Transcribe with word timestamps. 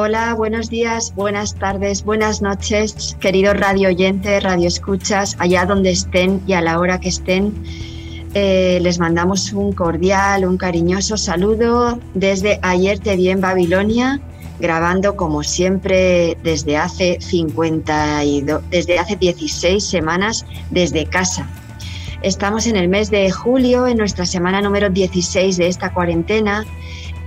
Hola, 0.00 0.32
buenos 0.34 0.70
días, 0.70 1.12
buenas 1.16 1.56
tardes, 1.56 2.04
buenas 2.04 2.40
noches, 2.40 3.16
queridos 3.18 3.58
radio 3.58 3.88
oyentes, 3.88 4.44
radio 4.44 4.68
escuchas, 4.68 5.34
allá 5.40 5.66
donde 5.66 5.90
estén 5.90 6.40
y 6.46 6.52
a 6.52 6.60
la 6.60 6.78
hora 6.78 7.00
que 7.00 7.08
estén. 7.08 7.52
Eh, 8.32 8.78
les 8.80 9.00
mandamos 9.00 9.52
un 9.52 9.72
cordial, 9.72 10.44
un 10.44 10.56
cariñoso 10.56 11.16
saludo 11.16 11.98
desde 12.14 12.60
Ayer 12.62 13.00
te 13.00 13.16
vi 13.16 13.30
en 13.30 13.40
Babilonia, 13.40 14.20
grabando 14.60 15.16
como 15.16 15.42
siempre 15.42 16.38
desde 16.44 16.76
hace 16.76 17.20
52, 17.20 18.62
desde 18.70 19.00
hace 19.00 19.16
16 19.16 19.84
semanas 19.84 20.46
desde 20.70 21.06
casa. 21.06 21.44
Estamos 22.22 22.68
en 22.68 22.76
el 22.76 22.86
mes 22.86 23.10
de 23.10 23.32
julio, 23.32 23.88
en 23.88 23.96
nuestra 23.96 24.26
semana 24.26 24.62
número 24.62 24.90
16 24.90 25.56
de 25.56 25.66
esta 25.66 25.92
cuarentena 25.92 26.64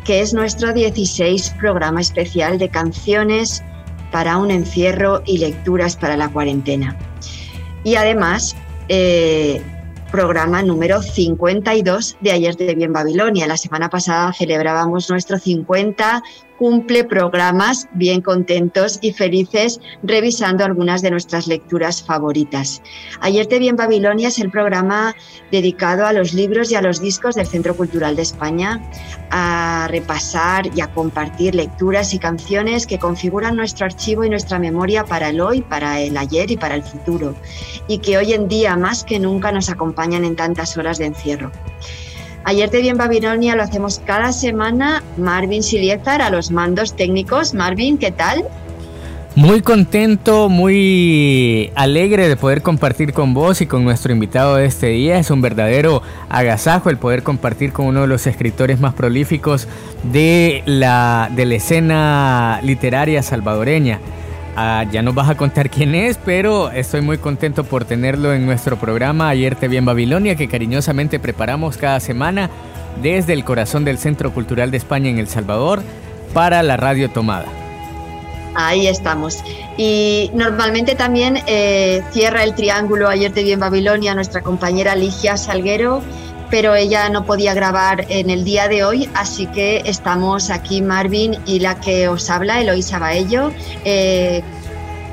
que 0.03 0.21
es 0.21 0.33
nuestro 0.33 0.73
16 0.73 1.52
programa 1.59 2.02
especial 2.02 2.57
de 2.57 2.69
canciones 2.69 3.63
para 4.11 4.38
un 4.38 4.52
encierro 4.52 5.21
y 5.25 5.38
lecturas 5.38 5.95
para 5.95 6.17
la 6.17 6.30
cuarentena. 6.30 6.97
Y 7.83 7.95
además, 7.95 8.55
eh, 8.89 9.61
programa 10.11 10.61
número 10.61 11.02
52 11.02 12.17
de 12.19 12.31
Ayer 12.31 12.55
de 12.57 12.75
Bien 12.75 12.91
Babilonia. 12.91 13.47
La 13.47 13.57
semana 13.57 13.89
pasada 13.89 14.33
celebrábamos 14.33 15.09
nuestro 15.09 15.39
50 15.39 16.22
cumple 16.62 17.04
programas 17.04 17.88
bien 17.94 18.22
contentos 18.22 19.00
y 19.02 19.14
felices 19.14 19.81
revisando 20.04 20.64
algunas 20.64 21.02
de 21.02 21.09
nuestras 21.09 21.48
lecturas 21.48 22.03
favoritas. 22.03 22.84
Ayer 23.20 23.48
te 23.48 23.58
vi 23.58 23.68
en 23.68 23.76
Babilonia 23.76 24.28
es 24.28 24.38
el 24.38 24.52
programa 24.52 25.16
dedicado 25.52 26.06
a 26.06 26.14
los 26.14 26.36
libros 26.36 26.72
y 26.72 26.76
a 26.76 26.84
los 26.84 27.02
discos 27.02 27.34
del 27.34 27.48
Centro 27.48 27.76
Cultural 27.76 28.16
de 28.16 28.22
España, 28.22 28.80
a 29.31 29.88
repasar 29.90 30.70
y 30.78 30.81
a 30.81 30.94
compartir 30.94 31.56
lecturas 31.56 32.14
y 32.14 32.20
canciones 32.20 32.86
que 32.86 33.00
configuran 33.00 33.56
nuestro 33.56 33.88
archivo 33.88 34.23
y 34.23 34.30
nuestra 34.30 34.59
memoria 34.59 35.03
para 35.03 35.30
el 35.30 35.42
hoy, 35.42 35.62
para 35.64 36.00
el 36.00 36.16
ayer 36.16 36.52
y 36.52 36.58
para 36.58 36.75
el 36.75 36.84
futuro, 36.84 37.34
y 37.88 37.98
que 37.98 38.20
hoy 38.20 38.34
en 38.34 38.48
día 38.48 38.78
más 38.78 39.03
que 39.03 39.18
nunca 39.18 39.52
nos 39.52 39.72
acompañan 39.72 40.23
en 40.25 40.36
tantas 40.36 40.78
horas 40.78 41.00
de 41.00 41.08
encierro. 41.08 41.52
Ayer 42.44 42.70
te 42.70 42.81
vi 42.81 42.89
en 42.89 42.97
Babilonia, 42.97 43.56
lo 43.56 43.64
hacemos 43.64 44.02
cada 44.06 44.31
semana. 44.31 45.03
Marvin 45.17 45.61
Siliezar 45.61 46.22
a 46.22 46.30
los 46.30 46.52
mandos 46.52 46.95
técnicos. 46.95 47.53
Marvin, 47.53 47.97
¿qué 47.97 48.11
tal? 48.11 48.45
Muy 49.36 49.61
contento, 49.61 50.50
muy 50.50 51.72
alegre 51.75 52.28
de 52.28 52.36
poder 52.36 52.62
compartir 52.62 53.14
con 53.14 53.34
vos 53.34 53.62
y 53.62 53.66
con 53.66 53.86
nuestro 53.86 54.12
invitado 54.12 54.58
de 54.58 54.66
este 54.66 54.88
día. 54.88 55.19
Es 55.19 55.31
un 55.31 55.39
verdadero 55.39 56.02
agasajo 56.28 56.89
el 56.89 56.97
poder 56.97 57.24
compartir 57.24 57.72
con 57.72 57.85
uno 57.85 58.02
de 58.02 58.07
los 58.07 58.28
escritores 58.28 58.81
más 58.81 58.94
prolíficos 58.94 59.69
de 60.12 60.63
la, 60.66 61.29
de 61.34 61.46
la 61.46 61.56
escena 61.56 62.59
literaria 62.63 63.23
salvadoreña. 63.23 64.02
Ah, 64.56 64.85
ya 64.91 65.01
nos 65.01 65.16
vas 65.16 65.29
a 65.29 65.35
contar 65.35 65.69
quién 65.69 65.95
es, 65.95 66.17
pero 66.17 66.72
estoy 66.72 67.01
muy 67.01 67.17
contento 67.17 67.63
por 67.63 67.85
tenerlo 67.85 68.34
en 68.34 68.45
nuestro 68.45 68.78
programa 68.78 69.29
Ayer 69.29 69.56
te 69.56 69.69
vi 69.69 69.78
en 69.78 69.85
Babilonia, 69.85 70.35
que 70.35 70.50
cariñosamente 70.50 71.19
preparamos 71.19 71.78
cada 71.78 72.00
semana 72.01 72.50
desde 73.01 73.31
el 73.31 73.45
corazón 73.45 73.85
del 73.85 73.97
Centro 73.97 74.34
Cultural 74.34 74.69
de 74.69 74.78
España 74.78 75.09
en 75.09 75.19
El 75.19 75.28
Salvador 75.28 75.81
para 76.34 76.63
la 76.63 76.75
Radio 76.75 77.09
Tomada. 77.09 77.45
Ahí 78.53 78.88
estamos. 78.88 79.41
Y 79.78 80.29
normalmente 80.34 80.95
también 80.95 81.40
eh, 81.47 82.03
cierra 82.11 82.44
el 82.44 82.53
triángulo 82.53 83.07
Ayer 83.07 83.31
te 83.31 83.44
vi 83.44 83.53
en 83.53 83.61
Babilonia 83.61 84.13
nuestra 84.13 84.41
compañera 84.41 84.95
Ligia 84.95 85.38
Salguero 85.38 86.01
pero 86.51 86.75
ella 86.75 87.09
no 87.09 87.25
podía 87.25 87.53
grabar 87.53 88.06
en 88.09 88.29
el 88.29 88.44
día 88.44 88.67
de 88.67 88.84
hoy, 88.84 89.09
así 89.16 89.47
que 89.47 89.81
estamos 89.85 90.50
aquí 90.50 90.81
Marvin 90.81 91.38
y 91.45 91.59
la 91.59 91.79
que 91.79 92.09
os 92.09 92.29
habla, 92.29 92.59
Eloisa 92.59 93.00
Baello, 93.00 93.51
eh, 93.85 94.44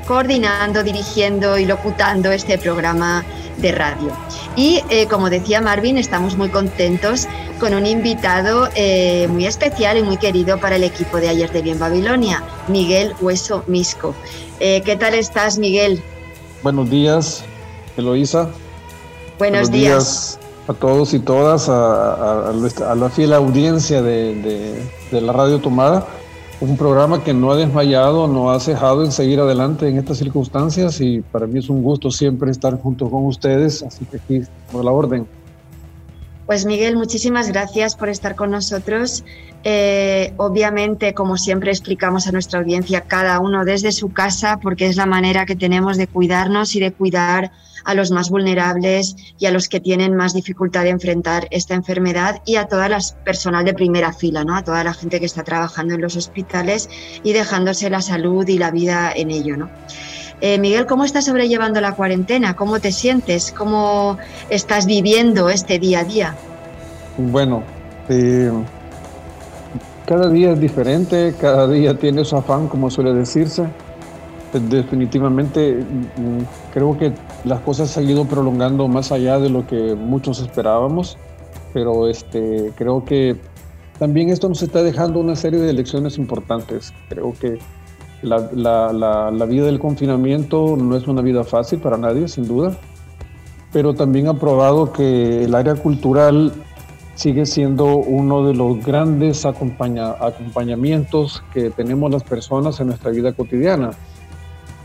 coordinando, 0.05 0.83
dirigiendo 0.83 1.57
y 1.57 1.65
locutando 1.65 2.31
este 2.31 2.57
programa 2.57 3.23
de 3.57 3.71
radio. 3.71 4.11
Y 4.57 4.83
eh, 4.89 5.07
como 5.07 5.29
decía 5.29 5.61
Marvin, 5.61 5.97
estamos 5.97 6.35
muy 6.35 6.49
contentos 6.49 7.27
con 7.59 7.73
un 7.73 7.85
invitado 7.85 8.69
eh, 8.75 9.27
muy 9.29 9.47
especial 9.47 9.97
y 9.97 10.03
muy 10.03 10.17
querido 10.17 10.59
para 10.59 10.75
el 10.75 10.83
equipo 10.83 11.17
de 11.17 11.29
Ayer 11.29 11.51
de 11.51 11.61
Bien 11.61 11.79
Babilonia, 11.79 12.43
Miguel 12.67 13.15
Hueso 13.21 13.63
Misco. 13.65 14.13
¿Qué 14.59 14.97
tal 14.99 15.13
estás, 15.13 15.57
Miguel? 15.57 16.03
Buenos 16.63 16.89
días, 16.89 17.45
Eloisa. 17.95 18.49
Buenos, 19.37 19.71
días 19.71 20.37
a 20.69 20.73
todos 20.75 21.15
y 21.15 21.19
todas, 21.19 21.67
a, 21.67 22.53
la 22.95 23.09
fiel 23.09 23.33
audiencia 23.33 24.03
de, 24.03 24.79
la 25.11 25.33
Radio 25.33 25.59
Tomada. 25.59 26.05
Un 26.61 26.77
programa 26.77 27.23
que 27.23 27.33
no 27.33 27.51
ha 27.51 27.55
desmayado, 27.55 28.27
no 28.27 28.51
ha 28.51 28.59
cejado 28.59 29.03
en 29.03 29.11
seguir 29.11 29.39
adelante 29.39 29.87
en 29.87 29.97
estas 29.97 30.17
circunstancias 30.17 31.01
y 31.01 31.21
para 31.21 31.47
mí 31.47 31.57
es 31.57 31.69
un 31.69 31.81
gusto 31.81 32.11
siempre 32.11 32.51
estar 32.51 32.79
junto 32.79 33.09
con 33.09 33.25
ustedes, 33.25 33.81
así 33.81 34.05
que 34.05 34.17
aquí 34.17 34.41
por 34.71 34.85
la 34.85 34.91
orden. 34.91 35.25
Pues 36.49 36.65
Miguel, 36.65 36.97
muchísimas 36.97 37.49
gracias 37.49 37.95
por 37.95 38.09
estar 38.09 38.35
con 38.35 38.49
nosotros. 38.49 39.23
Eh, 39.63 40.33
obviamente, 40.37 41.13
como 41.13 41.37
siempre 41.37 41.69
explicamos 41.69 42.25
a 42.25 42.31
nuestra 42.31 42.59
audiencia, 42.59 43.01
cada 43.01 43.39
uno 43.39 43.65
desde 43.65 43.91
su 43.91 44.11
casa, 44.13 44.59
porque 44.59 44.87
es 44.87 44.95
la 44.95 45.05
manera 45.05 45.45
que 45.45 45.55
tenemos 45.55 45.95
de 45.95 46.07
cuidarnos 46.07 46.75
y 46.75 46.79
de 46.79 46.91
cuidar 46.91 47.51
a 47.85 47.93
los 47.93 48.09
más 48.09 48.31
vulnerables 48.31 49.15
y 49.37 49.45
a 49.45 49.51
los 49.51 49.69
que 49.69 49.79
tienen 49.79 50.15
más 50.15 50.33
dificultad 50.33 50.85
de 50.85 50.89
enfrentar 50.89 51.47
esta 51.51 51.75
enfermedad 51.75 52.41
y 52.47 52.55
a 52.55 52.65
toda 52.65 52.89
la 52.89 52.99
personal 53.23 53.63
de 53.63 53.75
primera 53.75 54.11
fila, 54.11 54.43
¿no? 54.43 54.55
a 54.55 54.63
toda 54.63 54.83
la 54.83 54.95
gente 54.95 55.19
que 55.19 55.27
está 55.27 55.43
trabajando 55.43 55.93
en 55.93 56.01
los 56.01 56.15
hospitales 56.15 56.89
y 57.21 57.33
dejándose 57.33 57.91
la 57.91 58.01
salud 58.01 58.47
y 58.47 58.57
la 58.57 58.71
vida 58.71 59.13
en 59.15 59.29
ello. 59.29 59.55
¿no? 59.55 59.69
Eh, 60.41 60.57
Miguel, 60.57 60.85
¿cómo 60.85 61.03
estás 61.03 61.25
sobrellevando 61.25 61.81
la 61.81 61.95
cuarentena? 61.95 62.55
¿Cómo 62.55 62.79
te 62.79 62.91
sientes? 62.91 63.51
¿Cómo 63.51 64.17
estás 64.49 64.85
viviendo 64.85 65.49
este 65.49 65.79
día 65.79 65.99
a 65.99 66.03
día? 66.05 66.35
Bueno, 67.17 67.63
eh, 68.07 68.49
cada 70.05 70.29
día 70.29 70.51
es 70.51 70.59
diferente, 70.61 71.35
cada 71.39 71.67
día 71.67 71.97
tiene 71.97 72.23
su 72.23 72.37
afán, 72.37 72.69
como 72.69 72.89
suele 72.89 73.13
decirse. 73.13 73.67
Definitivamente 74.53 75.75
mm, 75.75 76.73
creo 76.73 76.97
que 76.97 77.11
las 77.43 77.59
cosas 77.59 77.89
se 77.89 77.99
han 77.99 78.09
ido 78.09 78.25
prolongando 78.25 78.87
más 78.87 79.11
allá 79.11 79.39
de 79.39 79.49
lo 79.49 79.67
que 79.67 79.93
muchos 79.93 80.39
esperábamos, 80.39 81.17
pero 81.73 82.07
este, 82.07 82.71
creo 82.75 83.03
que 83.03 83.35
también 83.99 84.29
esto 84.29 84.47
nos 84.47 84.63
está 84.63 84.81
dejando 84.81 85.19
una 85.19 85.35
serie 85.35 85.59
de 85.59 85.73
lecciones 85.73 86.17
importantes. 86.17 86.93
Creo 87.09 87.33
que 87.39 87.59
la, 88.21 88.49
la, 88.53 89.31
la, 89.31 89.45
vida 89.45 89.65
del 89.65 89.79
confinamiento 89.79 90.75
no 90.77 90.95
es 90.95 91.07
una 91.07 91.21
vida 91.21 91.43
fácil 91.43 91.79
para 91.79 91.97
nadie, 91.97 92.27
sin 92.27 92.47
duda, 92.47 92.77
pero 93.71 93.93
también 93.93 94.27
ha 94.27 94.33
probado 94.33 94.91
que 94.91 95.43
el 95.43 95.55
área 95.55 95.75
cultural 95.75 96.53
sigue 97.19 97.45
siendo 97.45 97.97
uno 97.97 98.45
de 98.47 98.53
los 98.53 98.83
grandes 98.85 99.45
acompaña, 99.45 100.11
acompañamientos 100.11 101.43
que 101.53 101.69
tenemos 101.69 102.09
las 102.09 102.23
personas 102.23 102.79
en 102.79 102.87
nuestra 102.87 103.11
vida 103.11 103.33
cotidiana. 103.33 103.91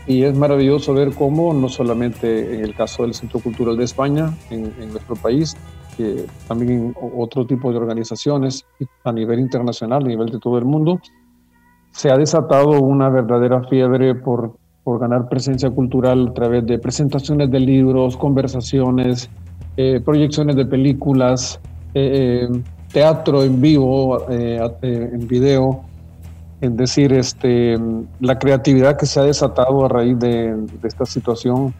Y 0.05 0.23
es 0.23 0.35
maravilloso 0.35 0.93
ver 0.93 1.13
cómo, 1.13 1.53
no 1.53 1.69
solamente 1.69 2.55
en 2.55 2.61
el 2.65 2.75
caso 2.75 3.03
del 3.03 3.13
Centro 3.13 3.39
Cultural 3.39 3.77
de 3.77 3.85
España, 3.85 4.33
en, 4.49 4.73
nuestro 4.91 5.15
país, 5.15 5.55
también 6.47 6.71
en 6.71 6.95
otro 7.17 7.47
tipo 7.47 7.71
de 7.71 7.77
organizaciones 7.77 8.65
a 9.05 9.13
nivel 9.13 9.39
internacional, 9.39 10.03
a 10.03 10.07
nivel 10.07 10.29
de 10.29 10.39
todo 10.39 10.57
el 10.57 10.65
mundo, 10.65 10.99
se 11.95 12.11
ha 12.11 12.17
desatado 12.17 12.81
una 12.81 13.09
verdadera 13.09 13.63
fiebre 13.63 14.15
por, 14.15 14.57
por 14.83 14.99
ganar 14.99 15.29
presencia 15.29 15.69
cultural 15.69 16.27
a 16.27 16.33
través 16.33 16.65
de 16.65 16.77
presentaciones 16.77 17.49
de 17.49 17.59
libros, 17.61 18.17
conversaciones, 18.17 19.29
eh, 19.77 20.01
proyecciones 20.03 20.57
de 20.57 20.65
películas, 20.65 21.59
eh, 21.93 22.49
eh, 22.51 22.61
teatro 22.91 23.43
en 23.43 23.61
vivo, 23.61 24.29
en 24.29 25.27
video, 25.27 25.83
es 26.59 26.75
decir, 26.75 27.13
este, 27.13 27.77
la 28.19 28.39
creatividad 28.39 28.97
que 28.97 29.05
se 29.05 29.19
ha 29.21 29.23
desatado 29.23 29.85
a 29.85 29.89
raíz 29.89 30.19
de, 30.19 30.55
esta 30.83 31.05
situación 31.05 31.73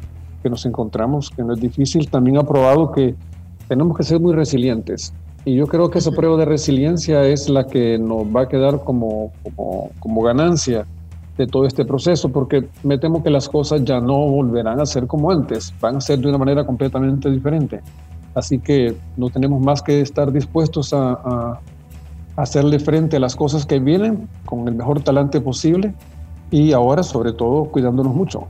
que 0.44 0.50
nos 0.50 0.66
encontramos, 0.66 1.30
que 1.30 1.44
no 1.44 1.54
es 1.54 1.60
difícil, 1.60 2.10
también 2.10 2.38
ha 2.38 2.44
probado 2.44 2.92
que 2.92 3.16
tenemos 3.68 3.98
que 3.98 4.04
ser 4.04 4.20
muy 4.20 4.34
resilientes. 4.34 5.14
Y 5.46 5.56
yo 5.56 5.68
creo 5.68 5.92
que 5.92 6.00
esa 6.00 6.12
prueba 6.12 6.38
de 6.38 6.46
resiliencia 6.46 7.24
es 7.24 7.50
la 7.50 7.68
que 7.68 8.00
nos 8.00 8.24
va 8.24 8.42
a 8.42 8.50
quedar 8.50 8.84
como, 8.84 9.32
como, 9.44 9.92
como 10.00 10.24
ganancia 10.24 10.88
de 11.38 11.46
todo 11.46 11.68
este 11.68 11.86
proceso, 11.86 12.30
porque 12.30 12.68
me 12.82 12.98
temo 12.98 13.22
que 13.22 13.30
las 13.30 13.48
cosas 13.48 13.84
ya 13.86 14.00
no 14.00 14.18
volverán 14.28 14.80
a 14.80 14.86
ser 14.88 15.06
como 15.06 15.30
antes, 15.30 15.72
van 15.80 15.98
a 15.98 16.02
ser 16.02 16.20
de 16.20 16.30
una 16.30 16.40
manera 16.40 16.66
completamente 16.66 17.30
diferente. 17.30 17.82
Así 18.34 18.58
que 18.58 18.96
no 19.18 19.30
tenemos 19.30 19.62
más 19.62 19.84
que 19.84 20.02
estar 20.02 20.32
dispuestos 20.32 20.94
a, 20.94 21.12
a 21.14 21.62
hacerle 22.38 22.80
frente 22.80 23.18
a 23.18 23.20
las 23.20 23.36
cosas 23.36 23.68
que 23.68 23.80
vienen 23.80 24.28
con 24.46 24.68
el 24.68 24.74
mejor 24.74 25.02
talante 25.02 25.40
posible 25.42 25.94
y 26.50 26.72
ahora 26.74 27.04
sobre 27.04 27.34
todo 27.34 27.66
cuidándonos 27.66 28.16
mucho. 28.16 28.48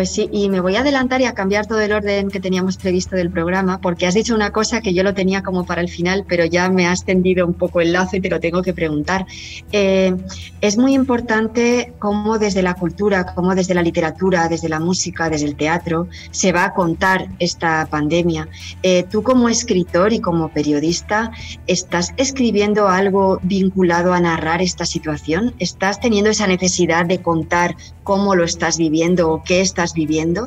Pues 0.00 0.12
sí, 0.12 0.30
y 0.32 0.48
me 0.48 0.60
voy 0.60 0.76
a 0.76 0.80
adelantar 0.80 1.20
y 1.20 1.26
a 1.26 1.34
cambiar 1.34 1.66
todo 1.66 1.78
el 1.78 1.92
orden 1.92 2.30
que 2.30 2.40
teníamos 2.40 2.78
previsto 2.78 3.16
del 3.16 3.28
programa, 3.28 3.82
porque 3.82 4.06
has 4.06 4.14
dicho 4.14 4.34
una 4.34 4.50
cosa 4.50 4.80
que 4.80 4.94
yo 4.94 5.02
lo 5.02 5.12
tenía 5.12 5.42
como 5.42 5.66
para 5.66 5.82
el 5.82 5.90
final, 5.90 6.24
pero 6.26 6.46
ya 6.46 6.70
me 6.70 6.86
has 6.86 7.04
tendido 7.04 7.46
un 7.46 7.52
poco 7.52 7.82
el 7.82 7.92
lazo 7.92 8.16
y 8.16 8.22
te 8.22 8.30
lo 8.30 8.40
tengo 8.40 8.62
que 8.62 8.72
preguntar. 8.72 9.26
Eh, 9.72 10.16
es 10.62 10.78
muy 10.78 10.94
importante 10.94 11.92
cómo 11.98 12.38
desde 12.38 12.62
la 12.62 12.72
cultura, 12.72 13.26
cómo 13.34 13.54
desde 13.54 13.74
la 13.74 13.82
literatura, 13.82 14.48
desde 14.48 14.70
la 14.70 14.80
música, 14.80 15.28
desde 15.28 15.44
el 15.48 15.56
teatro, 15.56 16.08
se 16.30 16.50
va 16.50 16.64
a 16.64 16.72
contar 16.72 17.28
esta 17.38 17.86
pandemia. 17.90 18.48
Eh, 18.82 19.02
tú 19.02 19.22
como 19.22 19.50
escritor 19.50 20.14
y 20.14 20.20
como 20.20 20.48
periodista, 20.48 21.30
¿estás 21.66 22.14
escribiendo 22.16 22.88
algo 22.88 23.38
vinculado 23.42 24.14
a 24.14 24.20
narrar 24.20 24.62
esta 24.62 24.86
situación? 24.86 25.54
¿Estás 25.58 26.00
teniendo 26.00 26.30
esa 26.30 26.46
necesidad 26.46 27.04
de 27.04 27.20
contar 27.20 27.76
cómo 28.02 28.34
lo 28.34 28.44
estás 28.44 28.76
viviendo 28.76 29.30
o 29.30 29.44
qué 29.44 29.60
estás 29.60 29.89
viviendo? 29.94 30.46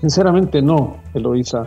Sinceramente 0.00 0.60
no, 0.60 0.96
Eloisa. 1.14 1.66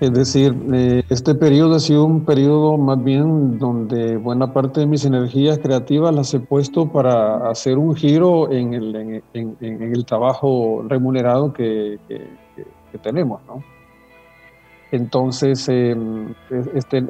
Es 0.00 0.12
decir, 0.12 0.54
eh, 0.72 1.02
este 1.08 1.34
periodo 1.34 1.76
ha 1.76 1.80
sido 1.80 2.04
un 2.04 2.24
periodo 2.24 2.76
más 2.76 3.02
bien 3.02 3.58
donde 3.58 4.16
buena 4.16 4.52
parte 4.52 4.80
de 4.80 4.86
mis 4.86 5.04
energías 5.04 5.58
creativas 5.58 6.14
las 6.14 6.34
he 6.34 6.40
puesto 6.40 6.90
para 6.90 7.48
hacer 7.48 7.78
un 7.78 7.94
giro 7.94 8.50
en 8.50 8.74
el, 8.74 10.04
trabajo 10.04 10.84
remunerado 10.88 11.52
que, 11.52 11.98
tenemos, 13.02 13.40
¿no? 13.46 13.62
Entonces, 14.92 15.68
em, 15.68 16.34
este, 16.74 17.04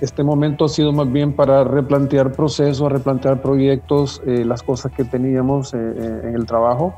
este, 0.00 0.22
momento 0.22 0.64
ha 0.64 0.68
sido 0.68 0.92
más 0.92 1.10
bien 1.12 1.34
para 1.34 1.64
replantear 1.64 2.32
procesos, 2.32 2.90
replantear 2.90 3.42
proyectos, 3.42 4.22
eh, 4.24 4.44
las 4.46 4.62
cosas 4.62 4.92
que 4.92 5.04
teníamos 5.04 5.74
eh, 5.74 6.20
en 6.24 6.34
el 6.34 6.46
trabajo. 6.46 6.94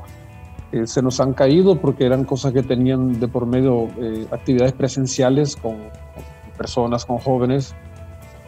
Se 0.85 1.01
nos 1.01 1.19
han 1.19 1.33
caído 1.33 1.79
porque 1.79 2.05
eran 2.05 2.25
cosas 2.25 2.51
que 2.51 2.61
tenían 2.61 3.19
de 3.19 3.27
por 3.27 3.45
medio 3.45 3.87
actividades 4.31 4.73
presenciales 4.73 5.55
con, 5.55 5.75
personas, 6.57 7.05
con 7.05 7.17
jóvenes. 7.17 7.73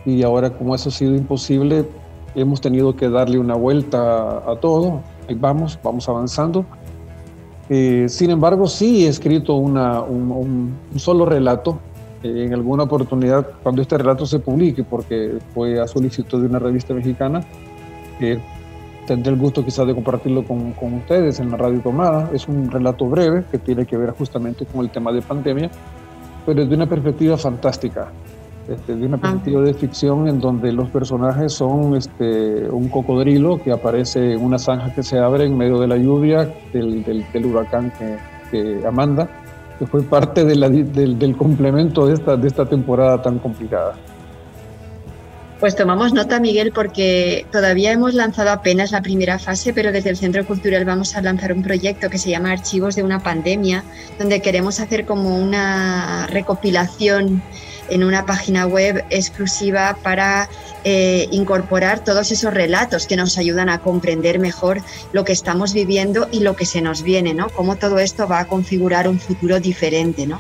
Y 0.05 0.23
ahora, 0.23 0.49
como 0.49 0.75
eso 0.75 0.89
ha 0.89 0.91
sido 0.91 1.15
imposible, 1.15 1.85
hemos 2.35 2.59
tenido 2.59 2.95
que 2.95 3.09
darle 3.09 3.39
una 3.39 3.55
vuelta 3.55 4.37
a, 4.49 4.55
todo. 4.59 5.01
Ahí 5.29 5.35
vamos, 5.35 5.79
vamos 5.83 6.07
avanzando 6.09 6.65
eh, 7.69 8.05
sin 8.07 8.29
embargo, 8.29 8.67
sí 8.67 9.05
he 9.05 9.09
escrito 9.09 9.55
un, 9.55 10.77
solo 10.95 11.25
relato 11.25 11.79
eh, 12.23 12.45
en 12.45 12.53
alguna 12.53 12.83
oportunidad 12.83 13.45
cuando 13.61 13.81
este 13.81 13.97
relato 13.97 14.25
se 14.25 14.39
publique, 14.39 14.83
porque 14.83 15.37
fue 15.53 15.79
a 15.79 15.87
solicitud 15.87 16.41
de 16.41 16.47
una 16.47 16.59
revista 16.59 16.93
mexicana. 16.93 17.43
Eh, 18.19 18.39
tendré 19.07 19.33
el 19.33 19.39
gusto 19.39 19.65
quizás 19.65 19.87
de 19.87 19.95
compartirlo 19.95 20.43
con, 20.43 20.73
con, 20.73 20.93
ustedes 20.95 21.39
en 21.39 21.49
la 21.49 21.57
radio 21.57 21.79
tomada. 21.79 22.29
Es 22.33 22.47
un 22.47 22.69
relato 22.69 23.07
breve 23.07 23.45
que 23.49 23.57
tiene 23.57 23.85
que 23.85 23.97
ver 23.97 24.11
justamente 24.11 24.65
con 24.65 24.81
el 24.81 24.91
tema 24.91 25.11
de 25.11 25.21
pandemia, 25.23 25.71
pero 26.45 26.61
desde 26.61 26.75
una 26.75 26.85
perspectiva 26.85 27.37
fantástica. 27.37 28.09
Este, 28.67 28.97
de 28.97 29.05
una 29.05 29.17
perspectiva 29.17 29.61
de 29.61 29.73
ficción 29.73 30.27
en 30.27 30.41
donde 30.41 30.73
los 30.73 30.89
personajes 30.89 31.53
son 31.53 31.95
este, 31.95 32.69
un 32.69 32.89
cocodrilo 32.89 33.63
que 33.63 33.71
aparece 33.71 34.33
en 34.33 34.43
una 34.43 34.59
zanja 34.59 34.93
que 34.93 35.03
se 35.03 35.17
abre 35.17 35.45
en 35.45 35.57
medio 35.57 35.79
de 35.79 35.87
la 35.87 35.95
lluvia 35.95 36.53
del, 36.73 37.01
del, 37.05 37.45
huracán 37.45 37.93
que, 37.97 38.17
que, 38.51 38.85
Amanda, 38.85 39.29
que 39.79 39.85
fue 39.87 40.03
parte 40.03 40.43
de 40.43 40.55
la, 40.57 40.67
del, 40.67 41.17
del, 41.17 41.37
complemento 41.37 42.07
de 42.07 42.15
esta, 42.15 42.35
de 42.35 42.45
esta 42.45 42.65
temporada 42.65 43.21
tan 43.21 43.39
complicada. 43.39 43.93
Pues 45.59 45.75
tomamos 45.75 46.13
nota, 46.13 46.39
Miguel, 46.39 46.71
porque 46.71 47.47
todavía 47.51 47.91
hemos 47.91 48.13
lanzado 48.13 48.51
apenas 48.51 48.91
la 48.91 49.01
primera 49.01 49.39
fase, 49.39 49.73
pero 49.73 49.91
desde 49.91 50.11
el 50.11 50.17
Centro 50.17 50.45
Cultural 50.45 50.85
vamos 50.85 51.15
a 51.15 51.21
lanzar 51.23 51.51
un 51.51 51.63
proyecto 51.63 52.11
que 52.11 52.19
se 52.19 52.29
llama 52.29 52.51
Archivos 52.51 52.95
de 52.95 53.01
una 53.01 53.23
pandemia, 53.23 53.83
donde 54.19 54.39
queremos 54.39 54.79
hacer 54.79 55.05
como 55.05 55.35
una 55.35 56.27
recopilación 56.27 57.41
en 57.89 58.03
una 58.03 58.27
página 58.27 58.67
web 58.67 59.03
exclusiva 59.09 59.97
para 60.03 60.47
eh, 60.83 61.27
incorporar 61.31 62.03
todos 62.03 62.31
esos 62.31 62.53
relatos 62.53 63.07
que 63.07 63.15
nos 63.15 63.39
ayudan 63.39 63.69
a 63.69 63.79
comprender 63.79 64.37
mejor 64.37 64.83
lo 65.11 65.23
que 65.23 65.33
estamos 65.33 65.73
viviendo 65.73 66.27
y 66.31 66.41
lo 66.41 66.55
que 66.55 66.65
se 66.65 66.81
nos 66.81 67.01
viene, 67.01 67.33
¿no? 67.33 67.49
Cómo 67.49 67.77
todo 67.77 67.97
esto 67.97 68.27
va 68.27 68.41
a 68.41 68.47
configurar 68.47 69.07
un 69.07 69.19
futuro 69.19 69.59
diferente, 69.59 70.27
¿no? 70.27 70.39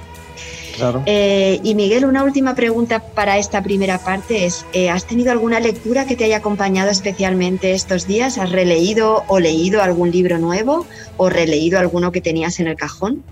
Claro. 0.77 1.03
Eh, 1.05 1.59
y 1.63 1.75
Miguel, 1.75 2.05
una 2.05 2.23
última 2.23 2.55
pregunta 2.55 2.99
para 2.99 3.37
esta 3.37 3.61
primera 3.63 3.97
parte 3.97 4.45
es, 4.45 4.65
eh, 4.73 4.89
¿has 4.89 5.05
tenido 5.05 5.31
alguna 5.31 5.59
lectura 5.59 6.05
que 6.05 6.15
te 6.15 6.23
haya 6.23 6.37
acompañado 6.37 6.89
especialmente 6.89 7.73
estos 7.73 8.07
días? 8.07 8.37
¿Has 8.37 8.51
releído 8.51 9.23
o 9.27 9.39
leído 9.39 9.81
algún 9.81 10.11
libro 10.11 10.37
nuevo 10.37 10.85
o 11.17 11.29
releído 11.29 11.79
alguno 11.79 12.11
que 12.11 12.21
tenías 12.21 12.59
en 12.59 12.67
el 12.67 12.75
cajón? 12.75 13.23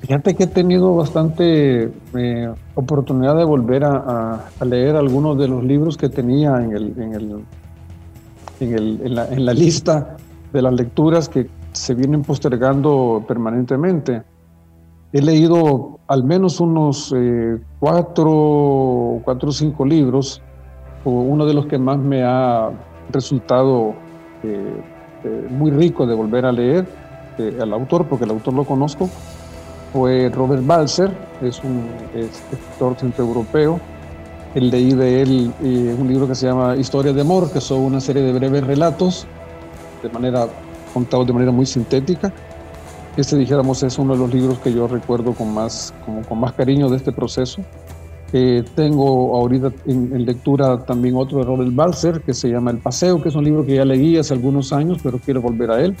Fíjate 0.00 0.34
que 0.34 0.44
he 0.44 0.46
tenido 0.46 0.94
bastante 0.94 1.90
eh, 2.16 2.54
oportunidad 2.74 3.36
de 3.36 3.44
volver 3.44 3.82
a, 3.84 4.44
leer 4.64 4.94
algunos 4.94 5.38
de 5.38 5.48
los 5.48 5.64
libros 5.64 5.96
que 5.96 6.08
tenía 6.08 6.62
en, 6.62 6.72
el, 6.72 6.94
en, 6.96 7.14
el, 7.14 7.44
en, 8.60 8.74
el, 8.74 9.00
en, 9.02 9.14
la, 9.14 9.26
en, 9.28 9.44
la, 9.44 9.52
lista 9.54 10.16
de 10.52 10.62
las 10.62 10.74
lecturas 10.74 11.28
que 11.28 11.48
se 11.72 11.94
vienen 11.94 12.22
postergando 12.22 13.24
permanentemente. 13.26 14.22
He 15.16 15.22
leído 15.22 15.98
al 16.08 16.24
menos 16.24 16.60
unos 16.60 17.10
eh, 17.16 17.58
cuatro, 17.80 19.22
cuatro 19.24 19.48
o 19.48 19.52
cinco 19.52 19.86
libros. 19.86 20.42
Uno 21.06 21.46
de 21.46 21.54
los 21.54 21.64
que 21.64 21.78
más 21.78 21.96
me 21.96 22.22
ha 22.22 22.70
resultado 23.10 23.94
eh, 24.42 24.82
muy 25.48 25.70
rico 25.70 26.06
de 26.06 26.14
volver 26.14 26.44
a 26.44 26.52
leer 26.52 26.86
al 27.58 27.72
autor, 27.72 28.04
porque 28.06 28.26
el 28.26 28.30
autor 28.32 28.52
lo 28.52 28.64
conozco, 28.64 29.08
fue 29.94 30.28
Robert 30.28 30.66
Balser, 30.66 31.10
es 31.40 31.64
un 31.64 31.88
escritor 32.14 32.96
centroeuropeo. 32.96 33.80
Leí 34.54 34.92
de 34.92 35.22
él 35.22 35.50
eh, 35.62 35.96
un 35.98 36.08
libro 36.08 36.28
que 36.28 36.34
se 36.34 36.46
llama 36.46 36.76
Historia 36.76 37.14
de 37.14 37.22
Amor, 37.22 37.50
que 37.50 37.62
son 37.62 37.80
una 37.80 38.02
serie 38.02 38.20
de 38.20 38.34
breves 38.34 38.66
relatos, 38.66 39.26
de 40.02 40.10
manera, 40.10 40.46
contados 40.92 41.26
de 41.26 41.32
manera 41.32 41.52
muy 41.52 41.64
sintética. 41.64 42.30
Este, 43.16 43.36
dijéramos, 43.36 43.82
es 43.82 43.98
uno 43.98 44.12
de 44.12 44.18
los 44.18 44.34
libros 44.34 44.58
que 44.58 44.72
yo 44.72 44.86
recuerdo 44.86 45.32
con 45.32 45.54
más, 45.54 45.94
como, 46.04 46.22
con 46.22 46.38
más 46.38 46.52
cariño 46.52 46.90
de 46.90 46.98
este 46.98 47.12
proceso. 47.12 47.62
Eh, 48.32 48.62
tengo 48.74 49.36
ahorita 49.36 49.72
en, 49.86 50.26
lectura 50.26 50.84
también 50.84 51.16
otro 51.16 51.38
de 51.38 51.44
Robert 51.44 51.74
Balser, 51.74 52.20
que 52.20 52.34
se 52.34 52.48
llama 52.48 52.72
El 52.72 52.78
Paseo, 52.78 53.22
que 53.22 53.30
es 53.30 53.34
un 53.34 53.44
libro 53.44 53.64
que 53.64 53.76
ya 53.76 53.84
leí 53.84 54.18
hace 54.18 54.34
algunos 54.34 54.72
años, 54.72 54.98
pero 55.02 55.18
quiero 55.18 55.40
volver 55.40 55.70
a 55.70 55.80
él. 55.80 55.96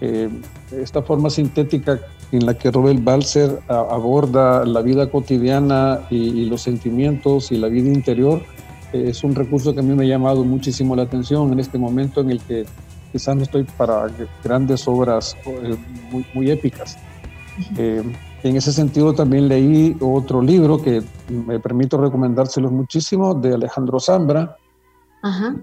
Eh, 0.00 0.28
esta 0.72 1.02
forma 1.02 1.30
sintética 1.30 2.00
en 2.32 2.46
la 2.46 2.54
que 2.54 2.70
Robert 2.70 3.02
Balser 3.02 3.60
aborda 3.68 4.64
la 4.64 4.80
vida 4.82 5.10
cotidiana 5.10 6.00
y, 6.10 6.44
los 6.46 6.62
sentimientos 6.62 7.52
y 7.52 7.56
la 7.56 7.68
vida 7.68 7.88
interior 7.88 8.42
eh, 8.92 9.06
es 9.08 9.24
un 9.24 9.34
recurso 9.34 9.74
que 9.74 9.80
a 9.80 9.82
mí 9.82 9.94
me 9.94 10.04
ha 10.04 10.08
llamado 10.08 10.44
muchísimo 10.44 10.94
la 10.96 11.02
atención 11.02 11.52
en 11.52 11.60
este 11.60 11.78
momento 11.78 12.20
en 12.20 12.30
el 12.30 12.40
que 12.40 12.66
quizás 13.12 13.36
no 13.36 13.42
estoy 13.42 13.64
para 13.64 14.06
grandes 14.42 14.86
obras 14.88 15.36
eh, 15.46 15.76
muy, 16.34 16.50
épicas. 16.50 16.98
Eh, 17.76 18.02
en 18.42 18.56
ese 18.56 18.72
sentido 18.72 19.12
también 19.12 19.48
leí 19.48 19.96
otro 20.00 20.40
libro 20.40 20.80
que 20.80 21.02
me 21.28 21.58
permito 21.58 21.98
recomendárselos 21.98 22.70
muchísimo 22.70 23.34
de 23.34 23.54
Alejandro 23.54 23.98
Zambra, 23.98 24.56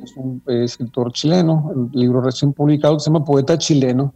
es 0.03 0.17
un 0.17 0.41
escritor 0.47 1.11
chileno, 1.13 1.71
el 1.73 1.99
libro 1.99 2.21
recién 2.21 2.51
publicado 2.51 2.99
se 2.99 3.09
llama 3.09 3.23
Poeta 3.23 3.57
Chileno, 3.57 4.13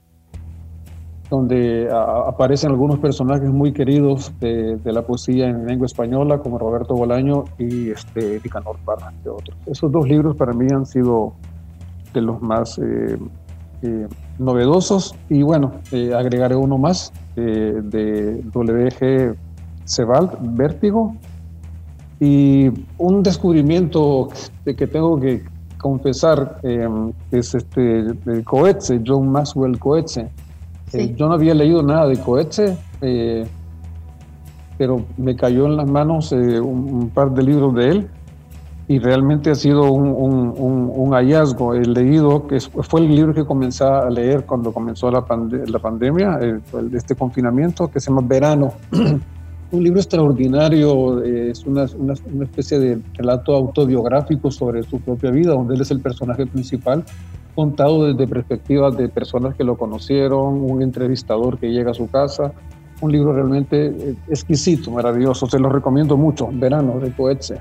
donde 1.30 1.90
aparecen 1.92 2.72
algunos 2.72 3.00
personajes 3.00 3.50
muy 3.50 3.72
queridos 3.72 4.34
de, 4.40 4.80
la 4.84 5.04
poesía 5.04 5.48
en 5.48 5.66
lengua 5.66 5.86
española, 5.86 6.40
como 6.40 6.58
Roberto 6.58 6.96
Bolaño 6.96 7.46
y 7.58 7.92
este, 7.92 8.42
Nicanor 8.44 8.78
Parra, 8.84 9.14
de 9.24 9.30
otros. 9.30 9.58
Esos 9.66 9.92
dos 9.92 10.08
libros 10.08 10.36
para 10.36 10.52
mí 10.54 10.68
han 10.74 10.86
sido 10.86 11.34
de 12.14 12.22
los 12.22 12.42
más 12.42 12.78
eh, 12.80 13.18
eh, 13.82 14.08
novedosos. 14.38 15.16
Y 15.30 15.42
bueno, 15.42 15.74
eh, 15.92 16.14
agregaré 16.14 16.56
uno 16.56 16.78
más 16.78 17.14
de 17.36 18.42
W.G. 18.52 19.36
Sebald, 19.86 20.32
Vértigo. 20.56 21.16
Y 22.20 22.70
un 22.98 23.24
descubrimiento 23.24 24.28
que, 24.66 24.76
que 24.76 24.88
tengo 24.88 25.18
que 25.20 25.44
confesar 25.78 26.60
es 27.32 27.56
este, 27.56 28.04
de 28.04 28.44
Coetze, 28.44 29.02
John 29.06 29.32
Maxwell 29.32 29.80
Coetze 29.80 30.30
eh, 30.92 31.14
yo 31.16 31.28
no 31.28 31.36
había 31.36 31.54
leído 31.54 31.84
nada 31.84 32.08
de 32.08 32.18
Coetze. 32.18 32.78
Pero 34.80 35.06
me 35.18 35.36
cayó 35.36 35.66
en 35.66 35.76
las 35.76 35.90
manos 35.90 36.32
eh, 36.32 36.58
un, 36.60 37.10
par 37.14 37.32
de 37.32 37.44
libros 37.44 37.76
de 37.76 37.90
él 37.90 38.08
y 38.90 38.98
realmente 38.98 39.52
ha 39.52 39.56
sido 39.56 39.92
un, 39.92 41.12
hallazgo. 41.14 41.76
He 41.76 41.86
leído, 41.86 42.48
que 42.48 42.60
fue 42.60 43.02
el 43.02 43.16
libro 43.16 43.36
que 43.36 43.46
comencé 43.46 43.84
a 43.84 44.10
leer 44.10 44.46
cuando 44.48 44.74
comenzó 44.74 45.12
la, 45.12 45.24
la 45.68 45.80
pandemia, 45.80 46.40
este 46.94 47.16
confinamiento, 47.16 47.88
que 47.92 48.00
se 48.00 48.10
llama 48.10 48.24
Verano. 48.26 48.74
un 49.72 49.84
libro 49.84 50.00
extraordinario, 50.00 51.24
eh, 51.24 51.52
es 51.52 51.64
una, 51.68 51.86
una, 51.96 52.16
una, 52.34 52.44
especie 52.46 52.80
de 52.80 53.00
relato 53.14 53.56
autobiográfico 53.56 54.50
sobre 54.50 54.82
su 54.82 55.00
propia 55.00 55.30
vida, 55.30 55.52
donde 55.52 55.76
él 55.76 55.82
es 55.82 55.92
el 55.92 56.00
personaje 56.00 56.48
principal, 56.48 57.04
contado 57.54 58.08
desde 58.08 58.28
perspectivas 58.28 58.98
de 58.98 59.08
personas 59.08 59.54
que 59.54 59.64
lo 59.64 59.78
conocieron, 59.78 60.64
un 60.64 60.82
entrevistador 60.82 61.60
que 61.60 61.68
llega 61.68 61.92
a 61.92 61.94
su 61.94 62.10
casa, 62.10 62.54
un 63.02 63.12
libro 63.12 63.34
realmente 63.34 63.86
eh, 63.86 64.16
exquisito, 64.30 64.90
maravilloso, 64.90 65.46
se 65.46 65.60
lo 65.60 65.70
recomiendo 65.70 66.18
mucho, 66.18 66.50
Verano 66.52 67.00
de 67.00 67.12
Coetze. 67.12 67.60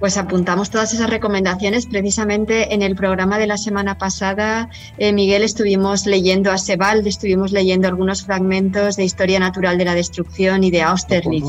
Pues 0.00 0.16
apuntamos 0.16 0.70
todas 0.70 0.94
esas 0.94 1.10
recomendaciones. 1.10 1.86
Precisamente 1.86 2.72
en 2.74 2.80
el 2.80 2.96
programa 2.96 3.38
de 3.38 3.46
la 3.46 3.58
semana 3.58 3.98
pasada, 3.98 4.70
eh, 4.96 5.12
Miguel, 5.12 5.42
estuvimos 5.42 6.06
leyendo 6.06 6.50
a 6.50 6.56
Sebald, 6.56 7.06
estuvimos 7.06 7.52
leyendo 7.52 7.86
algunos 7.86 8.24
fragmentos 8.24 8.96
de 8.96 9.04
Historia 9.04 9.38
Natural 9.38 9.76
de 9.76 9.84
la 9.84 9.94
Destrucción 9.94 10.64
y 10.64 10.70
de 10.70 10.80
Austerlitz. 10.80 11.44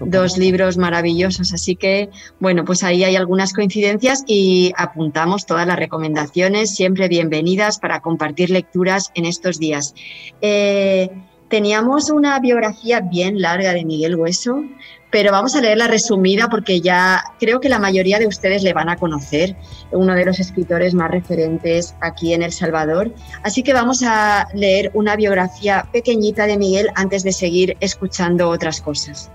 dos 0.00 0.36
libros 0.36 0.76
maravillosos. 0.76 1.52
Así 1.52 1.76
que, 1.76 2.10
bueno, 2.40 2.64
pues 2.64 2.82
ahí 2.82 3.04
hay 3.04 3.14
algunas 3.14 3.52
coincidencias 3.52 4.24
y 4.26 4.72
apuntamos 4.76 5.46
todas 5.46 5.66
las 5.66 5.78
recomendaciones, 5.78 6.74
siempre 6.74 7.06
bienvenidas 7.06 7.78
para 7.78 8.00
compartir 8.00 8.50
lecturas 8.50 9.12
en 9.14 9.24
estos 9.24 9.60
días. 9.60 9.94
Eh, 10.40 11.10
teníamos 11.48 12.10
una 12.10 12.40
biografía 12.40 13.00
bien 13.00 13.40
larga 13.40 13.72
de 13.72 13.84
Miguel 13.84 14.16
Hueso, 14.16 14.64
pero 15.14 15.30
vamos 15.30 15.54
a 15.54 15.60
leerla 15.60 15.86
resumida 15.86 16.48
porque 16.48 16.80
ya 16.80 17.22
creo 17.38 17.60
que 17.60 17.68
la 17.68 17.78
mayoría 17.78 18.18
de 18.18 18.26
ustedes 18.26 18.64
le 18.64 18.72
van 18.72 18.88
a 18.88 18.96
conocer, 18.96 19.54
uno 19.92 20.12
de 20.12 20.24
los 20.24 20.40
escritores 20.40 20.92
más 20.92 21.08
referentes 21.08 21.94
aquí 22.00 22.34
en 22.34 22.42
El 22.42 22.50
Salvador. 22.50 23.14
Así 23.44 23.62
que 23.62 23.72
vamos 23.72 24.02
a 24.02 24.48
leer 24.54 24.90
una 24.92 25.14
biografía 25.14 25.86
pequeñita 25.92 26.48
de 26.48 26.58
Miguel 26.58 26.88
antes 26.96 27.22
de 27.22 27.30
seguir 27.30 27.76
escuchando 27.78 28.48
otras 28.48 28.80
cosas. 28.80 29.30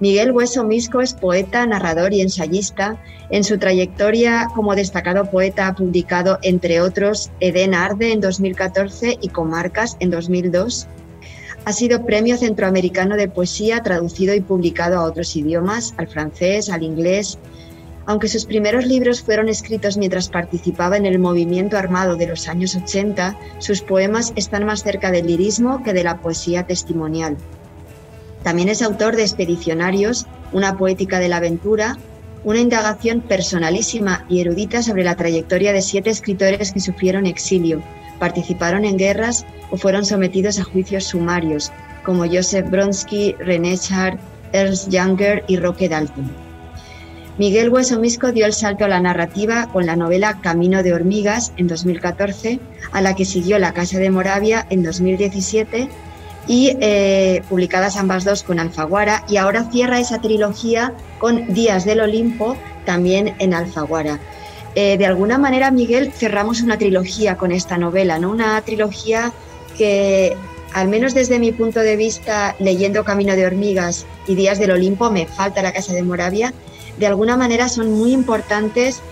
Miguel 0.00 0.32
Hueso 0.32 0.64
Misco 0.64 1.02
es 1.02 1.12
poeta, 1.12 1.66
narrador 1.66 2.14
y 2.14 2.22
ensayista. 2.22 2.96
En 3.28 3.44
su 3.44 3.58
trayectoria 3.58 4.48
como 4.54 4.74
destacado 4.74 5.30
poeta 5.30 5.66
ha 5.66 5.74
publicado, 5.74 6.38
entre 6.40 6.80
otros, 6.80 7.30
Edén 7.38 7.74
Arde 7.74 8.12
en 8.12 8.22
2014 8.22 9.18
y 9.20 9.28
Comarcas 9.28 9.98
en 10.00 10.08
2002 10.08 10.88
ha 11.64 11.72
sido 11.72 12.04
Premio 12.04 12.36
Centroamericano 12.36 13.16
de 13.16 13.28
Poesía 13.28 13.82
traducido 13.82 14.34
y 14.34 14.40
publicado 14.40 14.98
a 14.98 15.04
otros 15.04 15.36
idiomas, 15.36 15.94
al 15.96 16.08
francés, 16.08 16.68
al 16.68 16.82
inglés. 16.82 17.38
Aunque 18.04 18.26
sus 18.26 18.46
primeros 18.46 18.84
libros 18.84 19.22
fueron 19.22 19.48
escritos 19.48 19.96
mientras 19.96 20.28
participaba 20.28 20.96
en 20.96 21.06
el 21.06 21.20
movimiento 21.20 21.76
armado 21.76 22.16
de 22.16 22.26
los 22.26 22.48
años 22.48 22.74
80, 22.74 23.38
sus 23.58 23.80
poemas 23.80 24.32
están 24.34 24.66
más 24.66 24.82
cerca 24.82 25.12
del 25.12 25.28
lirismo 25.28 25.84
que 25.84 25.92
de 25.92 26.02
la 26.02 26.18
poesía 26.20 26.66
testimonial. 26.66 27.36
También 28.42 28.68
es 28.68 28.82
autor 28.82 29.14
de 29.14 29.22
Expedicionarios, 29.22 30.26
una 30.52 30.76
poética 30.76 31.20
de 31.20 31.28
la 31.28 31.36
aventura, 31.36 31.96
una 32.42 32.58
indagación 32.58 33.20
personalísima 33.20 34.26
y 34.28 34.40
erudita 34.40 34.82
sobre 34.82 35.04
la 35.04 35.14
trayectoria 35.14 35.72
de 35.72 35.80
siete 35.80 36.10
escritores 36.10 36.72
que 36.72 36.80
sufrieron 36.80 37.26
exilio, 37.26 37.80
participaron 38.22 38.84
en 38.84 38.98
guerras 38.98 39.44
o 39.72 39.76
fueron 39.76 40.04
sometidos 40.04 40.60
a 40.60 40.62
juicios 40.62 41.06
sumarios, 41.06 41.72
como 42.04 42.24
Joseph 42.24 42.70
Bronsky, 42.70 43.34
René 43.40 43.76
Char, 43.76 44.16
Ernst 44.52 44.90
Younger 44.90 45.42
y 45.48 45.56
Roque 45.56 45.88
Dalton. 45.88 46.30
Miguel 47.36 47.68
Hueso 47.70 47.98
Misco 47.98 48.30
dio 48.30 48.46
el 48.46 48.52
salto 48.52 48.84
a 48.84 48.88
la 48.88 49.00
narrativa 49.00 49.66
con 49.72 49.86
la 49.86 49.96
novela 49.96 50.38
Camino 50.40 50.84
de 50.84 50.94
Hormigas 50.94 51.52
en 51.56 51.66
2014, 51.66 52.60
a 52.92 53.00
la 53.00 53.16
que 53.16 53.24
siguió 53.24 53.58
La 53.58 53.74
Casa 53.74 53.98
de 53.98 54.10
Moravia 54.10 54.68
en 54.70 54.84
2017 54.84 55.88
y 56.46 56.76
eh, 56.80 57.42
publicadas 57.48 57.96
ambas 57.96 58.24
dos 58.24 58.44
con 58.44 58.60
Alfaguara 58.60 59.24
y 59.28 59.38
ahora 59.38 59.68
cierra 59.72 59.98
esa 59.98 60.20
trilogía 60.20 60.94
con 61.18 61.52
Días 61.54 61.84
del 61.84 62.02
Olimpo 62.02 62.56
también 62.86 63.34
en 63.40 63.52
Alfaguara. 63.52 64.20
Eh, 64.74 64.96
de 64.96 65.06
alguna 65.06 65.38
manera, 65.38 65.70
Miguel, 65.70 66.12
cerramos 66.12 66.62
una 66.62 66.78
trilogía 66.78 67.36
con 67.36 67.52
esta 67.52 67.76
novela, 67.76 68.18
¿no? 68.18 68.30
Una 68.30 68.60
trilogía 68.62 69.32
que, 69.76 70.34
al 70.72 70.88
menos 70.88 71.14
desde 71.14 71.38
mi 71.38 71.52
punto 71.52 71.80
de 71.80 71.96
vista, 71.96 72.56
leyendo 72.58 73.04
Camino 73.04 73.36
de 73.36 73.46
Hormigas 73.46 74.06
y 74.26 74.34
Días 74.34 74.58
del 74.58 74.70
Olimpo, 74.70 75.10
me 75.10 75.26
falta 75.26 75.62
la 75.62 75.72
Casa 75.72 75.92
de 75.92 76.02
Moravia, 76.02 76.54
de 76.98 77.06
alguna 77.06 77.36
manera 77.36 77.68
son 77.68 77.92
muy 77.92 78.12
importantes 78.12 79.02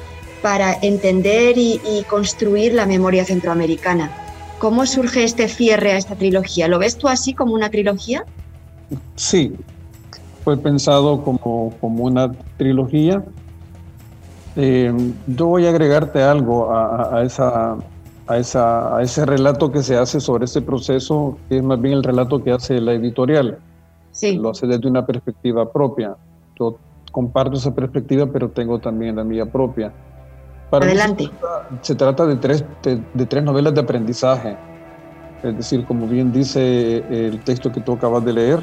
para 0.43 0.73
entender 0.81 1.59
y, 1.59 1.81
construir 2.09 2.73
la 2.73 2.87
memoria 2.87 3.25
centroamericana. 3.25 4.11
¿Cómo 4.59 4.87
surge 4.87 5.25
este 5.25 5.49
cierre 5.49 5.93
a 5.93 5.97
esta 5.99 6.17
trilogía? 6.17 6.69
¿Lo 6.69 6.79
ves 6.79 6.97
tú 6.97 7.09
así 7.09 7.35
como 7.35 7.55
una 7.55 7.71
trilogía? 7.71 8.25
Sí, 9.17 9.53
fue 10.45 10.57
pensado 10.57 11.23
como, 11.23 11.75
como 11.81 12.05
una 12.05 12.33
trilogía 12.57 13.23
eh, 14.57 14.93
yo 15.27 15.47
voy 15.47 15.67
a 15.67 15.71
agregarte 15.71 16.23
algo 16.23 16.73
a, 16.73 17.23
esa, 17.23 17.77
a, 18.27 18.37
esa, 18.39 18.97
a 18.97 19.03
ese 19.03 19.25
relato 19.25 19.71
que 19.71 19.83
se 19.83 19.97
hace 19.97 20.21
sobre 20.21 20.45
este 20.45 20.61
proceso, 20.61 21.39
que 21.49 21.59
es 21.59 21.63
más 21.63 21.81
bien 21.81 21.95
el 21.95 22.03
relato 22.03 22.43
que 22.43 22.53
hace 22.53 22.81
la 22.81 22.93
editorial. 22.93 23.59
Sí. 24.13 24.37
Lo 24.37 24.51
hace 24.51 24.67
desde 24.67 24.89
una 24.89 25.07
perspectiva 25.07 25.71
propia. 25.71 26.17
Yo 26.59 26.77
comparto 27.13 27.57
esa 27.57 27.75
perspectiva, 27.75 28.27
pero 28.27 28.49
tengo 28.49 28.79
también 28.79 29.17
la 29.17 29.25
mía 29.25 29.47
propia. 29.47 29.93
Adelante. 30.71 31.31
se, 31.83 31.95
trata, 31.95 32.27
de, 32.27 32.37
tres, 32.37 32.65
de, 32.83 33.27
tres 33.27 33.43
novelas 33.43 33.75
de 33.75 33.81
aprendizaje. 33.81 34.57
Es 35.43 35.57
decir, 35.57 35.85
como 35.85 36.07
bien 36.07 36.33
dice 36.33 36.99
el 37.11 37.41
texto 37.41 37.73
que 37.73 37.81
tú 37.81 37.95
acabas 37.95 38.25
de 38.25 38.33
leer, 38.33 38.61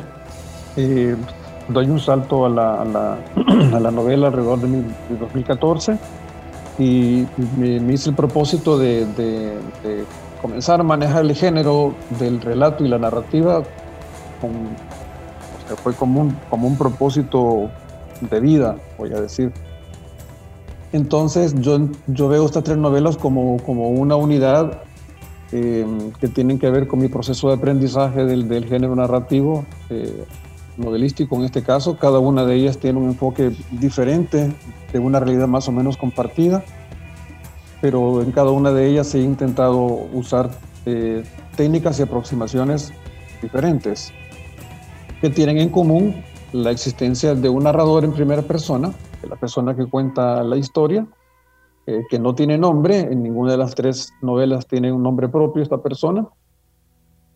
eh, 0.77 1.15
doy 1.69 1.89
un 1.89 1.99
salto 1.99 2.45
a 2.45 2.49
la, 2.49 2.81
a 2.81 3.79
la, 3.79 3.91
novela 3.91 4.27
alrededor 4.27 4.59
de, 4.59 4.83
2014 5.19 5.97
y 6.79 7.25
me, 7.57 7.93
hice 7.93 8.09
el 8.09 8.15
propósito 8.15 8.77
de, 8.77 9.57
comenzar 10.41 10.79
a 10.79 10.83
manejar 10.83 11.25
el 11.25 11.35
género 11.35 11.95
del 12.19 12.39
relato 12.41 12.85
y 12.85 12.87
la 12.87 12.99
narrativa 12.99 13.63
con, 14.39 14.51
fue 15.83 15.93
como 15.93 16.21
un, 16.21 16.37
como 16.49 16.67
un 16.67 16.77
propósito 16.77 17.69
de 18.21 18.39
vida, 18.39 18.77
voy 18.97 19.13
a 19.13 19.21
decir. 19.21 19.51
Entonces 20.93 21.53
yo, 21.59 21.79
yo 22.07 22.29
veo 22.29 22.45
estas 22.45 22.63
tres 22.63 22.77
novelas 22.77 23.17
como, 23.17 23.57
como 23.57 23.89
una 23.89 24.15
unidad 24.15 24.81
eh, 25.51 25.85
que 26.19 26.27
tienen 26.27 26.59
que 26.59 26.69
ver 26.69 26.87
con 26.87 26.99
mi 26.99 27.07
proceso 27.07 27.49
de 27.49 27.55
aprendizaje 27.55 28.25
del, 28.25 28.47
del 28.47 28.65
género 28.65 28.95
narrativo. 28.95 29.65
Eh, 29.89 30.25
novelístico 30.77 31.35
en 31.35 31.43
este 31.43 31.63
caso. 31.63 31.97
Cada 31.97 32.19
una 32.19 32.45
de 32.45 32.55
ellas 32.55 32.77
tiene 32.77 32.99
un 32.99 33.05
enfoque 33.05 33.51
diferente 33.71 34.51
de 34.91 34.99
una 34.99 35.19
realidad 35.19 35.47
más 35.47 35.67
o 35.67 35.71
menos 35.71 35.97
compartida, 35.97 36.63
pero 37.81 38.21
en 38.21 38.31
cada 38.31 38.51
una 38.51 38.71
de 38.71 38.87
ellas 38.87 39.13
he 39.15 39.19
intentado 39.19 39.79
usar 40.13 40.49
eh, 40.85 41.23
técnicas 41.55 41.99
y 41.99 42.03
aproximaciones 42.03 42.93
diferentes 43.41 44.13
que 45.21 45.29
tienen 45.29 45.57
en 45.57 45.69
común 45.69 46.15
la 46.53 46.71
existencia 46.71 47.35
de 47.35 47.49
un 47.49 47.63
narrador 47.63 48.03
en 48.03 48.13
primera 48.13 48.41
persona, 48.41 48.91
la 49.27 49.35
persona 49.35 49.75
que 49.75 49.85
cuenta 49.85 50.43
la 50.43 50.57
historia, 50.57 51.05
eh, 51.85 52.03
que 52.09 52.19
no 52.19 52.35
tiene 52.35 52.57
nombre, 52.57 52.99
en 52.99 53.23
ninguna 53.23 53.51
de 53.51 53.57
las 53.57 53.75
tres 53.75 54.13
novelas 54.21 54.67
tiene 54.67 54.91
un 54.91 55.03
nombre 55.03 55.29
propio 55.29 55.63
esta 55.63 55.81
persona, 55.81 56.27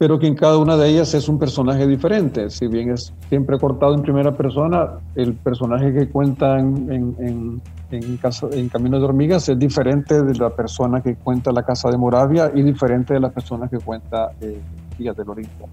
pero 0.01 0.17
que 0.17 0.25
en 0.25 0.34
cada 0.34 0.58
una 0.58 0.77
de 0.77 0.89
ellas 0.89 1.13
es 1.13 1.29
un 1.29 1.38
personaje 1.38 1.86
diferente. 1.86 2.50
Si 2.50 2.65
bien 2.65 2.89
es 2.89 3.13
siempre 3.29 3.60
cortado 3.60 3.93
en 3.93 4.01
primera 4.01 4.36
persona, 4.36 4.93
el 5.13 5.36
personaje 5.36 5.93
que 5.93 6.10
cuenta 6.10 6.58
en, 6.58 6.88
en, 6.89 7.62
en, 7.91 8.70
Camino 8.70 8.98
de 8.98 9.05
Hormigas 9.05 9.48
es 9.48 9.60
diferente 9.60 10.24
de 10.24 10.34
la 10.34 10.50
persona 10.50 11.01
que 11.01 11.13
cuenta 11.17 11.51
La 11.51 11.62
Casa 11.62 11.91
de 11.91 11.98
Moravia 11.98 12.51
y 12.51 12.63
diferente 12.63 13.13
de 13.13 13.20
la 13.20 13.29
persona 13.29 13.67
que 13.67 13.77
cuenta 13.77 14.31
eh, 14.41 14.60
Días 14.98 15.15
del 15.15 15.29
Olimpo. 15.29 15.70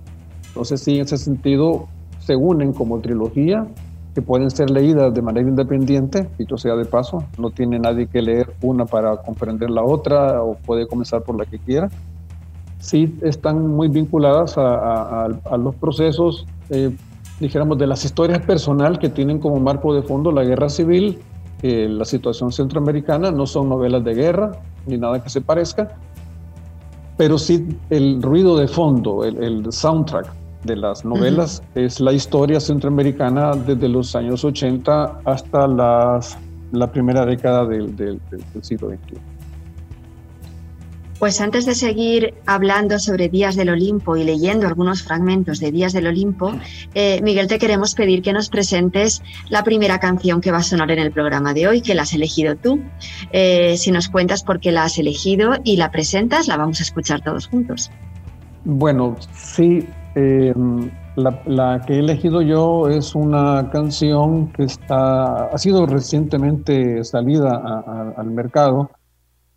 Entonces, 0.49 0.83
sí, 0.83 0.97
en 0.97 1.07
ese 1.07 1.17
sentido, 1.17 1.89
se 2.19 2.37
unen 2.37 2.75
como 2.75 3.01
trilogía 3.01 3.67
que 4.15 4.21
pueden 4.21 4.51
ser 4.51 4.69
leídas 4.69 5.15
de 5.15 5.23
manera 5.23 5.49
independiente, 5.49 6.29
dicho 6.37 6.59
sea 6.59 6.75
de 6.75 6.85
paso, 6.85 7.25
no 7.39 7.49
tiene 7.49 7.79
nadie 7.79 8.09
que 8.09 8.21
leer 8.21 8.53
una 8.61 8.85
para 8.85 9.17
comprender 9.17 9.71
la 9.71 9.83
otra 9.83 10.43
o 10.43 10.55
puede 10.55 10.87
comenzar 10.87 11.23
por 11.23 11.39
la 11.39 11.47
que 11.47 11.59
quiera 11.59 11.89
sí 12.81 13.17
están 13.23 13.67
muy 13.69 13.89
vinculadas 13.89 14.55
a, 14.57 15.29
los 15.59 15.75
procesos, 15.77 16.47
eh, 16.71 16.95
dijéramos, 17.41 17.79
de 17.79 17.87
las 17.87 18.05
historias 18.05 18.41
personal 18.41 18.99
que 18.99 19.09
tienen 19.09 19.39
como 19.39 19.59
marco 19.61 19.95
de 19.95 20.03
fondo 20.03 20.33
la 20.33 20.45
guerra 20.45 20.69
civil, 20.69 21.19
eh, 21.63 21.89
la 21.91 22.05
situación 22.05 22.53
centroamericana, 22.53 23.31
no 23.31 23.47
son 23.47 23.69
novelas 23.69 24.05
de 24.05 24.15
guerra 24.15 24.53
ni 24.87 24.97
nada 24.97 25.23
que 25.23 25.29
se 25.29 25.41
parezca, 25.41 25.97
pero 27.17 27.37
sí 27.37 27.77
el 27.91 28.23
ruido 28.23 28.57
de 28.57 28.69
fondo, 28.69 29.25
el, 29.25 29.71
soundtrack 29.73 30.33
de 30.65 30.77
las 30.77 31.05
novelas 31.05 31.63
es 31.75 32.01
la 32.01 32.13
historia 32.13 32.61
centroamericana 32.61 33.55
desde 33.55 33.89
los 33.89 34.15
años 34.15 34.45
80 34.45 35.21
hasta 35.25 35.67
las, 35.67 36.39
la 36.73 36.91
primera 36.91 37.27
década 37.27 37.65
del, 37.65 37.95
del, 37.97 38.21
del 38.31 38.65
siglo 38.65 38.89
XXI. 38.91 39.38
Pues 41.19 41.41
antes 41.41 41.67
de 41.67 41.75
seguir 41.75 42.35
hablando 42.47 43.01
sobre 43.01 43.29
Días 43.29 43.57
del 43.57 43.71
Olimpo 43.71 44.17
y 44.17 44.23
leyendo 44.23 44.69
algunos 44.69 45.03
fragmentos 45.03 45.59
de 45.59 45.73
Días 45.73 45.93
del 45.93 46.07
Olimpo, 46.07 46.53
eh, 46.95 47.21
Miguel, 47.23 47.49
te 47.49 47.59
queremos 47.59 47.97
pedir 47.97 48.23
que 48.23 48.33
nos 48.33 48.49
presentes 48.49 49.21
la 49.49 49.65
primera 49.65 49.99
canción 49.99 50.41
que 50.41 50.53
va 50.53 50.59
a 50.59 50.63
sonar 50.63 50.93
en 50.93 51.01
el 51.01 51.11
programa 51.11 51.55
de 51.55 51.67
hoy, 51.67 51.81
que 51.81 51.97
la 51.97 52.03
has 52.03 52.13
elegido 52.13 52.55
tú. 52.55 52.81
Eh, 53.33 53.77
si 53.79 53.91
nos 53.91 54.09
cuentas 54.09 54.45
por 54.45 54.61
qué 54.61 54.71
la 54.71 54.85
has 54.85 54.97
elegido 54.97 55.55
y 55.65 55.77
la 55.77 55.91
presentas, 55.91 56.47
la 56.47 56.57
vamos 56.57 56.79
a 56.79 56.85
escuchar 56.85 57.21
todos 57.21 57.49
juntos. 57.49 57.91
Bueno, 58.65 59.17
sí, 59.33 59.89
em, 60.15 60.89
la, 61.17 61.83
que 61.85 61.95
he 61.95 61.99
elegido 61.99 62.43
yo 62.43 62.89
es 62.89 63.17
una 63.17 63.69
canción 63.73 64.53
que 64.53 64.63
está, 64.63 65.47
ha 65.47 65.59
sido 65.59 65.85
recientemente 65.85 67.03
salida 67.03 68.15
al 68.17 68.31
mercado 68.31 68.89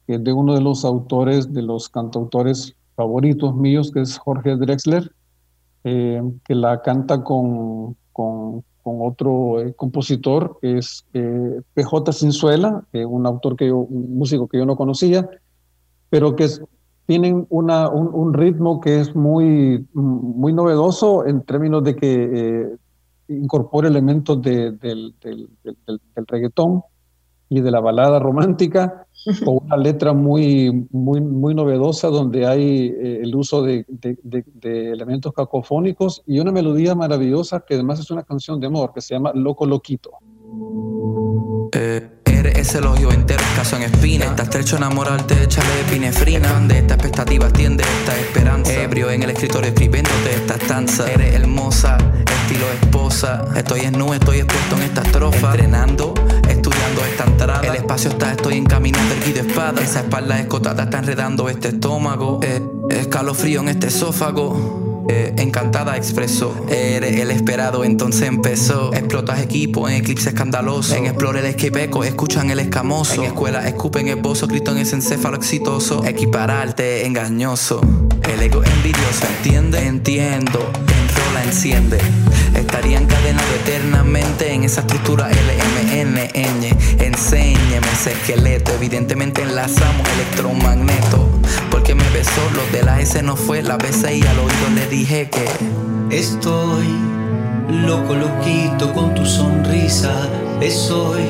que 0.07 0.15
es 0.15 0.23
de 0.23 0.33
uno 0.33 0.53
de 0.53 0.61
los 0.61 0.85
autores, 0.85 1.53
de 1.53 1.61
los 1.61 1.89
cantautores 1.89 2.75
favoritos 2.95 3.55
míos, 3.55 3.91
que 3.91 4.01
es 4.01 4.17
Jorge 4.17 4.55
Drexler, 4.55 5.11
eh, 5.83 6.21
que 6.45 6.55
la 6.55 6.81
canta 6.81 7.23
con, 7.23 7.95
con, 8.13 8.63
otro 8.83 9.61
eh, 9.61 9.73
compositor, 9.73 10.57
que 10.61 10.79
es 10.79 11.05
eh, 11.13 11.61
PJ 11.73 12.11
Cinzuela, 12.13 12.83
un 12.93 13.25
autor 13.25 13.55
que 13.55 13.67
yo, 13.67 13.77
un 13.77 14.17
músico 14.17 14.47
que 14.47 14.57
yo 14.57 14.65
no 14.65 14.75
conocía, 14.75 15.29
pero 16.09 16.35
que 16.35 16.47
tienen 17.05 17.45
una, 17.49 17.89
un, 17.89 18.33
ritmo 18.33 18.81
que 18.81 18.99
es 18.99 19.15
muy, 19.15 19.87
muy 19.93 20.53
novedoso 20.53 21.25
en 21.25 21.41
términos 21.41 21.83
de 21.83 21.95
que 21.95 22.77
incorpora 23.27 23.87
elementos 23.87 24.41
del, 24.41 24.77
del, 24.79 25.15
del, 25.21 25.49
del 26.15 26.27
reggaetón 26.27 26.83
y 27.51 27.59
de 27.59 27.69
la 27.69 27.81
balada 27.81 28.17
romántica, 28.17 29.05
o 29.45 29.61
una 29.65 29.75
letra 29.75 30.13
muy, 30.13 30.87
muy, 30.89 31.19
muy 31.19 31.53
novedosa 31.53 32.07
donde 32.07 32.47
hay 32.47 32.87
eh, 32.87 33.19
el 33.23 33.35
uso 33.35 33.61
de, 33.61 33.85
de, 33.89 34.91
elementos 34.91 35.33
cacofónicos 35.33 36.23
y 36.25 36.39
una 36.39 36.53
melodía 36.53 36.95
maravillosa 36.95 37.59
que 37.67 37.73
además 37.73 37.99
es 37.99 38.09
una 38.09 38.23
canción 38.23 38.61
de 38.61 38.67
amor 38.67 38.93
que 38.93 39.01
se 39.01 39.15
llama 39.15 39.33
Loco 39.35 39.65
Loquito. 39.65 40.11
Eh, 41.73 42.09
eres 42.25 42.57
ese 42.57 42.77
elogio 42.77 43.11
entero, 43.11 43.43
caso 43.57 43.75
en 43.75 43.83
espina. 43.83 44.25
Estás 44.27 44.47
estrecho 44.47 44.77
enamorarte, 44.77 45.43
échale 45.43 45.67
pinefrina. 45.91 46.57
De 46.69 46.77
estas 46.77 46.99
expectativas 46.99 47.51
tiende 47.51 47.83
esta 47.83 48.17
esperanza. 48.17 48.73
Ebrio 48.81 49.11
en 49.11 49.23
el 49.23 49.31
escritorio 49.31 49.67
escribiéndote 49.67 50.35
esta 50.35 50.55
estanza. 50.55 51.11
Eres 51.11 51.35
hermosa, 51.35 51.97
estilo 52.25 52.65
esposa. 52.81 53.45
Estoy 53.57 53.81
en 53.81 53.99
nube, 53.99 54.15
estoy 54.15 54.37
expuesto 54.37 54.77
en 54.77 54.83
esta 54.83 55.01
estrofa. 55.01 55.51
Entrenando 55.51 56.13
esta 57.05 57.25
entrada. 57.25 57.61
El 57.61 57.75
espacio 57.75 58.11
está, 58.11 58.31
estoy 58.31 58.55
encaminando 58.55 59.13
el 59.13 59.33
de 59.33 59.39
espada. 59.41 59.81
Esa 59.81 60.01
espalda 60.01 60.39
escotada 60.39 60.83
está 60.83 60.99
enredando 60.99 61.49
este 61.49 61.69
estómago. 61.69 62.39
Eh, 62.43 62.61
escalofrío 62.89 63.61
en 63.61 63.69
este 63.69 63.87
esófago. 63.87 64.91
Eh, 65.09 65.33
encantada 65.37 65.97
expresó, 65.97 66.55
eres 66.69 67.19
el 67.19 67.31
esperado, 67.31 67.83
entonces 67.83 68.27
empezó. 68.27 68.93
Explotas 68.93 69.41
equipo 69.41 69.89
en 69.89 69.95
eclipse 69.95 70.29
escandaloso. 70.29 70.95
En 70.95 71.05
Explore 71.05 71.39
el 71.39 71.47
esquipeco, 71.47 72.03
escuchan 72.03 72.49
el 72.49 72.59
escamoso. 72.59 73.15
En 73.15 73.23
escuela 73.23 73.67
escupen 73.67 74.07
el 74.07 74.21
bozo, 74.21 74.47
grito 74.47 74.71
en 74.71 74.77
ese 74.77 74.95
encéfalo 74.95 75.37
exitoso. 75.37 76.05
Equipararte 76.05 77.05
engañoso. 77.05 77.81
El 78.31 78.41
ego 78.41 78.63
envidioso, 78.63 79.25
¿entiende? 79.37 79.85
Entiendo 79.85 80.71
la 81.33 81.43
enciende. 81.43 81.99
Estaría 82.55 82.97
encadenado 82.97 83.47
eternamente 83.63 84.53
en 84.53 84.63
esa 84.63 84.81
estructura 84.81 85.29
LMNN. 85.29 87.03
Enséñeme 87.03 87.87
ese 87.93 88.11
esqueleto. 88.11 88.71
Evidentemente 88.73 89.41
enlazamos 89.41 90.07
electromagneto. 90.15 91.29
Porque 91.69 91.95
me 91.95 92.07
besó, 92.09 92.41
lo 92.53 92.77
de 92.77 92.83
la 92.83 92.99
S 92.99 93.21
no 93.21 93.35
fue. 93.35 93.61
La 93.61 93.77
besé 93.77 94.17
y 94.17 94.23
al 94.23 94.39
oído 94.39 94.69
le 94.75 94.87
dije 94.87 95.29
que 95.29 96.15
estoy 96.15 96.87
loco, 97.85 98.13
loquito 98.13 98.93
con 98.93 99.15
tu 99.15 99.25
sonrisa. 99.25 100.13
Es 100.61 100.89
hoy 100.91 101.21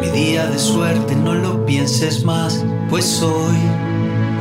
mi 0.00 0.08
día 0.08 0.46
de 0.46 0.58
suerte, 0.58 1.14
no 1.16 1.34
lo 1.34 1.64
pienses 1.64 2.24
más. 2.24 2.64
Pues 2.90 3.04
soy 3.04 3.56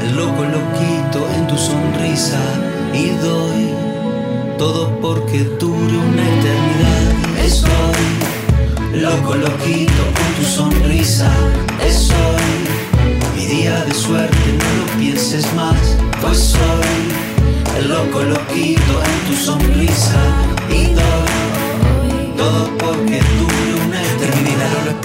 el 0.01 0.15
loco, 0.15 0.43
loquito 0.43 1.27
en 1.35 1.47
tu 1.47 1.57
sonrisa 1.57 2.39
y 2.93 3.09
doy 3.09 3.74
todo 4.57 4.89
porque 5.01 5.43
dure 5.59 5.97
una 5.97 6.23
eternidad. 6.23 7.45
Estoy 7.45 9.01
loco, 9.01 9.35
loquito 9.35 10.03
con 10.15 10.33
tu 10.37 10.43
sonrisa. 10.43 11.31
Es 11.85 12.09
hoy 12.11 13.35
mi 13.35 13.45
día 13.45 13.83
de 13.85 13.93
suerte, 13.93 14.37
no 14.57 14.85
lo 14.85 14.99
pienses 14.99 15.51
más. 15.53 15.97
Pues 16.21 16.37
soy 16.37 17.79
el 17.79 17.89
loco, 17.89 18.21
loquito 18.21 18.93
en 19.03 19.29
tu 19.29 19.35
sonrisa 19.35 20.21
y 20.69 20.93
doy 20.93 22.33
todo 22.37 22.74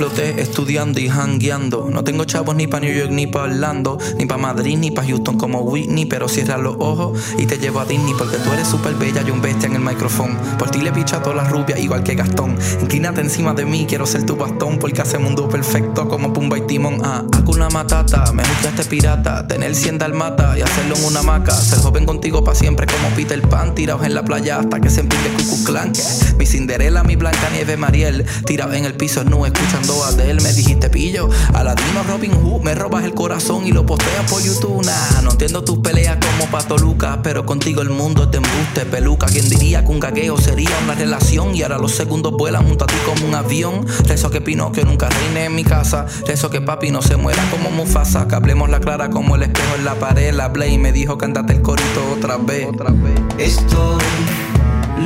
estudiando 0.07 0.99
y 0.99 1.09
hangueando. 1.09 1.89
No 1.91 2.03
tengo 2.05 2.25
chavos 2.25 2.57
ni 2.57 2.67
pa' 2.67 2.81
New 2.81 2.93
York, 2.93 3.11
ni 3.11 3.27
pa' 3.27 3.43
Orlando, 3.43 3.99
ni 4.17 4.25
pa' 4.25 4.39
Madrid, 4.39 4.79
ni 4.79 4.91
pa' 4.91 5.05
Houston 5.05 5.37
como 5.37 5.61
Whitney. 5.61 6.07
Pero 6.07 6.29
cierra 6.29 6.57
los 6.57 6.77
ojos 6.79 7.21
y 7.39 7.47
te 7.47 7.59
llevo 7.59 7.81
a 7.81 7.85
Disney 7.85 8.15
porque 8.17 8.39
tú 8.39 8.51
eres 8.53 8.67
súper 8.67 8.95
bella 8.95 9.23
y 9.27 9.31
un 9.31 9.43
bestia 9.43 9.69
en 9.69 9.75
el 9.75 9.83
micrófono. 9.83 10.37
Por 10.59 10.71
ti 10.71 10.81
le 10.81 10.93
picha 10.93 11.23
todas 11.23 11.37
las 11.37 11.51
rubias 11.51 11.79
igual 11.81 12.03
que 12.03 12.15
Gastón. 12.15 12.57
Inclínate 12.81 13.21
encima 13.21 13.53
de 13.53 13.67
mí, 13.67 13.85
quiero 13.87 14.07
ser 14.07 14.25
tu 14.25 14.37
bastón 14.37 14.79
porque 14.79 15.03
hace 15.03 15.19
mundo 15.19 15.49
perfecto 15.49 16.09
como 16.09 16.33
Pumba 16.33 16.57
y 16.57 16.63
Timón. 16.63 17.01
Ah, 17.05 17.25
una 17.47 17.69
matata, 17.69 18.33
me 18.33 18.43
este 18.43 18.85
pirata, 18.85 19.47
tener 19.47 19.75
100 19.75 19.99
dalmata 19.99 20.57
y 20.57 20.63
hacerlo 20.63 20.97
en 20.97 21.05
una 21.05 21.23
maca. 21.23 21.53
Ser 21.53 21.81
joven 21.81 22.07
contigo 22.07 22.43
pa' 22.43 22.55
siempre 22.55 22.87
como 22.87 23.15
Peter 23.15 23.41
Pan, 23.43 23.75
tirados 23.75 24.05
en 24.07 24.15
la 24.15 24.25
playa 24.25 24.61
hasta 24.61 24.81
que 24.81 24.89
se 24.89 25.01
empiece 25.01 25.29
Cucu 25.31 25.65
Clan. 25.65 25.93
Mi 26.39 26.47
Cinderela, 26.47 27.03
mi 27.03 27.17
Blanca 27.17 27.51
Nieve 27.53 27.77
Mariel, 27.77 28.25
tirado 28.47 28.73
en 28.73 28.85
el 28.85 28.95
piso 28.95 29.25
no 29.25 29.45
escuchando 29.45 29.90
de 29.91 30.31
él, 30.31 30.41
me 30.41 30.53
dijiste 30.53 30.89
pillo. 30.89 31.29
Aladino 31.53 32.05
Robin 32.05 32.33
Hood, 32.33 32.63
me 32.63 32.75
robas 32.77 33.05
el 33.05 33.13
corazón 33.13 33.67
y 33.67 33.73
lo 33.73 33.85
posteas 33.85 34.31
por 34.31 34.41
YouTube. 34.41 34.85
Nah, 34.85 35.23
no 35.23 35.33
entiendo 35.33 35.65
tus 35.65 35.79
peleas 35.79 36.17
como 36.25 36.49
Pato 36.49 36.79
Lucas, 36.79 37.19
pero 37.25 37.45
contigo 37.45 37.83
el 37.83 37.91
mundo 37.91 38.29
te 38.29 38.37
embuste, 38.37 38.87
peluca. 38.87 39.27
¿Quién 39.27 39.49
diría 39.49 39.85
que 39.85 39.91
un 39.91 39.99
gagueo 39.99 40.39
sería 40.39 40.71
una 40.85 40.95
relación? 40.95 41.57
Y 41.57 41.63
ahora 41.63 41.79
los 41.79 41.93
segundos 41.93 42.33
vuelan 42.33 42.69
junto 42.69 42.85
a 42.85 42.87
ti 42.87 42.95
como 43.05 43.27
un 43.27 43.35
avión. 43.35 43.85
Rezo 44.05 44.31
que 44.31 44.41
Pinocchio 44.41 44.85
nunca 44.85 45.09
reine 45.09 45.47
en 45.47 45.55
mi 45.57 45.65
casa. 45.65 46.07
Rezo 46.25 46.51
que 46.51 46.61
papi 46.61 46.91
no 46.93 47.03
se 47.03 47.17
muera 47.17 47.43
como 47.51 47.71
Mufasa. 47.71 48.29
Que 48.29 48.37
hablemos 48.37 48.71
la 48.71 48.79
clara 48.79 49.11
como 49.11 49.35
el 49.35 49.43
espejo 49.43 49.75
en 49.77 49.85
la 49.85 49.97
pared. 49.97 50.33
La 50.33 50.53
Play 50.53 50.79
me 50.79 50.93
dijo 50.93 51.19
cántate 51.19 51.55
el 51.55 51.63
corito 51.63 52.15
otra 52.17 52.37
vez. 52.37 52.69
Otra 52.69 52.91
vez. 52.91 53.21
Estoy 53.39 54.03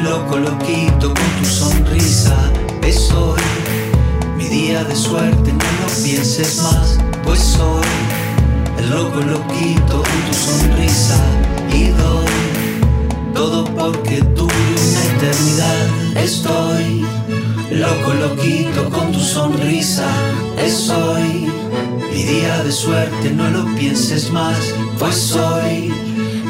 loco, 0.03 0.37
loquito 0.37 1.14
con 1.14 1.42
tu 1.42 1.44
sonrisa. 1.47 2.37
Es 2.83 3.11
mi 4.37 4.44
día 4.49 4.85
de 4.85 4.97
suerte, 4.97 5.53
no 5.53 5.59
lo 5.59 6.05
pienses 6.05 6.62
más, 6.62 6.99
pues 7.25 7.40
soy 7.40 7.87
el 8.79 8.90
loco 8.90 9.20
loquito 9.20 10.03
en 10.05 10.31
tu 10.31 10.35
sonrisa 10.35 11.16
y 11.73 11.88
doy 11.88 13.35
todo 13.35 13.64
porque 13.77 14.20
dure 14.20 14.55
una 14.55 15.05
eternidad. 15.16 15.87
Estoy 16.16 17.05
loco 17.70 18.14
loquito 18.14 18.90
con 18.90 19.12
tu 19.12 19.20
sonrisa, 19.20 20.09
es 20.59 20.90
hoy 20.90 21.49
mi 22.12 22.23
día 22.23 22.62
de 22.62 22.73
suerte, 22.73 23.31
no 23.31 23.51
lo 23.51 23.64
pienses 23.77 24.31
más, 24.31 24.59
pues 24.99 25.16
soy 25.16 25.92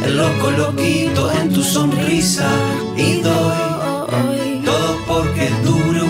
el 0.04 0.16
loco 0.16 0.50
loquito 0.50 1.30
en 1.32 1.52
tu 1.52 1.62
sonrisa 1.62 2.48
y 2.96 3.20
doy 3.20 4.62
todo 4.64 4.98
porque 5.06 5.50
dure 5.64 6.03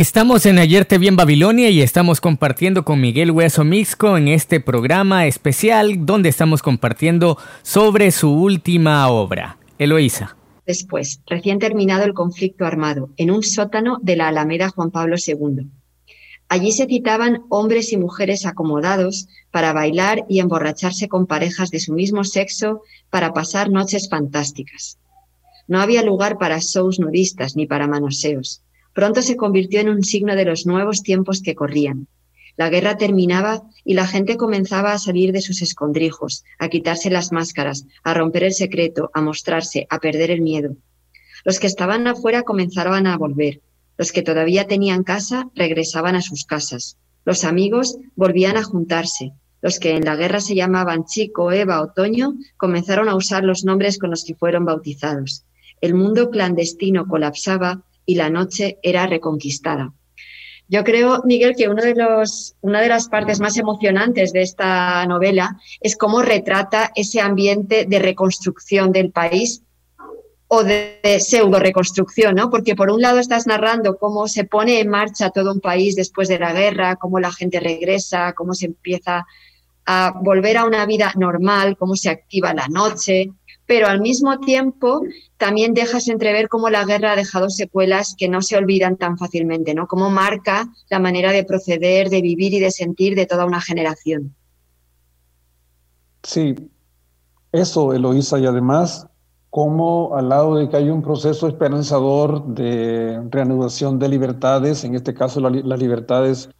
Estamos 0.00 0.46
en 0.46 0.58
Ayer 0.58 0.86
Te 0.86 0.96
Vi 0.96 1.08
en 1.08 1.16
Babilonia 1.16 1.68
y 1.68 1.82
estamos 1.82 2.22
compartiendo 2.22 2.86
con 2.86 3.02
Miguel 3.02 3.32
Hueso 3.32 3.64
Mixco 3.64 4.16
en 4.16 4.28
este 4.28 4.58
programa 4.58 5.26
especial 5.26 6.06
donde 6.06 6.30
estamos 6.30 6.62
compartiendo 6.62 7.36
sobre 7.60 8.10
su 8.10 8.30
última 8.30 9.06
obra. 9.08 9.58
Eloísa. 9.76 10.38
Después, 10.64 11.20
recién 11.26 11.58
terminado 11.58 12.04
el 12.04 12.14
conflicto 12.14 12.64
armado, 12.64 13.10
en 13.18 13.30
un 13.30 13.42
sótano 13.42 13.98
de 14.00 14.16
la 14.16 14.28
Alameda 14.28 14.70
Juan 14.70 14.90
Pablo 14.90 15.16
II. 15.18 15.66
Allí 16.48 16.72
se 16.72 16.86
citaban 16.86 17.42
hombres 17.50 17.92
y 17.92 17.98
mujeres 17.98 18.46
acomodados 18.46 19.28
para 19.50 19.74
bailar 19.74 20.24
y 20.30 20.40
emborracharse 20.40 21.08
con 21.08 21.26
parejas 21.26 21.70
de 21.70 21.78
su 21.78 21.92
mismo 21.92 22.24
sexo 22.24 22.80
para 23.10 23.34
pasar 23.34 23.68
noches 23.68 24.08
fantásticas. 24.08 24.98
No 25.68 25.78
había 25.78 26.02
lugar 26.02 26.38
para 26.38 26.58
shows 26.58 26.98
nudistas 26.98 27.54
ni 27.54 27.66
para 27.66 27.86
manoseos. 27.86 28.62
Pronto 28.92 29.22
se 29.22 29.36
convirtió 29.36 29.80
en 29.80 29.88
un 29.88 30.02
signo 30.02 30.34
de 30.36 30.44
los 30.44 30.66
nuevos 30.66 31.02
tiempos 31.02 31.42
que 31.42 31.54
corrían. 31.54 32.08
La 32.56 32.68
guerra 32.68 32.96
terminaba 32.96 33.62
y 33.84 33.94
la 33.94 34.06
gente 34.06 34.36
comenzaba 34.36 34.92
a 34.92 34.98
salir 34.98 35.32
de 35.32 35.40
sus 35.40 35.62
escondrijos, 35.62 36.44
a 36.58 36.68
quitarse 36.68 37.08
las 37.08 37.32
máscaras, 37.32 37.86
a 38.02 38.12
romper 38.14 38.44
el 38.44 38.52
secreto, 38.52 39.10
a 39.14 39.20
mostrarse, 39.20 39.86
a 39.88 39.98
perder 39.98 40.30
el 40.30 40.42
miedo. 40.42 40.76
Los 41.44 41.58
que 41.58 41.66
estaban 41.66 42.06
afuera 42.06 42.42
comenzaban 42.42 43.06
a 43.06 43.16
volver, 43.16 43.60
los 43.96 44.12
que 44.12 44.22
todavía 44.22 44.66
tenían 44.66 45.04
casa 45.04 45.50
regresaban 45.54 46.16
a 46.16 46.22
sus 46.22 46.44
casas. 46.44 46.96
Los 47.24 47.44
amigos 47.44 47.98
volvían 48.16 48.56
a 48.56 48.62
juntarse. 48.62 49.32
Los 49.62 49.78
que 49.78 49.90
en 49.90 50.04
la 50.04 50.16
guerra 50.16 50.40
se 50.40 50.54
llamaban 50.54 51.04
Chico, 51.04 51.52
Eva 51.52 51.82
o 51.82 51.92
Toño 51.92 52.34
comenzaron 52.56 53.10
a 53.10 53.14
usar 53.14 53.44
los 53.44 53.64
nombres 53.64 53.98
con 53.98 54.10
los 54.10 54.24
que 54.24 54.34
fueron 54.34 54.64
bautizados. 54.64 55.44
El 55.82 55.94
mundo 55.94 56.30
clandestino 56.30 57.06
colapsaba 57.06 57.84
y 58.10 58.16
la 58.16 58.28
noche 58.28 58.80
era 58.82 59.06
reconquistada. 59.06 59.92
Yo 60.66 60.82
creo, 60.82 61.22
Miguel, 61.24 61.54
que 61.56 61.68
uno 61.68 61.80
de 61.80 61.94
los, 61.94 62.56
una 62.60 62.80
de 62.80 62.88
las 62.88 63.08
partes 63.08 63.38
más 63.38 63.56
emocionantes 63.56 64.32
de 64.32 64.42
esta 64.42 65.06
novela 65.06 65.60
es 65.80 65.96
cómo 65.96 66.20
retrata 66.20 66.90
ese 66.96 67.20
ambiente 67.20 67.86
de 67.88 67.98
reconstrucción 68.00 68.90
del 68.90 69.12
país 69.12 69.62
o 70.48 70.64
de, 70.64 70.98
pseudo 71.20 71.60
reconstrucción, 71.60 72.34
¿no? 72.34 72.50
Porque 72.50 72.74
por 72.74 72.90
un 72.90 73.00
lado 73.00 73.20
estás 73.20 73.46
narrando 73.46 73.96
cómo 73.96 74.26
se 74.26 74.42
pone 74.42 74.80
en 74.80 74.88
marcha 74.88 75.30
todo 75.30 75.52
un 75.52 75.60
país 75.60 75.94
después 75.94 76.26
de 76.26 76.40
la 76.40 76.52
guerra, 76.52 76.96
cómo 76.96 77.20
la 77.20 77.30
gente 77.30 77.60
regresa, 77.60 78.32
cómo 78.32 78.54
se 78.54 78.66
empieza 78.66 79.24
a 79.86 80.12
volver 80.20 80.56
a 80.56 80.64
una 80.64 80.84
vida 80.84 81.12
normal, 81.16 81.76
cómo 81.78 81.94
se 81.94 82.10
activa 82.10 82.54
la 82.54 82.66
noche, 82.66 83.30
pero 83.70 83.86
al 83.86 84.00
mismo 84.00 84.40
tiempo 84.40 85.02
también 85.36 85.74
dejas 85.74 86.08
entrever 86.08 86.48
cómo 86.48 86.70
la 86.70 86.84
guerra 86.84 87.12
ha 87.12 87.16
dejado 87.16 87.50
secuelas 87.50 88.16
que 88.18 88.28
no 88.28 88.42
se 88.42 88.56
olvidan 88.56 88.96
tan 88.96 89.16
fácilmente, 89.16 89.74
¿no? 89.74 89.86
Cómo 89.86 90.10
marca 90.10 90.66
la 90.88 90.98
manera 90.98 91.30
de 91.30 91.44
proceder, 91.44 92.10
de 92.10 92.20
vivir 92.20 92.52
y 92.52 92.58
de 92.58 92.72
sentir 92.72 93.14
de 93.14 93.26
toda 93.26 93.44
una 93.44 93.60
generación. 93.60 94.34
Sí, 96.24 96.56
eso, 97.52 97.92
Eloísa, 97.92 98.40
y 98.40 98.46
además 98.46 99.06
como 99.50 100.16
al 100.16 100.30
lado 100.30 100.56
de 100.56 100.68
que 100.68 100.76
hay 100.76 100.90
un 100.90 101.02
proceso 101.02 101.46
esperanzador 101.46 102.44
de 102.46 103.22
reanudación 103.30 104.00
de 104.00 104.08
libertades, 104.08 104.82
en 104.82 104.96
este 104.96 105.14
caso 105.14 105.38
las 105.38 105.78
libertades 105.78 106.50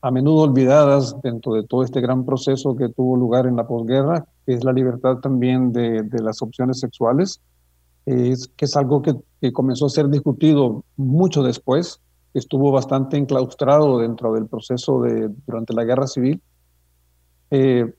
a 0.00 0.10
menudo 0.10 0.44
olvidadas 0.44 1.14
dentro 1.22 1.52
de 1.52 1.66
todo 1.66 1.82
este 1.82 2.00
gran 2.00 2.24
proceso 2.24 2.74
que 2.74 2.88
tuvo 2.88 3.16
lugar 3.16 3.44
en 3.46 3.56
la 3.56 3.66
posguerra, 3.66 4.24
es 4.46 4.64
la 4.64 4.72
libertad 4.72 5.18
también 5.18 5.72
de, 5.72 6.02
de 6.02 6.22
las 6.22 6.42
opciones 6.42 6.80
sexuales, 6.80 7.40
es, 8.06 8.48
que 8.56 8.66
es 8.66 8.76
algo 8.76 9.02
que, 9.02 9.14
que, 9.40 9.52
comenzó 9.52 9.86
a 9.86 9.90
ser 9.90 10.08
discutido 10.08 10.84
mucho 10.96 11.42
después, 11.42 12.00
estuvo 12.34 12.70
bastante 12.72 13.16
enclaustrado 13.16 13.98
dentro 13.98 14.34
del 14.34 14.46
proceso 14.46 15.00
de, 15.02 15.30
durante 15.46 15.72
la 15.72 15.84
guerra 15.84 16.06
civil. 16.06 16.42
Eh, 17.50 17.94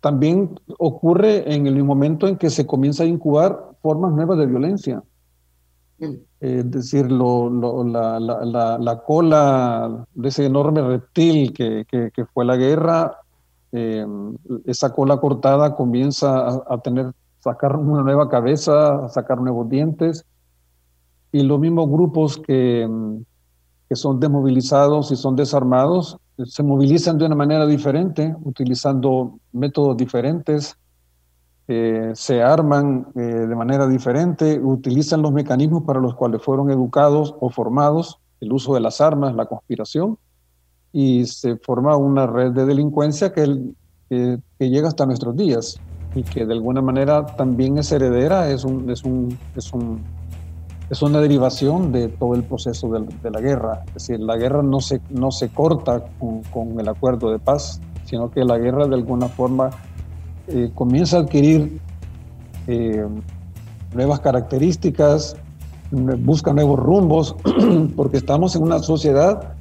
también 0.00 0.60
ocurre 0.78 1.52
en 1.52 1.66
el 1.66 1.82
momento 1.82 2.28
en 2.28 2.36
que 2.36 2.50
se 2.50 2.66
comienza 2.66 3.02
a 3.02 3.06
incubar 3.06 3.72
formas 3.82 4.12
nuevas 4.12 4.38
de 4.38 4.46
violencia. 4.46 5.02
Mm. 5.98 6.14
Es 6.40 6.70
decir, 6.70 7.10
la, 7.10 9.02
cola 9.04 10.06
de 10.14 10.28
ese 10.28 10.46
enorme 10.46 10.82
reptil 10.82 11.52
que, 11.52 11.84
fue 12.32 12.44
la 12.44 12.56
guerra, 12.56 13.21
eh, 13.72 14.06
esa 14.66 14.92
cola 14.92 15.18
cortada 15.18 15.74
comienza 15.74 16.62
a, 16.68 16.78
tener, 16.78 17.12
sacar 17.40 17.76
una 17.76 18.02
nueva 18.02 18.28
cabeza, 18.28 19.06
a 19.06 19.08
sacar 19.08 19.40
nuevos 19.40 19.68
dientes, 19.68 20.24
y 21.32 21.42
los 21.42 21.58
mismos 21.58 21.88
grupos 21.88 22.36
que, 22.36 22.88
que 23.88 23.96
son 23.96 24.20
desmovilizados 24.20 25.10
y 25.10 25.16
son 25.16 25.34
desarmados 25.34 26.18
se 26.46 26.62
movilizan 26.62 27.18
de 27.18 27.26
una 27.26 27.34
manera 27.34 27.66
diferente, 27.66 28.34
utilizando 28.42 29.38
métodos 29.52 29.96
diferentes, 29.96 30.76
eh, 31.68 32.10
se 32.14 32.42
arman 32.42 33.06
eh, 33.14 33.20
de 33.20 33.54
manera 33.54 33.86
diferente, 33.86 34.58
utilizan 34.58 35.22
los 35.22 35.32
mecanismos 35.32 35.84
para 35.84 36.00
los 36.00 36.14
cuales 36.14 36.42
fueron 36.42 36.70
educados 36.70 37.34
o 37.40 37.50
formados, 37.50 38.18
el 38.40 38.52
uso 38.52 38.74
de 38.74 38.80
las 38.80 39.00
armas, 39.00 39.34
la 39.34 39.46
conspiración, 39.46 40.18
y 40.92 41.26
se 41.26 41.56
forma 41.56 41.96
una 41.96 42.26
red 42.26 42.52
de 42.52 42.66
delincuencia 42.66 43.32
que, 43.32 43.70
que 44.08 44.70
llega 44.70 44.88
hasta 44.88 45.06
nuestros 45.06 45.36
días 45.36 45.80
y 46.14 46.22
que 46.22 46.44
de 46.44 46.52
alguna 46.52 46.82
manera 46.82 47.24
también 47.24 47.78
es 47.78 47.90
heredera, 47.92 48.50
es 48.50 48.64
un, 48.64 48.90
es 48.90 49.02
un, 49.04 49.38
es 49.56 49.72
un 49.72 50.00
es 50.92 51.00
una 51.00 51.20
derivación 51.20 51.90
de 51.90 52.08
todo 52.08 52.34
el 52.34 52.42
proceso 52.42 52.86
de, 52.90 53.30
la 53.30 53.40
guerra. 53.40 53.82
Es 53.88 53.94
decir, 53.94 54.20
la 54.20 54.36
guerra 54.36 54.62
no 54.62 54.80
se, 54.80 55.00
no 55.08 55.30
se 55.30 55.48
corta 55.48 56.04
con, 56.52 56.78
el 56.78 56.86
acuerdo 56.86 57.30
de 57.30 57.38
paz, 57.38 57.80
sino 58.04 58.30
que 58.30 58.44
la 58.44 58.58
guerra 58.58 58.86
de 58.86 58.96
alguna 58.96 59.28
forma 59.28 59.70
eh, 60.48 60.70
comienza 60.74 61.16
a 61.16 61.20
adquirir 61.20 61.80
eh, 62.66 63.06
nuevas 63.94 64.20
características, 64.20 65.34
busca 65.90 66.52
nuevos 66.52 66.78
rumbos, 66.78 67.36
porque 67.96 68.18
estamos 68.18 68.54
en 68.54 68.62
una 68.62 68.80
sociedad 68.80 69.54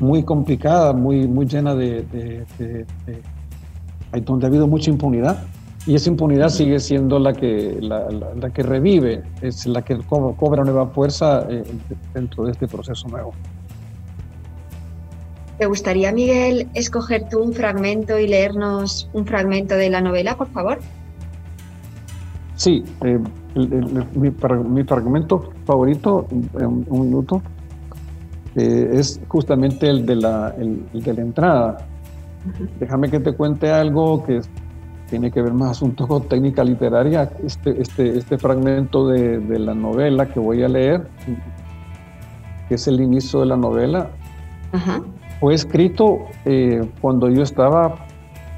muy 0.00 0.24
complicada, 0.24 0.92
muy, 0.92 1.28
muy 1.28 1.46
llena 1.46 1.74
de, 1.74 2.02
de, 2.02 2.44
de 2.58 4.20
donde 4.22 4.46
ha 4.46 4.48
habido 4.48 4.66
mucha 4.66 4.90
impunidad. 4.90 5.44
Y 5.86 5.94
esa 5.94 6.10
impunidad 6.10 6.50
sigue 6.50 6.78
siendo 6.78 7.18
la 7.18 7.32
que, 7.32 7.78
la, 7.80 8.50
que 8.52 8.62
revive, 8.62 9.22
es 9.40 9.66
la 9.66 9.82
que 9.82 9.98
cobra 9.98 10.62
nueva 10.62 10.88
fuerza 10.88 11.46
eh, 11.48 11.64
dentro 12.12 12.44
de 12.44 12.52
este 12.52 12.68
proceso 12.68 13.08
nuevo. 13.08 13.32
¿Te 15.58 15.66
gustaría, 15.66 16.12
Miguel, 16.12 16.68
escoger 16.74 17.28
tú 17.28 17.42
un 17.42 17.52
fragmento 17.52 18.18
y 18.18 18.26
leernos 18.26 19.08
un 19.12 19.26
fragmento 19.26 19.74
de 19.74 19.90
la 19.90 20.00
novela, 20.00 20.36
por 20.36 20.48
favor? 20.48 20.78
Sí, 22.56 22.84
eh, 23.02 23.18
mi, 24.14 24.30
fragmento 24.30 25.50
favorito, 25.64 26.26
un, 26.30 26.86
un 26.88 27.00
minuto, 27.00 27.42
eh, 28.56 28.90
es 28.92 29.20
justamente 29.28 29.88
el 29.88 30.06
de 30.06 30.16
la, 30.16 30.54
el 30.58 30.86
de 30.92 31.14
la 31.14 31.20
entrada. 31.20 31.78
Déjame 32.78 33.10
que 33.10 33.20
te 33.20 33.32
cuente 33.32 33.70
algo 33.70 34.24
que 34.24 34.40
tiene 35.10 35.30
que 35.30 35.42
ver 35.42 35.52
más 35.52 35.72
asuntos 35.72 36.06
con 36.06 36.22
técnica 36.28 36.64
literaria. 36.64 37.30
Este, 37.44 37.80
este, 37.80 38.16
este 38.16 38.38
fragmento 38.38 39.08
de, 39.08 39.40
de, 39.40 39.58
la 39.58 39.74
novela 39.74 40.26
que 40.26 40.40
voy 40.40 40.62
a 40.62 40.68
leer, 40.68 41.06
que 42.68 42.76
es 42.76 42.86
el 42.86 43.00
inicio 43.00 43.40
de 43.40 43.46
la 43.46 43.56
novela, 43.56 44.10
fue 45.40 45.54
escrito 45.54 46.26
eh, 46.44 46.88
cuando 47.00 47.28
yo 47.28 47.42
estaba 47.42 48.06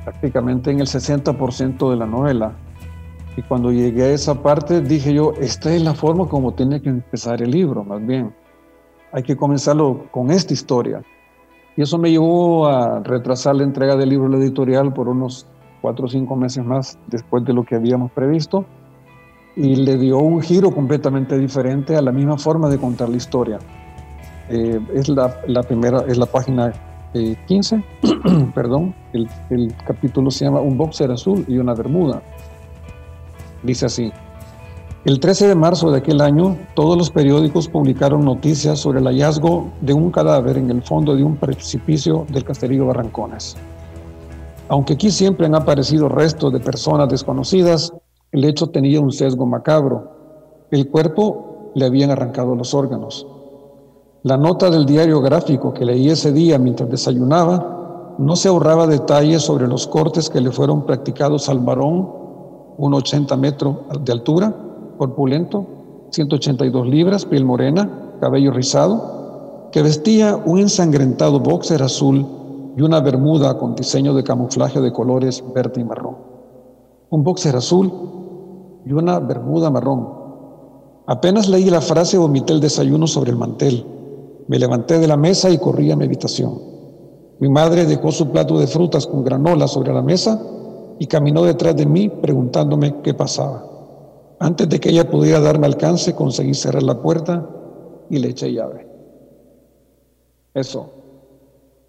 prácticamente 0.05 0.71
en 0.71 0.81
el 0.81 0.87
60% 0.87 1.91
de 1.91 1.97
la 1.97 2.07
novela. 2.07 2.53
Y 3.37 3.43
cuando 3.43 3.73
llegué 3.73 4.03
a 4.03 4.11
esa 4.11 4.43
parte 4.43 4.83
dije 4.83 5.15
yo, 5.15 5.33
esta 5.41 5.73
es 5.73 5.83
la 5.83 5.95
forma 5.95 6.29
como 6.29 6.53
tiene 6.53 6.83
que 6.83 6.91
empezar 6.91 7.41
el 7.41 7.51
libro, 7.51 7.83
más 7.83 8.05
bien. 8.07 8.35
Hay 9.13 9.23
que 9.23 9.37
comenzarlo 9.37 10.07
con 10.11 10.31
esta 10.31 10.53
historia. 10.53 11.03
Y 11.77 11.83
eso 11.83 11.99
me 11.99 12.11
llevó 12.11 12.67
a 12.67 13.01
retrasar 13.01 13.57
la 13.57 13.63
entrega 13.63 13.97
del 13.97 14.11
libro 14.11 14.27
a 14.27 14.31
la 14.31 14.39
editorial 14.39 14.93
por 14.93 15.09
unos 15.09 15.47
cuatro 15.81 16.07
o 16.07 16.09
cinco 16.09 16.37
meses 16.37 16.65
más 16.65 16.99
después 17.09 17.45
de 17.45 17.53
lo 17.53 17.65
que 17.65 17.75
habíamos 17.75 18.11
previsto 18.13 18.65
y 19.57 19.77
le 19.77 19.99
dio 19.99 20.19
un 20.19 20.41
giro 20.41 20.71
completamente 20.71 21.39
diferente 21.39 21.97
a 21.97 22.03
la 22.03 22.13
misma 22.13 22.39
forma 22.39 22.69
de 22.69 22.79
contar 22.79 23.09
la 23.09 23.17
historia. 23.17 23.59
Eh, 24.49 24.81
es 24.95 25.09
la, 25.09 25.63
primera, 25.63 26.05
es 26.09 26.19
la 26.19 26.27
página 26.27 26.73
15, 27.47 27.77
eh, 27.77 27.83
perdón, 28.55 28.95
el, 29.13 29.29
el, 29.51 29.75
capítulo 29.87 30.31
se 30.31 30.45
llama 30.45 30.61
Un 30.61 30.77
boxer 30.77 31.11
azul 31.11 31.45
y 31.49 31.59
una 31.59 31.75
bermuda. 31.75 32.23
Dice 33.63 33.87
así, 33.87 34.13
el 35.05 35.19
13 35.19 35.49
de 35.49 35.55
marzo 35.57 35.91
de 35.91 35.99
aquel 35.99 36.21
año, 36.21 36.57
todos 36.77 36.97
los 36.97 37.11
periódicos 37.11 37.69
publicaron 37.69 38.25
noticias 38.25 38.79
sobre 38.79 39.01
el 39.01 39.07
hallazgo 39.07 39.73
de 39.81 39.93
un 39.93 40.13
cadáver 40.13 40.57
en 40.57 40.71
el 40.71 40.81
fondo 40.81 41.17
de 41.17 41.25
un 41.25 41.37
precipicio 41.37 42.25
del 42.29 42.45
Casterillo 42.45 42.87
Barrancones. 42.87 43.57
Aunque 44.69 44.93
aquí 44.93 45.11
siempre 45.11 45.47
han 45.47 45.57
aparecido 45.57 46.09
restos 46.09 46.53
de 46.53 46.61
personas 46.61 47.09
desconocidas, 47.09 47.93
el 48.31 48.45
hecho 48.45 48.69
tenía 48.69 49.01
un 49.01 49.11
sesgo 49.11 49.45
macabro. 49.45 50.69
El 50.71 50.89
cuerpo 50.89 51.73
le 51.75 51.85
habían 51.85 52.13
arrancado 52.13 52.55
los 52.55 52.73
órganos. 52.73 53.27
La 54.23 54.37
nota 54.37 54.71
del 54.71 54.87
diario 54.87 55.21
gráfico 55.21 55.75
que 55.75 55.85
leí 55.85 56.11
ese 56.11 56.31
día 56.31 56.61
mientras 56.61 56.89
desayunaba 56.89 58.15
no 58.19 58.37
se 58.37 58.49
ahorraba 58.49 58.87
detalles 58.87 59.43
sobre 59.43 59.67
los 59.67 59.89
cortes 59.89 60.31
que 60.31 60.41
le 60.41 60.53
fueron 60.53 60.87
practicados 60.87 61.49
al 61.49 61.59
varón, 61.59 62.09
1,80 62.79 63.37
metros 63.37 63.77
de 64.01 64.13
altura, 64.13 64.55
corpulento, 64.97 65.67
182 66.11 66.87
libras, 66.87 67.25
piel 67.27 67.45
morena, 67.45 68.17
cabello 68.21 68.53
rizado, 68.53 69.71
que 69.73 69.83
vestía 69.83 70.37
un 70.37 70.59
ensangrentado 70.59 71.41
boxer 71.41 71.83
azul 71.83 72.27
y 72.77 72.83
una 72.83 73.01
bermuda 73.01 73.59
con 73.59 73.75
diseño 73.75 74.15
de 74.15 74.23
camuflaje 74.23 74.81
de 74.81 74.93
colores 74.93 75.43
verde 75.55 75.81
y 75.81 75.85
marrón. 75.85 76.17
Un 77.11 77.25
boxer 77.25 77.57
azul 77.57 77.93
y 78.85 78.93
una 78.93 79.19
bermuda 79.19 79.71
marrón. 79.71 80.09
Apenas 81.07 81.49
leí 81.49 81.69
la 81.71 81.81
frase, 81.81 82.19
vomité 82.19 82.53
el 82.53 82.61
desayuno 82.61 83.07
sobre 83.07 83.31
el 83.31 83.37
mantel. 83.37 83.85
Me 84.49 84.59
levanté 84.59 84.99
de 84.99 85.09
la 85.09 85.17
mesa 85.17 85.51
y 85.51 85.59
corrí 85.59 85.91
a 85.91 85.97
mi 85.97 86.05
habitación. 86.05 86.59
Mi 87.41 87.49
madre 87.49 87.87
dejó 87.87 88.13
su 88.13 88.31
plato 88.31 88.59
de 88.59 88.67
frutas 88.67 89.07
con 89.07 89.25
granola 89.25 89.67
sobre 89.67 89.93
la 89.93 90.03
mesa 90.03 90.41
y 90.99 91.07
caminó 91.07 91.43
detrás 91.43 91.75
de 91.75 91.87
mí 91.87 92.09
preguntándome 92.09 93.01
qué 93.03 93.15
pasaba. 93.15 93.72
Antes 94.43 94.69
de 94.69 94.81
que 94.81 94.89
ella 94.91 95.09
pudiera 95.09 95.39
darme 95.39 95.67
alcance, 95.67 96.17
conseguí 96.17 96.53
cerrar 96.53 96.83
la 96.83 97.01
puerta 97.01 97.49
y 98.11 98.19
le 98.19 98.31
eché 98.31 98.53
llave. 98.53 98.89
Eso. 100.53 101.02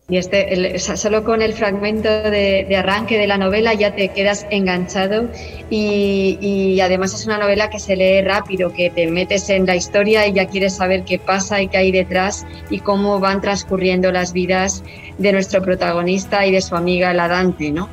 Y 0.10 0.18
este, 0.18 0.80
solo 0.80 1.24
con 1.24 1.42
el 1.42 1.54
fragmento 1.54 2.10
de, 2.10 2.68
arranque 2.76 3.18
de 3.18 3.26
la 3.26 3.38
novela 3.38 3.74
ya 3.74 3.96
te 3.96 4.10
quedas 4.10 4.46
enganchado 4.50 5.30
y, 5.70 6.78
además 6.82 7.14
es 7.14 7.26
una 7.26 7.38
novela 7.38 7.70
que 7.70 7.80
se 7.80 7.96
lee 7.96 8.22
rápido, 8.22 8.74
que 8.74 8.90
te 8.90 9.08
metes 9.08 9.50
en 9.50 9.66
la 9.66 9.78
historia 9.78 10.28
y 10.28 10.34
ya 10.34 10.48
quieres 10.48 10.74
saber 10.76 11.06
qué 11.06 11.20
pasa 11.20 11.62
y 11.62 11.70
qué 11.70 11.78
hay 11.78 11.92
detrás 11.94 12.46
y 12.70 12.80
cómo 12.80 13.22
van 13.22 13.40
transcurriendo 13.40 14.12
las 14.12 14.34
vidas 14.34 14.84
de 15.20 15.32
nuestro 15.32 15.62
protagonista 15.62 16.46
y 16.46 16.52
de 16.52 16.62
su 16.62 16.76
amiga 16.76 17.14
la 17.14 17.30
Dante. 17.30 17.72
¿no? 17.72 17.88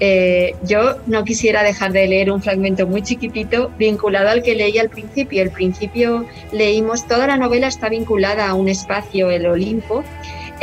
Eh, 0.00 0.56
yo 0.64 0.96
no 1.06 1.22
quisiera 1.22 1.62
dejar 1.62 1.92
de 1.92 2.08
leer 2.08 2.32
un 2.32 2.42
fragmento 2.42 2.88
muy 2.88 3.02
chiquitito 3.02 3.70
vinculado 3.78 4.30
al 4.30 4.42
que 4.42 4.56
leí 4.56 4.78
al 4.78 4.88
principio. 4.88 5.40
Al 5.42 5.50
principio 5.50 6.26
leímos, 6.50 7.06
toda 7.06 7.28
la 7.28 7.36
novela 7.36 7.68
está 7.68 7.88
vinculada 7.88 8.48
a 8.48 8.54
un 8.54 8.68
espacio, 8.68 9.30
el 9.30 9.46
Olimpo, 9.46 10.02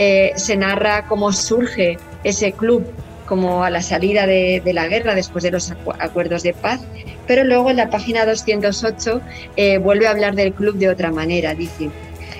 eh, 0.02 0.32
se 0.38 0.56
narra 0.56 1.08
cómo 1.10 1.34
surge 1.34 1.98
ese 2.24 2.54
club 2.54 2.86
como 3.26 3.66
a 3.66 3.70
la 3.70 3.82
salida 3.82 4.26
de, 4.26 4.62
la 4.74 4.88
guerra 4.88 5.14
después 5.14 5.44
de 5.44 5.52
los 5.52 5.72
acuerdos 6.00 6.42
de 6.42 6.54
paz, 6.54 6.80
pero 7.28 7.44
luego 7.44 7.70
en 7.70 7.76
la 7.76 7.90
página 7.90 8.26
208 8.26 9.20
eh, 9.58 9.78
vuelve 9.78 10.08
a 10.08 10.12
hablar 10.12 10.36
del 10.36 10.54
club 10.54 10.78
de 10.78 10.88
otra 10.88 11.12
manera, 11.12 11.54
dice. 11.54 11.90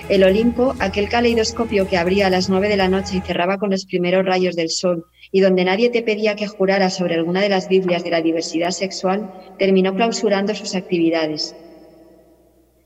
El 0.08 0.24
Olimpo, 0.24 0.74
aquel 0.78 1.10
caleidoscopio 1.10 1.86
que 1.86 1.98
abría 1.98 2.28
a 2.28 2.30
las 2.30 2.48
nueve 2.48 2.70
de 2.70 2.78
la 2.78 2.88
noche 2.88 3.18
y 3.18 3.20
cerraba 3.20 3.58
con 3.58 3.68
los 3.68 3.84
primeros 3.84 4.24
rayos 4.24 4.56
del 4.56 4.70
sol, 4.70 5.04
y 5.30 5.40
donde 5.40 5.66
nadie 5.66 5.90
te 5.90 6.00
pedía 6.00 6.36
que 6.36 6.46
jurara 6.46 6.88
sobre 6.88 7.16
alguna 7.16 7.42
de 7.42 7.50
las 7.50 7.68
Biblias 7.68 8.02
de 8.04 8.10
la 8.10 8.22
diversidad 8.22 8.70
sexual, 8.70 9.30
terminó 9.58 9.94
clausurando 9.94 10.54
sus 10.54 10.74
actividades. 10.74 11.54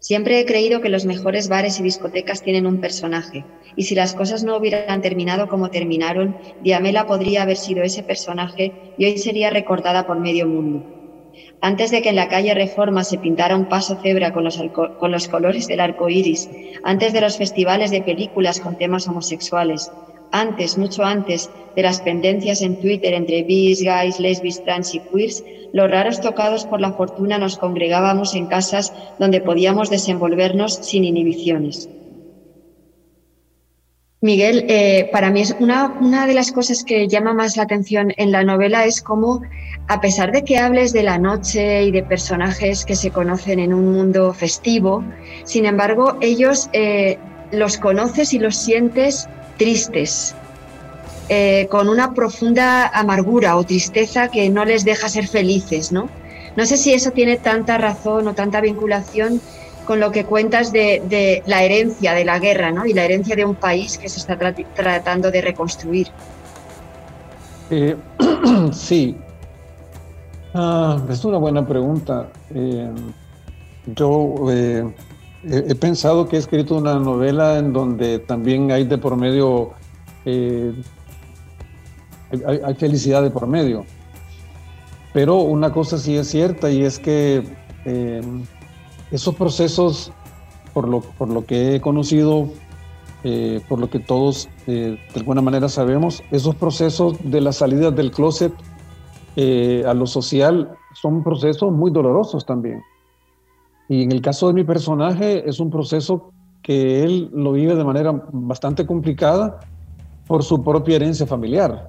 Siempre 0.06 0.38
he 0.38 0.44
creído 0.44 0.82
que 0.82 0.90
los 0.90 1.06
mejores 1.06 1.48
bares 1.48 1.78
y 1.80 1.82
discotecas 1.82 2.42
tienen 2.42 2.66
un 2.66 2.78
personaje, 2.78 3.46
y 3.74 3.84
si 3.84 3.94
las 3.94 4.12
cosas 4.12 4.44
no 4.44 4.54
hubieran 4.58 5.00
terminado 5.00 5.48
como 5.48 5.70
terminaron, 5.70 6.36
Diamela 6.58 7.06
podría 7.06 7.40
haber 7.40 7.56
sido 7.56 7.82
ese 7.82 8.02
personaje 8.02 8.74
y 8.98 9.06
hoy 9.06 9.16
sería 9.16 9.48
recordada 9.48 10.04
por 10.04 10.20
medio 10.20 10.46
mundo. 10.46 10.84
Antes 11.62 11.90
de 11.90 12.02
que 12.02 12.10
en 12.10 12.16
la 12.16 12.28
calle 12.28 12.52
Reforma 12.52 13.02
se 13.02 13.16
pintara 13.16 13.56
un 13.56 13.66
paso 13.66 13.96
cebra 13.96 14.30
con 14.30 14.44
los, 14.44 14.58
con 14.98 15.10
los 15.10 15.26
colores 15.26 15.66
del 15.68 15.80
arco 15.80 16.10
iris, 16.10 16.50
antes 16.82 17.14
de 17.14 17.22
los 17.22 17.38
festivales 17.38 17.90
de 17.90 18.02
películas 18.02 18.60
con 18.60 18.76
temas 18.76 19.08
homosexuales, 19.08 19.94
antes, 20.34 20.76
mucho 20.76 21.04
antes 21.04 21.48
de 21.76 21.82
las 21.82 22.00
pendencias 22.00 22.60
en 22.60 22.80
Twitter 22.80 23.14
entre 23.14 23.42
bis, 23.44 23.82
guys, 23.82 24.18
lesbis, 24.18 24.62
trans 24.64 24.94
y 24.94 25.00
queers, 25.00 25.44
los 25.72 25.90
raros 25.90 26.20
tocados 26.20 26.66
por 26.66 26.80
la 26.80 26.92
fortuna 26.92 27.38
nos 27.38 27.56
congregábamos 27.56 28.34
en 28.34 28.46
casas 28.46 28.92
donde 29.18 29.40
podíamos 29.40 29.90
desenvolvernos 29.90 30.74
sin 30.74 31.04
inhibiciones. 31.04 31.88
Miguel, 34.20 34.64
eh, 34.68 35.10
para 35.12 35.30
mí 35.30 35.42
es 35.42 35.54
una, 35.60 35.98
una, 36.00 36.26
de 36.26 36.32
las 36.34 36.50
cosas 36.50 36.82
que 36.82 37.08
llama 37.08 37.34
más 37.34 37.56
la 37.56 37.64
atención 37.64 38.12
en 38.16 38.32
la 38.32 38.42
novela 38.42 38.86
es 38.86 39.02
cómo, 39.02 39.42
a 39.86 40.00
pesar 40.00 40.32
de 40.32 40.44
que 40.44 40.56
hables 40.56 40.94
de 40.94 41.02
la 41.02 41.18
noche 41.18 41.84
y 41.84 41.90
de 41.90 42.02
personajes 42.02 42.86
que 42.86 42.96
se 42.96 43.10
conocen 43.10 43.58
en 43.58 43.74
un 43.74 43.92
mundo 43.92 44.32
festivo, 44.32 45.04
sin 45.44 45.66
embargo, 45.66 46.16
ellos 46.22 46.70
eh, 46.72 47.18
los 47.52 47.76
conoces 47.76 48.32
y 48.32 48.38
los 48.38 48.56
sientes 48.56 49.28
tristes, 49.56 50.34
eh, 51.28 51.68
con 51.70 51.88
una 51.88 52.12
profunda 52.12 52.86
amargura 52.88 53.56
o 53.56 53.64
tristeza 53.64 54.28
que 54.28 54.50
no 54.50 54.64
les 54.64 54.84
deja 54.84 55.08
ser 55.08 55.26
felices, 55.26 55.92
¿no? 55.92 56.08
No 56.56 56.66
sé 56.66 56.76
si 56.76 56.92
eso 56.92 57.10
tiene 57.10 57.36
tanta 57.36 57.78
razón 57.78 58.28
o 58.28 58.34
tanta 58.34 58.60
vinculación 58.60 59.40
con 59.86 60.00
lo 60.00 60.10
que 60.10 60.24
cuentas 60.24 60.72
de, 60.72 61.42
la 61.46 61.62
herencia 61.62 62.14
de 62.14 62.24
la 62.24 62.38
guerra, 62.38 62.70
¿no? 62.70 62.86
Y 62.86 62.92
la 62.92 63.04
herencia 63.04 63.36
de 63.36 63.44
un 63.44 63.54
país 63.54 63.98
que 63.98 64.08
se 64.08 64.20
está 64.20 64.38
tratando 64.74 65.30
de 65.30 65.40
reconstruir. 65.40 66.08
Eh, 67.70 67.96
sí. 68.72 69.16
Ah, 70.54 71.02
es 71.08 71.24
una 71.24 71.38
buena 71.38 71.66
pregunta. 71.66 72.28
Eh, 72.54 72.90
yo 73.86 74.34
he, 75.48 75.74
pensado 75.74 76.28
que 76.28 76.36
he 76.36 76.38
escrito 76.38 76.76
una 76.76 76.98
novela 76.98 77.58
en 77.58 77.72
donde 77.72 78.18
también 78.18 78.70
hay 78.70 78.84
de 78.84 78.98
por 78.98 79.16
medio, 79.16 79.72
eh, 80.24 80.72
hay, 82.46 82.74
felicidad 82.74 83.22
de 83.22 83.30
por 83.30 83.46
medio. 83.46 83.84
Pero 85.12 85.36
una 85.38 85.72
cosa 85.72 85.98
sí 85.98 86.16
es 86.16 86.28
cierta 86.28 86.70
y 86.70 86.82
es 86.82 86.98
que 86.98 87.44
eh, 87.84 88.22
esos 89.10 89.34
procesos, 89.34 90.12
por 90.72 90.88
lo, 90.88 91.00
por 91.00 91.28
lo 91.28 91.44
que 91.44 91.76
he 91.76 91.80
conocido, 91.80 92.48
eh, 93.22 93.60
por 93.68 93.78
lo 93.78 93.88
que 93.88 94.00
todos 94.00 94.48
de 94.66 94.98
alguna 95.14 95.40
manera 95.40 95.68
sabemos, 95.68 96.22
esos 96.30 96.54
procesos 96.56 97.16
de 97.22 97.40
la 97.40 97.52
salida 97.52 97.90
del 97.90 98.10
closet 98.10 98.52
a 99.36 99.94
lo 99.94 100.06
social 100.06 100.76
son 100.94 101.22
procesos 101.22 101.72
muy 101.72 101.90
dolorosos 101.90 102.46
también. 102.46 102.80
Y 103.88 104.02
en 104.02 104.12
el 104.12 104.20
caso 104.20 104.48
de 104.48 104.54
mi 104.54 104.64
personaje 104.64 105.48
es 105.48 105.60
un 105.60 105.70
proceso 105.70 106.30
que 106.62 107.02
él 107.02 107.30
lo 107.34 107.52
vive 107.52 107.74
de 107.74 107.84
manera 107.84 108.12
bastante 108.32 108.86
complicada 108.86 109.60
por 110.26 110.42
su 110.42 110.64
propia 110.64 110.96
herencia 110.96 111.26
familiar. 111.26 111.88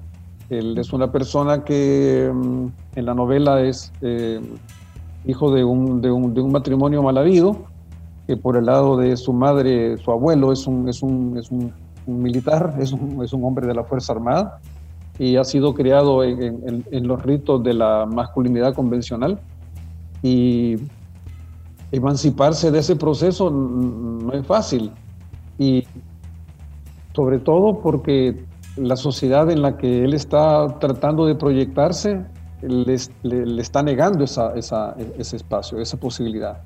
Él 0.50 0.76
es 0.78 0.92
una 0.92 1.10
persona 1.10 1.64
que 1.64 2.30
mm, 2.32 2.66
en 2.96 3.06
la 3.06 3.14
novela 3.14 3.62
es 3.62 3.90
eh, 4.02 4.40
hijo 5.24 5.50
de 5.50 5.64
un, 5.64 6.00
de, 6.02 6.10
un, 6.10 6.34
de 6.34 6.42
un, 6.42 6.52
matrimonio 6.52 7.02
mal 7.02 7.16
habido, 7.16 7.56
que 8.26 8.36
por 8.36 8.56
el 8.56 8.66
lado 8.66 8.96
de 8.96 9.16
su 9.16 9.32
madre, 9.32 9.96
su 9.96 10.10
abuelo 10.12 10.52
es 10.52 10.66
un, 10.66 10.88
es 10.88 11.02
un, 11.02 11.36
es 11.38 11.50
un, 11.50 11.72
militar, 12.06 12.76
es 12.78 12.94
es 13.22 13.32
un 13.32 13.44
hombre 13.44 13.66
de 13.66 13.74
la 13.74 13.82
Fuerza 13.82 14.12
Armada 14.12 14.60
y 15.18 15.36
ha 15.36 15.44
sido 15.44 15.74
criado 15.74 16.22
en, 16.22 16.42
en, 16.42 16.84
en 16.90 17.08
los 17.08 17.22
ritos 17.22 17.64
de 17.64 17.72
la 17.72 18.06
masculinidad 18.06 18.74
convencional. 18.74 19.40
Y 20.22 20.76
emanciparse 21.92 22.70
de 22.70 22.80
ese 22.80 22.96
proceso 22.96 23.50
no 23.50 24.32
es 24.32 24.46
fácil. 24.46 24.92
Y 25.58 25.84
sobre 27.14 27.38
todo 27.38 27.80
porque 27.80 28.44
la 28.76 28.96
sociedad 28.96 29.50
en 29.50 29.62
la 29.62 29.78
que 29.78 30.04
él 30.04 30.14
está 30.14 30.78
tratando 30.78 31.26
de 31.26 31.34
proyectarse 31.34 32.24
le, 32.62 32.96
le, 33.22 33.62
está 33.62 33.82
negando 33.82 34.24
esa, 34.24 34.54
esa, 34.54 34.94
ese 35.18 35.36
espacio, 35.36 35.78
esa 35.80 35.96
posibilidad. 35.96 36.58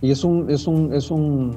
Y 0.00 0.10
es 0.10 0.24
un, 0.24 0.50
es 0.50 0.66
un, 0.66 0.92
es 0.92 1.10
un, 1.10 1.56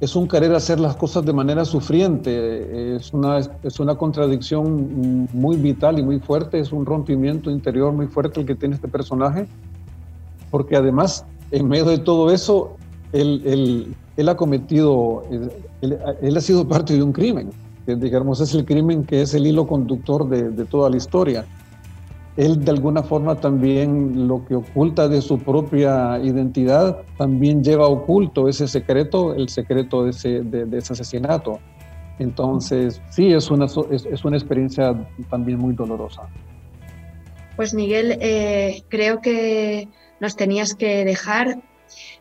es 0.00 0.14
un 0.14 0.28
querer 0.28 0.54
hacer 0.54 0.78
las 0.78 0.96
cosas 0.96 1.24
de 1.24 1.32
manera 1.32 1.64
sufriente, 1.64 2.96
es 2.96 3.12
una, 3.12 3.38
es 3.38 3.80
una 3.80 3.94
contradicción 3.96 5.28
muy 5.32 5.56
vital 5.56 5.98
y 5.98 6.02
muy 6.02 6.20
fuerte, 6.20 6.58
es 6.58 6.72
un 6.72 6.86
rompimiento 6.86 7.50
interior 7.50 7.92
muy 7.92 8.06
fuerte 8.06 8.40
el 8.40 8.46
que 8.46 8.54
tiene 8.54 8.74
este 8.74 8.88
personaje, 8.88 9.46
porque 10.50 10.76
además 10.76 11.24
en 11.50 11.68
medio 11.68 11.84
de 11.84 11.98
todo 11.98 12.32
eso, 12.32 12.76
él, 13.12 13.94
él, 14.16 14.28
ha 14.28 14.36
cometido, 14.36 15.22
él, 15.80 16.36
ha 16.36 16.40
sido 16.40 16.66
parte 16.66 16.94
de 16.94 17.02
un 17.02 17.12
crimen, 17.12 17.50
digamos 17.86 18.40
es 18.40 18.54
el 18.54 18.64
crimen 18.64 19.04
que 19.04 19.22
es 19.22 19.34
el 19.34 19.46
hilo 19.46 19.66
conductor 19.66 20.28
de, 20.28 20.50
de, 20.50 20.64
toda 20.64 20.90
la 20.90 20.96
historia. 20.96 21.44
Él 22.36 22.62
de 22.64 22.70
alguna 22.70 23.02
forma 23.02 23.36
también 23.36 24.28
lo 24.28 24.44
que 24.44 24.56
oculta 24.56 25.08
de 25.08 25.22
su 25.22 25.38
propia 25.38 26.18
identidad, 26.18 27.02
también 27.16 27.64
lleva 27.64 27.86
oculto 27.86 28.48
ese 28.48 28.68
secreto, 28.68 29.34
el 29.34 29.48
secreto 29.48 30.04
de 30.04 30.10
ese, 30.10 30.40
de, 30.42 30.76
ese 30.76 30.92
asesinato. 30.92 31.58
Entonces, 32.18 33.00
sí, 33.10 33.32
es 33.32 33.50
una, 33.50 33.66
es, 33.66 34.04
es 34.04 34.24
una 34.24 34.36
experiencia 34.36 34.94
también 35.30 35.58
muy 35.58 35.74
dolorosa. 35.74 36.22
Pues 37.56 37.72
Miguel, 37.72 38.18
eh, 38.20 38.82
creo 38.88 39.22
que 39.22 39.88
nos 40.20 40.36
tenías 40.36 40.74
que 40.74 41.04
dejar. 41.04 41.58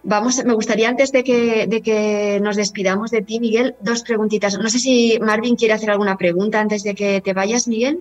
Vamos, 0.04 0.44
me 0.46 0.54
gustaría 0.54 0.88
antes 0.90 1.12
de 1.12 1.24
que, 1.24 1.66
de 1.68 1.82
que 1.82 2.40
nos 2.42 2.56
despidamos 2.56 3.12
de 3.12 3.22
ti, 3.22 3.40
Miguel, 3.40 3.76
dos 3.82 4.04
preguntitas. 4.04 4.58
No 4.60 4.70
sé 4.70 4.80
si 4.80 5.18
Marvin 5.20 5.56
quiere 5.56 5.74
hacer 5.74 5.90
alguna 5.90 6.18
pregunta 6.18 6.60
antes 6.60 6.84
de 6.84 6.94
que 6.94 7.22
te 7.22 7.34
vayas, 7.34 7.68
Miguel. 7.68 8.00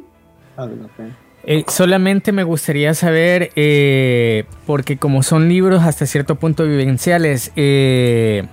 Eh, 1.47 1.65
solamente 1.69 2.33
me 2.33 2.43
gustaría 2.43 2.95
saber, 2.95 3.51
eh, 3.57 4.45
porque 4.67 4.97
como 4.97 5.23
son 5.23 5.49
libros 5.49 5.83
hasta 5.83 6.07
cierto 6.07 6.37
punto 6.37 6.65
vivenciales, 6.65 7.53
eh, 7.57 8.45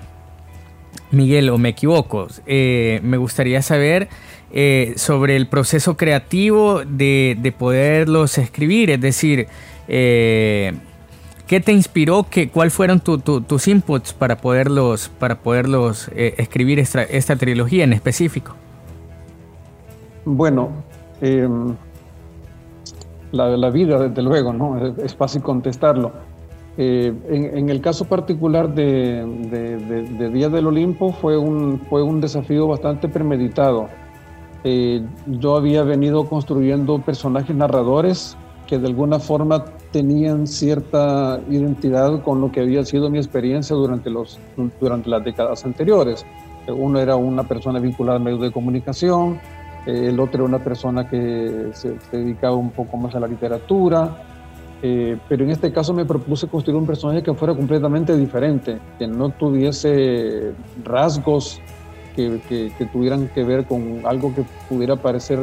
Miguel, 1.11 1.49
o 1.49 1.57
me 1.57 1.69
equivoco, 1.69 2.27
me 2.45 3.17
gustaría 3.17 3.61
saber 3.61 4.07
sobre 4.95 5.35
el 5.35 5.47
proceso 5.47 5.97
creativo 5.97 6.83
de, 6.85 7.37
de 7.39 7.51
poderlos 7.51 8.37
escribir, 8.37 8.91
es 8.91 9.01
decir, 9.01 9.47
¿qué 11.51 11.59
te 11.59 11.73
inspiró? 11.73 12.25
Qué, 12.29 12.47
¿Cuáles 12.47 12.73
fueron 12.73 13.01
tus 13.01 13.67
inputs 13.67 14.13
para 14.13 14.37
poderlos, 14.37 15.09
para 15.09 15.39
poderlos 15.39 16.09
escribir 16.15 16.79
esta, 16.79 17.03
esta, 17.03 17.35
trilogía 17.35 17.83
en 17.83 17.91
específico? 17.91 18.55
Bueno, 20.23 20.69
em, 21.19 21.75
la, 23.33 23.49
la, 23.57 23.69
vida, 23.69 23.99
desde 23.99 24.21
luego, 24.21 24.53
¿no? 24.53 24.77
es 25.03 25.13
fácil 25.13 25.41
contestarlo. 25.41 26.13
Eh, 26.77 27.13
en, 27.27 27.69
el 27.69 27.81
caso 27.81 28.05
particular 28.05 28.73
de, 28.73 29.25
de, 30.17 30.29
Día 30.29 30.47
del 30.47 30.67
Olimpo 30.67 31.11
fue 31.11 31.37
un, 31.37 31.81
fue 31.89 32.01
un 32.01 32.21
desafío 32.21 32.65
bastante 32.65 33.09
premeditado. 33.09 33.89
Eh, 34.63 35.01
yo 35.27 35.57
había 35.57 35.83
venido 35.83 36.29
construyendo 36.29 36.99
personajes 37.01 37.53
narradores 37.53 38.37
que 38.71 38.79
de 38.79 38.87
alguna 38.87 39.19
forma 39.19 39.65
tenían 39.91 40.47
cierta 40.47 41.41
identidad 41.49 42.23
con 42.23 42.39
lo 42.39 42.53
que 42.53 42.61
había 42.61 42.85
sido 42.85 43.09
mi 43.09 43.17
experiencia 43.17 43.75
durante, 43.75 44.09
los, 44.09 44.39
durante 44.79 45.09
las 45.09 45.25
décadas 45.25 45.65
anteriores. 45.65 46.25
Uno 46.69 46.97
era 47.01 47.17
una 47.17 47.43
persona 47.43 47.79
vinculada 47.79 48.15
a 48.15 48.21
medios 48.21 48.39
de 48.39 48.49
comunicación, 48.49 49.41
eh, 49.85 50.05
el 50.07 50.17
otro 50.21 50.35
era 50.35 50.43
una 50.45 50.63
persona 50.63 51.09
que 51.09 51.71
se, 51.73 51.97
dedicaba 52.13 52.55
un 52.55 52.71
poco 52.71 52.95
más 52.95 53.13
a 53.13 53.19
la 53.19 53.27
literatura, 53.27 54.23
eh, 54.81 55.17
pero 55.27 55.43
en 55.43 55.49
este 55.49 55.73
caso 55.73 55.93
me 55.93 56.05
propuse 56.05 56.47
construir 56.47 56.79
un 56.79 56.87
personaje 56.87 57.21
que 57.21 57.33
fuera 57.33 57.53
completamente 57.53 58.15
diferente, 58.15 58.79
que 58.97 59.05
no 59.05 59.31
tuviese 59.31 60.53
rasgos 60.85 61.59
que, 62.15 62.39
que, 62.47 62.85
tuvieran 62.85 63.27
que 63.35 63.43
ver 63.43 63.65
con 63.65 63.99
algo 64.05 64.33
que 64.33 64.45
pudiera 64.69 64.95
parecer 64.95 65.39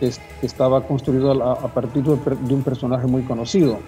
que, 0.00 0.10
estaba 0.42 0.86
construido 0.86 1.30
a, 1.42 1.68
partir 1.68 2.02
de, 2.02 2.54
un 2.54 2.62
personaje 2.62 3.06
muy 3.06 3.22
conocido. 3.22 3.78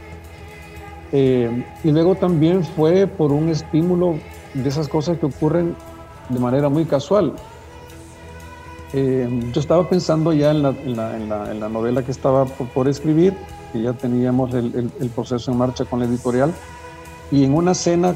Eh, 1.11 1.65
y 1.83 1.91
luego 1.91 2.15
también 2.15 2.65
fue 2.65 3.07
por 3.07 3.33
un 3.33 3.49
estímulo 3.49 4.17
de 4.55 4.69
esas 4.69 4.89
cosas 4.89 5.19
que 5.19 5.27
ocurren 5.27 5.75
de 6.29 6.39
manera 6.39 6.69
muy 6.69 6.85
casual. 6.85 7.33
Eh, 8.93 9.51
yo 9.53 9.61
estaba 9.61 9.89
pensando 9.89 10.33
ya 10.33 10.51
en 10.51 10.63
la, 10.63 10.69
en 10.71 10.97
la, 10.97 11.51
en 11.51 11.61
la 11.61 11.69
novela 11.69 12.03
que 12.03 12.11
estaba 12.11 12.45
por, 12.45 12.69
por 12.69 12.89
escribir 12.89 13.35
que 13.73 13.81
ya 13.81 13.95
teníamos 13.95 14.53
el, 14.53 14.93
el, 15.01 15.09
proceso 15.09 15.51
en 15.51 15.57
marcha 15.57 15.85
con 15.87 16.01
la 16.01 16.05
editorial. 16.05 16.53
Y 17.31 17.45
en 17.45 17.55
una 17.55 17.75
cena 17.75 18.15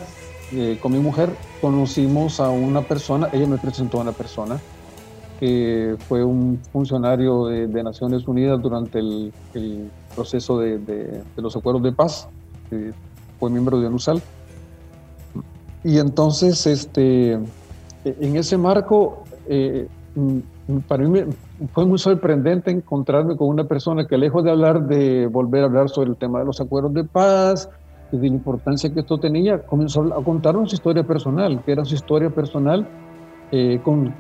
eh, 0.53 0.79
con 0.81 0.93
mi 0.93 0.99
mujer 0.99 1.35
conocimos 1.61 2.39
a 2.41 2.51
una 2.51 2.83
persona, 2.83 3.31
ella 3.33 3.47
me 3.47 3.57
presentó 3.57 3.99
a 3.99 4.03
una 4.03 4.13
persona 4.13 4.61
que 5.39 5.97
fue 6.09 6.25
un 6.25 6.59
funcionario 6.73 7.47
de, 7.47 7.83
Naciones 7.83 8.27
Unidas 8.27 8.61
durante 8.61 8.99
el, 8.99 9.33
el 9.55 9.91
proceso 10.15 10.59
de, 10.59 10.79
de, 10.79 11.23
los 11.37 11.57
acuerdos 11.57 11.83
de 11.83 11.93
paz, 11.93 12.29
que 12.71 12.93
fue 13.39 13.51
miembro 13.51 13.81
de 13.81 13.89
UNUSAL. 13.89 14.23
Y 15.85 15.99
entonces, 15.99 16.67
este, 16.67 17.39
en 18.05 18.37
ese 18.37 18.57
marco, 18.57 19.25
eh, 19.47 19.89
para 20.89 21.07
mí 21.07 21.21
fue 21.73 21.87
muy 21.87 21.99
sorprendente 21.99 22.71
encontrarme 22.71 23.37
con 23.37 23.49
una 23.49 23.65
persona 23.65 24.07
que 24.07 24.17
lejos 24.17 24.43
de 24.45 24.51
hablar 24.51 24.87
de 24.87 25.27
volver 25.27 25.63
a 25.63 25.67
hablar 25.67 25.89
sobre 25.89 26.11
el 26.11 26.17
tema 26.17 26.41
de 26.41 26.47
los 26.47 26.61
acuerdos 26.61 26.95
de 26.95 27.05
paz 27.05 27.69
y 28.11 28.17
de 28.17 28.29
la 28.29 28.35
importancia 28.35 28.93
que 28.93 29.01
esto 29.01 29.19
tenía, 29.19 29.63
comenzó 29.63 30.03
a 30.15 30.23
contarnos 30.25 30.71
su 30.71 30.77
historia 30.77 31.03
personal, 31.03 31.63
que 31.65 31.73
era 31.73 31.85
su 31.85 31.95
historia 31.95 32.31
personal 32.31 32.87
eh, 33.53 33.81
con, 33.85 34.13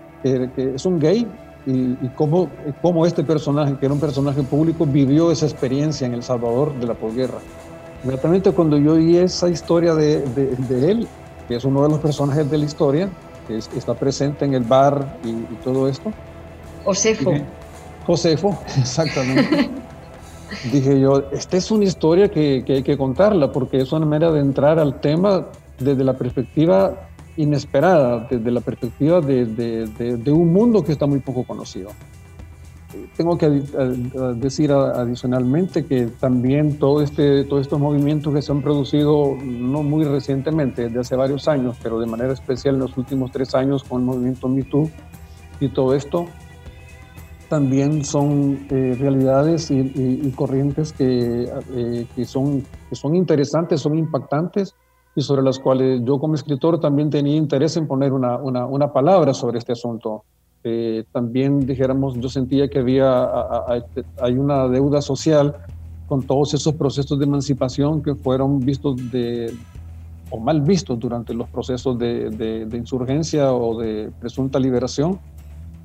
que 0.54 0.74
es 0.74 0.84
un 0.86 0.98
gay 0.98 1.26
y, 1.66 1.94
cómo, 2.14 2.48
cómo, 2.80 3.06
este 3.06 3.24
personaje, 3.24 3.76
que 3.78 3.86
era 3.86 3.94
un 3.94 4.00
personaje 4.00 4.42
público, 4.42 4.86
vivió 4.86 5.32
esa 5.32 5.46
experiencia 5.46 6.06
en 6.06 6.14
El 6.14 6.22
Salvador 6.22 6.72
de 6.78 6.86
la 6.86 6.94
posguerra. 6.94 7.38
Inmediatamente 8.04 8.52
cuando 8.52 8.78
yo 8.78 8.92
oí 8.92 9.16
esa 9.16 9.48
historia 9.48 9.94
de, 9.94 10.20
de, 10.20 10.90
él, 10.90 11.08
que 11.48 11.56
es 11.56 11.64
uno 11.64 11.82
de 11.82 11.88
los 11.88 11.98
personajes 11.98 12.48
de 12.50 12.58
la 12.58 12.64
historia, 12.64 13.08
que 13.48 13.56
está 13.56 13.94
presente 13.94 14.44
en 14.44 14.54
el 14.54 14.62
bar 14.62 15.18
y, 15.24 15.30
y 15.30 15.58
todo 15.64 15.88
esto, 15.88 16.12
Josefo. 16.86 17.32
Josefo, 18.06 18.58
exactamente. 18.78 19.68
Dije 20.72 21.00
yo, 21.00 21.24
esta 21.32 21.56
es 21.56 21.70
una 21.72 21.84
historia 21.84 22.28
que, 22.28 22.64
hay 22.66 22.82
que 22.84 22.96
contarla 22.96 23.50
porque 23.50 23.80
es 23.80 23.92
una 23.92 24.06
manera 24.06 24.30
de 24.30 24.40
entrar 24.40 24.78
al 24.78 25.00
tema 25.00 25.46
desde 25.78 26.04
la 26.04 26.16
perspectiva 26.16 27.08
inesperada, 27.36 28.26
desde 28.30 28.50
la 28.50 28.60
perspectiva 28.60 29.20
de, 29.20 30.22
un 30.32 30.52
mundo 30.52 30.82
que 30.82 30.92
está 30.92 31.06
muy 31.06 31.20
poco 31.20 31.44
conocido. 31.44 31.90
Tengo 33.16 33.36
que 33.36 33.48
decir 34.36 34.72
adicionalmente 34.72 35.84
que 35.84 36.06
también 36.06 36.78
todo 36.78 37.02
este, 37.02 37.44
todos 37.44 37.62
estos 37.62 37.78
movimientos 37.78 38.32
que 38.32 38.40
se 38.40 38.52
han 38.52 38.62
producido, 38.62 39.36
no 39.42 39.82
muy 39.82 40.04
recientemente, 40.04 40.84
desde 40.84 41.00
hace 41.00 41.16
varios 41.16 41.46
años, 41.46 41.76
pero 41.82 41.98
de 41.98 42.06
manera 42.06 42.32
especial 42.32 42.76
en 42.76 42.80
los 42.80 42.96
últimos 42.96 43.32
tres 43.32 43.54
años 43.54 43.84
con 43.84 44.00
el 44.00 44.06
movimiento 44.06 44.48
MeToo 44.48 44.90
y 45.60 45.68
todo 45.68 45.94
esto, 45.94 46.26
también 47.48 48.04
son 48.04 48.66
eh, 48.70 48.96
realidades 48.98 49.70
y, 49.70 50.32
corrientes 50.34 50.92
que, 50.92 51.48
eh, 51.74 52.06
que, 52.14 52.24
son, 52.24 52.64
que 52.88 52.96
son 52.96 53.14
interesantes, 53.14 53.80
son 53.80 53.98
impactantes 53.98 54.74
y 55.16 55.22
sobre 55.22 55.42
las 55.42 55.58
cuales 55.58 56.02
yo 56.04 56.20
como 56.20 56.34
escritor 56.34 56.78
también 56.78 57.10
tenía 57.10 57.34
interés 57.34 57.76
en 57.76 57.88
poner 57.88 58.12
una, 58.12 58.36
una, 58.36 58.66
una 58.66 58.92
palabra 58.92 59.34
sobre 59.34 59.58
este 59.58 59.72
asunto. 59.72 60.24
Eh, 60.62 61.04
también, 61.10 61.66
dijéramos, 61.66 62.14
yo 62.20 62.28
sentía 62.28 62.68
que 62.68 62.78
había 62.78 63.28
hay 64.20 64.34
una 64.34 64.68
deuda 64.68 65.00
social 65.00 65.56
con 66.06 66.22
todos 66.22 66.54
esos 66.54 66.74
procesos 66.74 67.18
de 67.18 67.24
emancipación 67.24 68.02
que 68.02 68.14
fueron 68.14 68.60
vistos 68.60 69.10
de, 69.10 69.52
o 70.30 70.38
mal 70.38 70.60
vistos 70.60 70.98
durante 70.98 71.34
los 71.34 71.48
procesos 71.48 71.98
de, 71.98 72.30
de, 72.30 72.66
de 72.66 72.76
insurgencia 72.76 73.52
o 73.52 73.78
de 73.80 74.10
presunta 74.20 74.58
liberación 74.58 75.18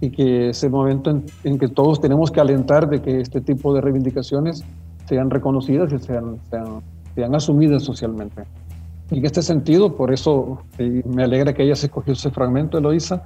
y 0.01 0.09
que 0.09 0.49
es 0.49 0.63
el 0.63 0.71
momento 0.71 1.21
en, 1.43 1.59
que 1.59 1.67
todos 1.67 2.01
tenemos 2.01 2.31
que 2.31 2.41
alentar 2.41 2.89
de 2.89 3.01
que 3.01 3.21
este 3.21 3.39
tipo 3.39 3.73
de 3.73 3.81
reivindicaciones 3.81 4.63
sean 5.07 5.29
reconocidas 5.29 5.93
y 5.93 5.99
sean, 5.99 6.37
sean, 7.15 7.35
asumidas 7.35 7.83
socialmente. 7.83 8.43
En 9.11 9.25
este 9.25 9.41
sentido, 9.41 9.95
por 9.95 10.13
eso 10.13 10.63
me 10.77 11.23
alegra 11.23 11.53
que 11.53 11.63
ella 11.63 11.75
se 11.75 11.87
escogió 11.87 12.13
ese 12.13 12.31
fragmento, 12.31 12.77
Eloisa, 12.77 13.23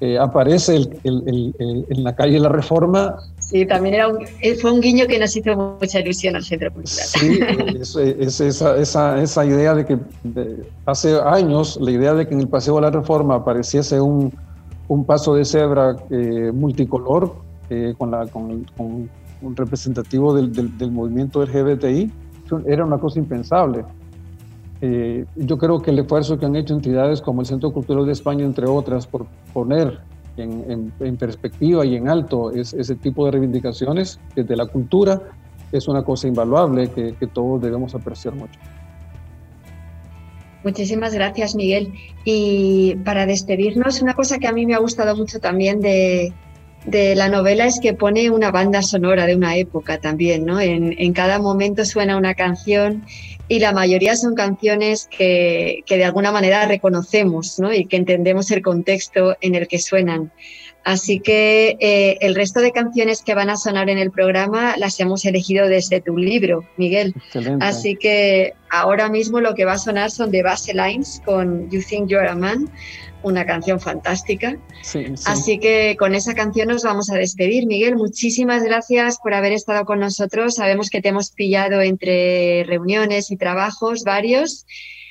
eh, 0.00 0.16
aparece 0.18 0.76
el, 0.76 1.00
el, 1.04 1.54
en 1.58 2.04
la 2.04 2.14
calle 2.14 2.38
La 2.38 2.48
Reforma. 2.48 3.16
Sí, 3.38 3.66
también 3.66 3.96
era 3.96 4.08
un, 4.08 4.24
eh, 4.40 4.54
fue 4.54 4.72
un 4.72 4.80
guiño 4.80 5.06
que 5.06 5.18
nos 5.18 5.36
hizo 5.36 5.56
mucha 5.80 6.00
ilusión 6.00 6.36
al 6.36 6.44
Centro 6.44 6.72
Cultural. 6.72 7.06
Sí, 7.06 7.40
es, 8.20 8.40
esa, 8.40 8.76
esa, 8.78 9.20
esa, 9.20 9.44
idea 9.44 9.74
de 9.74 9.84
que 9.84 9.98
hace 10.86 11.18
años, 11.20 11.78
la 11.80 11.90
idea 11.90 12.14
de 12.14 12.26
que 12.26 12.34
en 12.34 12.40
el 12.40 12.48
Paseo 12.48 12.76
de 12.76 12.82
la 12.82 12.90
Reforma 12.90 13.34
apareciese 13.36 14.00
un, 14.00 14.32
un 14.88 15.04
paso 15.04 15.34
de 15.34 15.44
cebra 15.44 15.96
eh, 16.10 16.52
multicolor 16.54 17.34
eh, 17.68 17.94
con, 17.98 18.10
la, 18.10 18.26
con, 18.26 18.66
un 19.40 19.56
representativo 19.56 20.34
del, 20.34 20.52
del, 20.52 20.90
movimiento 20.90 21.44
LGBTI 21.44 22.10
era 22.66 22.84
una 22.84 22.98
cosa 22.98 23.18
impensable. 23.18 23.84
Eh, 24.80 25.24
yo 25.36 25.58
creo 25.58 25.80
que 25.80 25.90
el 25.90 25.98
esfuerzo 25.98 26.38
que 26.38 26.46
han 26.46 26.54
hecho 26.54 26.74
entidades 26.74 27.20
como 27.20 27.40
el 27.40 27.46
Centro 27.46 27.72
Cultural 27.72 28.06
de 28.06 28.12
España, 28.12 28.44
entre 28.44 28.66
otras, 28.66 29.06
por 29.06 29.26
poner 29.52 29.98
en, 30.36 30.92
en, 31.00 31.16
perspectiva 31.16 31.84
y 31.84 31.96
en 31.96 32.08
alto 32.08 32.52
ese 32.52 32.94
tipo 32.94 33.24
de 33.24 33.32
reivindicaciones 33.32 34.20
desde 34.36 34.54
la 34.54 34.66
cultura 34.66 35.20
es 35.72 35.88
una 35.88 36.04
cosa 36.04 36.28
invaluable 36.28 36.90
que, 36.90 37.14
que 37.14 37.26
todos 37.26 37.60
debemos 37.60 37.94
apreciar 37.94 38.34
mucho. 38.34 38.58
Muchísimas 40.64 41.14
gracias, 41.14 41.54
Miguel. 41.54 41.92
Y 42.24 42.96
para 43.04 43.26
despedirnos, 43.26 44.02
una 44.02 44.14
cosa 44.14 44.38
que 44.38 44.46
a 44.46 44.52
mí 44.52 44.66
me 44.66 44.74
ha 44.74 44.78
gustado 44.78 45.16
mucho 45.16 45.40
también 45.40 45.80
de, 45.80 46.32
la 46.86 47.28
novela 47.28 47.66
es 47.66 47.80
que 47.80 47.92
pone 47.92 48.30
una 48.30 48.50
banda 48.50 48.82
sonora 48.82 49.26
de 49.26 49.36
una 49.36 49.56
época 49.56 49.98
también, 49.98 50.44
¿no? 50.44 50.60
En, 50.60 51.12
cada 51.12 51.38
momento 51.38 51.84
suena 51.84 52.16
una 52.16 52.34
canción 52.34 53.04
y 53.48 53.58
la 53.58 53.72
mayoría 53.72 54.16
son 54.16 54.34
canciones 54.34 55.08
que, 55.10 55.82
que, 55.86 55.96
de 55.96 56.04
alguna 56.04 56.32
manera 56.32 56.66
reconocemos, 56.66 57.58
¿no? 57.58 57.72
Y 57.72 57.86
que 57.86 57.96
entendemos 57.96 58.50
el 58.50 58.62
contexto 58.62 59.36
en 59.40 59.54
el 59.54 59.68
que 59.68 59.78
suenan. 59.78 60.32
Así 60.88 61.20
que 61.20 61.76
eh, 61.80 62.16
el 62.22 62.34
resto 62.34 62.60
de 62.60 62.72
canciones 62.72 63.22
que 63.22 63.34
van 63.34 63.50
a 63.50 63.58
sonar 63.58 63.90
en 63.90 63.98
el 63.98 64.10
programa 64.10 64.74
las 64.78 64.98
hemos 65.00 65.24
elegido 65.26 65.68
desde 65.68 66.00
tu 66.00 66.16
libro, 66.16 66.64
Miguel. 66.78 67.14
Así 67.60 67.94
que 67.96 68.54
ahora 68.70 69.10
mismo 69.10 69.40
lo 69.40 69.54
que 69.54 69.66
va 69.66 69.72
a 69.72 69.78
sonar 69.78 70.10
son 70.10 70.30
The 70.30 70.42
Lines 70.72 71.20
con 71.26 71.68
You 71.70 71.82
Think 71.86 72.08
You're 72.08 72.26
a 72.26 72.34
Man, 72.34 72.70
una 73.22 73.44
canción 73.44 73.80
fantástica. 73.80 74.58
Así 75.26 75.58
que 75.58 75.96
con 75.98 76.14
esa 76.14 76.34
canción 76.34 76.68
nos 76.68 76.84
vamos 76.84 77.10
a 77.10 77.16
despedir. 77.16 77.66
Miguel, 77.66 77.96
muchísimas 77.96 78.62
gracias 78.62 79.18
por 79.18 79.34
haber 79.34 79.52
estado 79.52 79.84
con 79.84 80.00
nosotros. 80.00 80.56
Sabemos 80.56 80.90
que 80.90 81.00
te 81.00 81.08
hemos 81.08 81.30
pillado 81.30 81.80
entre 81.80 82.64
reuniones 82.64 83.30
y 83.30 83.36
trabajos 83.36 84.04
varios 84.04 84.66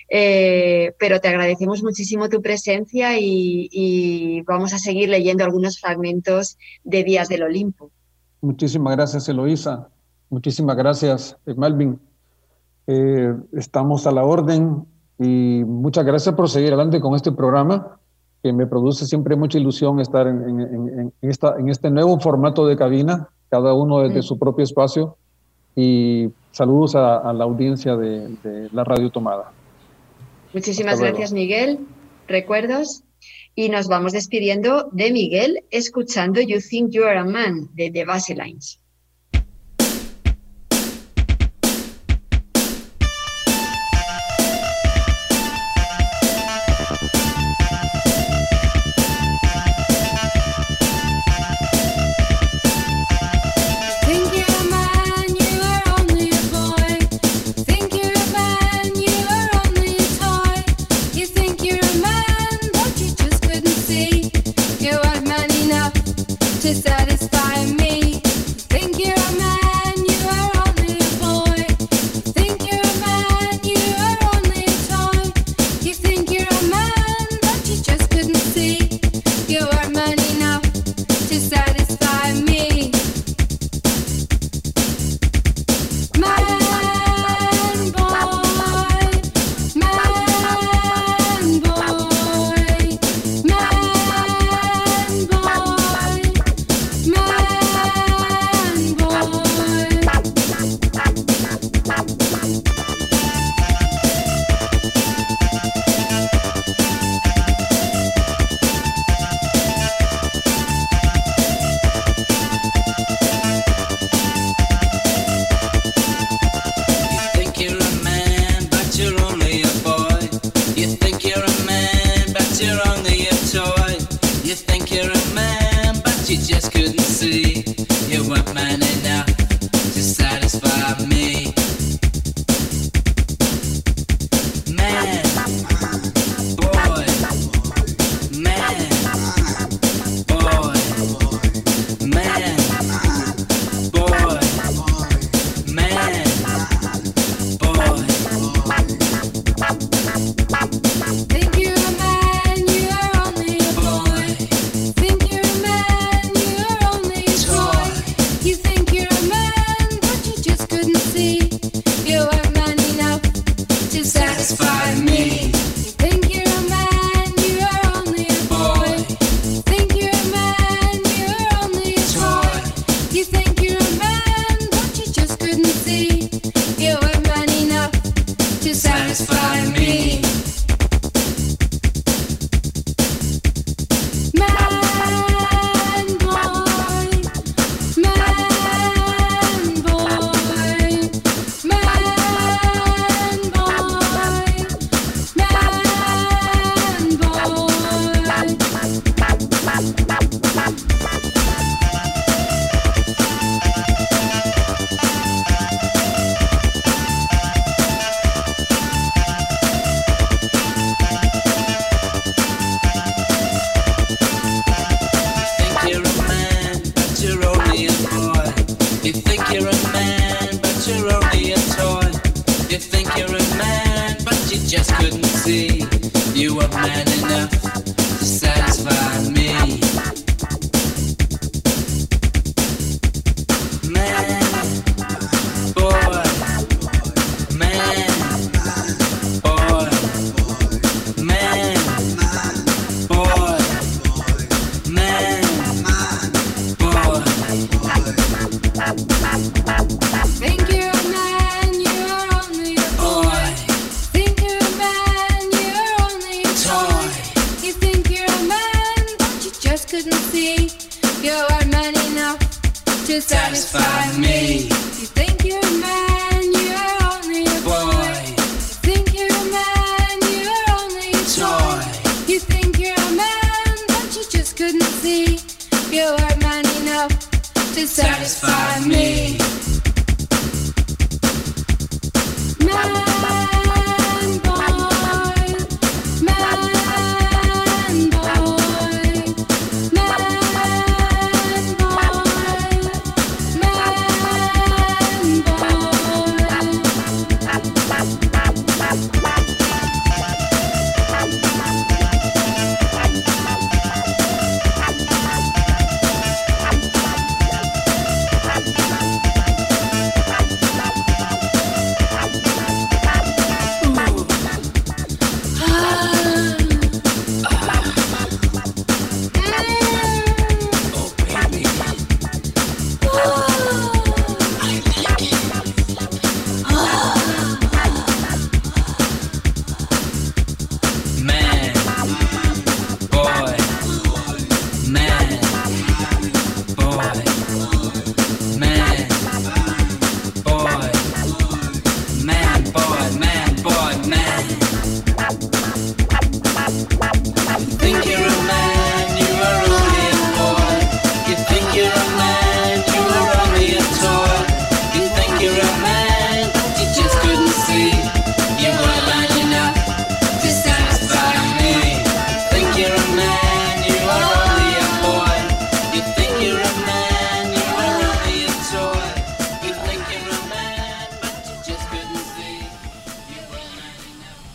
Eh, 0.09 0.93
pero 0.99 1.19
te 1.19 1.27
agradecemos 1.27 1.83
muchísimo 1.83 2.29
tu 2.29 2.41
presencia 2.41 3.19
y, 3.19 4.41
vamos 4.47 4.73
a 4.73 4.79
seguir 4.79 5.09
leyendo 5.09 5.43
algunos 5.43 5.79
fragmentos 5.79 6.57
de 6.83 7.03
Días 7.03 7.27
del 7.27 7.43
Olimpo. 7.43 7.91
Muchísimas 8.41 8.95
gracias, 8.95 9.27
Eloísa. 9.27 9.89
Muchísimas 10.29 10.77
gracias, 10.77 11.37
Malvin. 11.57 11.99
Eh, 12.87 13.33
estamos 13.51 14.07
a 14.07 14.11
la 14.11 14.23
orden 14.23 14.85
y 15.19 15.63
muchas 15.65 16.05
gracias 16.05 16.35
por 16.35 16.49
seguir 16.49 16.69
adelante 16.69 16.99
con 16.99 17.15
este 17.15 17.31
programa 17.31 17.99
que 18.43 18.53
me 18.53 18.67
produce 18.67 19.05
siempre 19.05 19.35
mucha 19.35 19.57
ilusión 19.57 19.99
estar 19.99 20.27
en, 20.27 21.11
esta, 21.21 21.55
en 21.57 21.69
este 21.69 21.89
nuevo 21.89 22.19
formato 22.19 22.67
de 22.67 22.77
cabina, 22.77 23.29
cada 23.49 23.73
uno 23.73 23.99
desde 23.99 24.19
mm. 24.19 24.23
su 24.23 24.37
propio 24.37 24.63
espacio. 24.63 25.17
Y 25.75 26.29
saludos 26.51 26.95
a, 26.95 27.31
la 27.33 27.43
audiencia 27.43 27.95
de 27.95 28.69
la 28.71 28.83
Radio 28.83 29.09
Tomada. 29.09 29.51
Muchísimas 30.53 30.99
gracias, 30.99 31.33
Miguel. 31.33 31.79
Recuerdos. 32.27 33.03
Y 33.55 33.69
nos 33.69 33.87
vamos 33.87 34.13
despidiendo 34.13 34.89
de 34.91 35.11
Miguel 35.11 35.63
escuchando 35.71 36.41
You 36.41 36.59
Think 36.59 36.91
You 36.91 37.03
Are 37.05 37.19
a 37.19 37.25
Man 37.25 37.69
de 37.73 37.89
The 37.89 38.05
Baselines. 38.05 38.79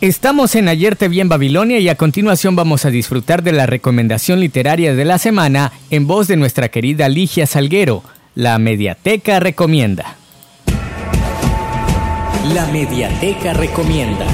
Estamos 0.03 0.53
en 0.55 0.67
Ayer 0.67 0.97
te 0.97 1.07
vi 1.07 1.21
en 1.21 1.29
Babilonia 1.29 1.79
y 1.79 1.87
a 1.87 1.95
continuación 1.95 2.57
vamos 2.57 2.83
a 2.83 2.89
disfrutar 2.89 3.41
de 3.41 3.53
la 3.53 3.67
recomendación 3.67 4.41
literaria 4.41 4.95
de 4.95 5.05
la 5.05 5.17
semana 5.17 5.71
en 5.91 6.07
voz 6.07 6.27
de 6.27 6.35
nuestra 6.35 6.67
querida 6.67 7.07
Ligia 7.07 7.47
Salguero. 7.47 8.03
La 8.35 8.59
Mediateca 8.59 9.39
recomienda. 9.39 10.17
La 12.53 12.65
Mediateca 12.65 13.53
recomienda. 13.53 14.25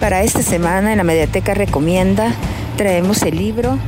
Para 0.00 0.24
esta 0.24 0.42
semana 0.42 0.90
en 0.90 0.98
la 0.98 1.04
Mediateca 1.04 1.54
recomienda 1.54 2.34
traemos 2.76 3.22
el 3.22 3.36
libro 3.36 3.78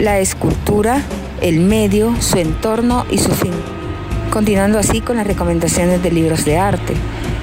La 0.00 0.18
escultura, 0.18 1.00
el 1.40 1.60
medio, 1.60 2.20
su 2.20 2.38
entorno 2.38 3.06
y 3.08 3.18
su 3.18 3.30
fin 3.30 3.52
continuando 4.36 4.78
así 4.78 5.00
con 5.00 5.16
las 5.16 5.26
recomendaciones 5.26 6.02
de 6.02 6.10
libros 6.10 6.44
de 6.44 6.58
arte. 6.58 6.92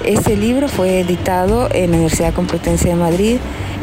Este 0.05 0.37
libro 0.37 0.67
fue 0.67 0.99
editado 0.99 1.67
en 1.73 1.89
la 1.89 1.97
Universidad 1.97 2.35
Complutense 2.35 2.89
de 2.89 2.93
Madrid 2.93 3.37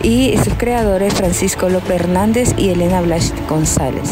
y 0.05 0.37
sus 0.45 0.55
creadores 0.55 1.15
Francisco 1.15 1.69
López 1.69 2.03
Hernández 2.03 2.55
y 2.57 2.69
Elena 2.69 3.01
Blas 3.01 3.35
González. 3.49 4.11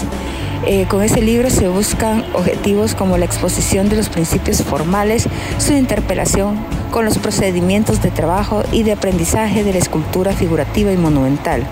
Eh, 0.66 0.86
con 0.88 1.04
este 1.04 1.22
libro 1.22 1.48
se 1.48 1.68
buscan 1.68 2.24
objetivos 2.34 2.96
como 2.96 3.18
la 3.18 3.24
exposición 3.24 3.88
de 3.88 3.94
los 3.94 4.08
principios 4.08 4.64
formales, 4.64 5.28
su 5.58 5.74
interpelación 5.74 6.56
con 6.90 7.04
los 7.04 7.18
procedimientos 7.18 8.02
de 8.02 8.10
trabajo 8.10 8.64
y 8.72 8.82
de 8.82 8.90
aprendizaje 8.90 9.62
de 9.62 9.74
la 9.74 9.78
escultura 9.78 10.32
figurativa 10.32 10.90
y 10.90 10.96
monumental 10.96 11.64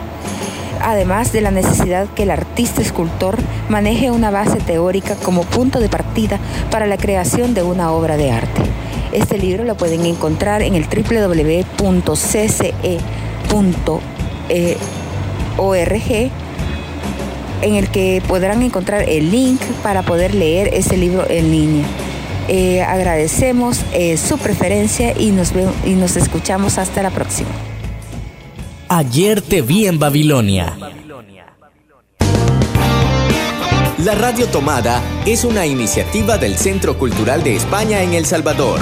además 0.81 1.33
de 1.33 1.41
la 1.41 1.51
necesidad 1.51 2.07
que 2.15 2.25
el 2.25 2.31
artista 2.31 2.83
escultor 2.83 3.37
maneje 3.69 4.11
una 4.11 4.31
base 4.31 4.59
teórica 4.59 5.17
como 5.17 5.43
punto 5.43 5.81
de 5.81 5.89
partida 5.89 6.39
para 6.71 6.87
la 6.87 6.97
creación 6.97 7.55
de 7.55 7.63
una 7.63 7.91
obra 7.93 8.17
de 8.17 8.31
arte. 8.31 8.63
Este 9.13 9.39
libro 9.39 9.65
lo 9.65 9.77
pueden 9.77 10.05
encontrar 10.05 10.63
en 10.63 10.75
el 10.75 10.85
www.cce.org 10.85 11.71
en 17.63 17.75
el 17.75 17.89
que 17.89 18.23
podrán 18.29 18.63
encontrar 18.63 19.09
el 19.09 19.31
link 19.31 19.61
para 19.83 20.03
poder 20.03 20.35
leer 20.35 20.75
ese 20.75 20.97
libro 20.97 21.25
en 21.29 21.51
línea. 21.51 21.87
Eh, 22.49 22.83
agradecemos 22.83 23.81
eh, 23.93 24.17
su 24.17 24.39
preferencia 24.39 25.19
y 25.19 25.31
nos, 25.33 25.53
y 25.85 25.95
nos 25.95 26.17
escuchamos 26.17 26.79
hasta 26.79 27.03
la 27.03 27.11
próxima. 27.11 27.51
Ayer 28.89 29.43
te 29.43 29.63
vi 29.63 29.87
en 29.87 29.99
Babilonia. 29.99 30.79
La 33.99 34.15
Radio 34.15 34.47
Tomada 34.47 35.03
es 35.27 35.45
una 35.45 35.67
iniciativa 35.67 36.39
del 36.39 36.57
Centro 36.57 36.97
Cultural 36.97 37.43
de 37.43 37.57
España 37.57 38.03
en 38.03 38.15
El 38.15 38.27
Salvador. 38.27 38.79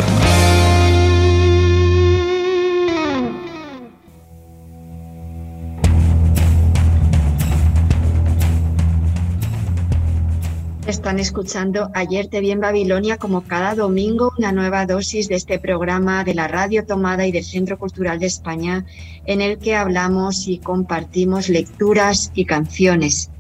Están 11.14 11.26
escuchando 11.26 11.90
Ayer 11.94 12.26
te 12.26 12.40
vi 12.40 12.50
en 12.50 12.58
Babilonia 12.58 13.18
como 13.18 13.42
cada 13.42 13.76
domingo 13.76 14.32
una 14.36 14.50
nueva 14.50 14.84
dosis 14.84 15.28
de 15.28 15.36
este 15.36 15.60
programa 15.60 16.24
de 16.24 16.34
la 16.34 16.48
Radio 16.48 16.84
Tomada 16.84 17.24
y 17.24 17.30
del 17.30 17.44
Centro 17.44 17.78
Cultural 17.78 18.18
de 18.18 18.26
España 18.26 18.84
en 19.24 19.40
el 19.40 19.58
que 19.58 19.76
hablamos 19.76 20.48
y 20.48 20.58
compartimos 20.58 21.48
lecturas 21.48 22.32
y 22.34 22.46
canciones. 22.46 23.30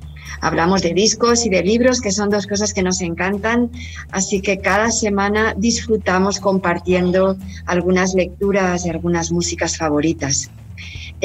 Hablamos 0.40 0.82
de 0.82 0.94
discos 0.94 1.46
y 1.46 1.48
de 1.48 1.64
libros, 1.64 2.00
que 2.00 2.12
son 2.12 2.30
dos 2.30 2.46
cosas 2.46 2.72
que 2.72 2.84
nos 2.84 3.00
encantan, 3.00 3.72
así 4.12 4.40
que 4.40 4.60
cada 4.60 4.92
semana 4.92 5.54
disfrutamos 5.56 6.38
compartiendo 6.38 7.36
algunas 7.66 8.14
lecturas 8.14 8.86
y 8.86 8.90
algunas 8.90 9.32
músicas 9.32 9.76
favoritas. 9.76 10.48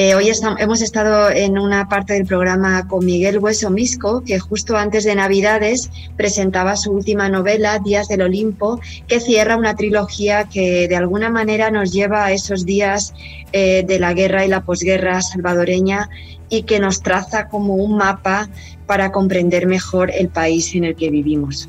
Eh, 0.02 0.14
hoy 0.14 0.30
hemos 0.58 0.80
estado 0.80 1.28
en 1.28 1.58
una 1.58 1.86
parte 1.86 2.14
del 2.14 2.24
programa 2.24 2.88
con 2.88 3.04
Miguel 3.04 3.38
Hueso 3.38 3.68
Misco, 3.68 4.22
que 4.24 4.38
justo 4.38 4.78
antes 4.78 5.04
de 5.04 5.14
Navidades 5.14 5.90
presentaba 6.16 6.76
su 6.76 6.90
última 6.90 7.28
novela, 7.28 7.78
Días 7.80 8.08
del 8.08 8.22
Olimpo, 8.22 8.80
que 9.06 9.20
cierra 9.20 9.58
una 9.58 9.76
trilogía 9.76 10.44
que 10.44 10.88
de 10.88 10.96
alguna 10.96 11.28
manera 11.28 11.70
nos 11.70 11.92
lleva 11.92 12.24
a 12.24 12.32
esos 12.32 12.64
días 12.64 13.12
eh, 13.52 13.84
de 13.86 13.98
la 13.98 14.14
guerra 14.14 14.42
y 14.42 14.48
la 14.48 14.62
posguerra 14.62 15.20
salvadoreña 15.20 16.08
y 16.48 16.62
que 16.62 16.80
nos 16.80 17.02
traza 17.02 17.48
como 17.48 17.74
un 17.74 17.98
mapa 17.98 18.48
para 18.86 19.12
comprender 19.12 19.66
mejor 19.66 20.10
el 20.14 20.30
país 20.30 20.74
en 20.74 20.84
el 20.84 20.96
que 20.96 21.10
vivimos. 21.10 21.68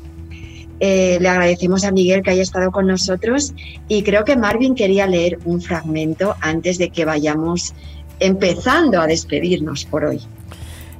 Eh, 0.84 1.18
le 1.20 1.28
agradecemos 1.28 1.84
a 1.84 1.92
Miguel 1.92 2.22
que 2.22 2.30
haya 2.30 2.42
estado 2.42 2.72
con 2.72 2.88
nosotros 2.88 3.54
y 3.88 4.02
creo 4.02 4.24
que 4.24 4.36
Marvin 4.36 4.74
quería 4.74 5.06
leer 5.06 5.38
un 5.44 5.60
fragmento 5.60 6.34
antes 6.40 6.76
de 6.78 6.88
que 6.88 7.04
vayamos 7.04 7.72
empezando 8.20 9.00
a 9.00 9.06
despedirnos 9.06 9.84
por 9.84 10.04
hoy. 10.04 10.20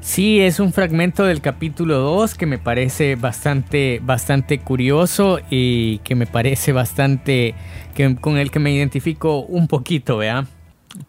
Sí, 0.03 0.41
es 0.41 0.59
un 0.59 0.73
fragmento 0.73 1.25
del 1.25 1.41
capítulo 1.41 1.99
2 1.99 2.35
que 2.35 2.45
me 2.45 2.59
parece 2.59 3.15
bastante, 3.15 4.01
bastante 4.03 4.59
curioso 4.59 5.39
y 5.49 5.99
que 5.99 6.17
me 6.17 6.27
parece 6.27 6.73
bastante, 6.73 7.55
que, 7.95 8.17
con 8.17 8.37
el 8.37 8.51
que 8.51 8.59
me 8.59 8.73
identifico 8.73 9.39
un 9.39 9.69
poquito, 9.69 10.19
¿vea? 10.19 10.47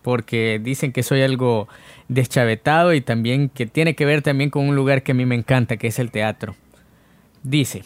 Porque 0.04 0.62
dicen 0.64 0.92
que 0.92 1.02
soy 1.02 1.24
algo 1.24 1.68
deschavetado 2.08 2.94
y 2.94 3.02
también 3.02 3.50
que 3.50 3.66
tiene 3.66 3.96
que 3.96 4.06
ver 4.06 4.22
también 4.22 4.52
con 4.52 4.70
un 4.70 4.76
lugar 4.76 5.02
que 5.02 5.14
a 5.14 5.16
mí 5.16 5.26
me 5.26 5.36
encanta, 5.36 5.78
que 5.78 5.88
es 5.88 5.98
el 5.98 6.12
teatro. 6.12 6.56
Dice, 7.42 7.84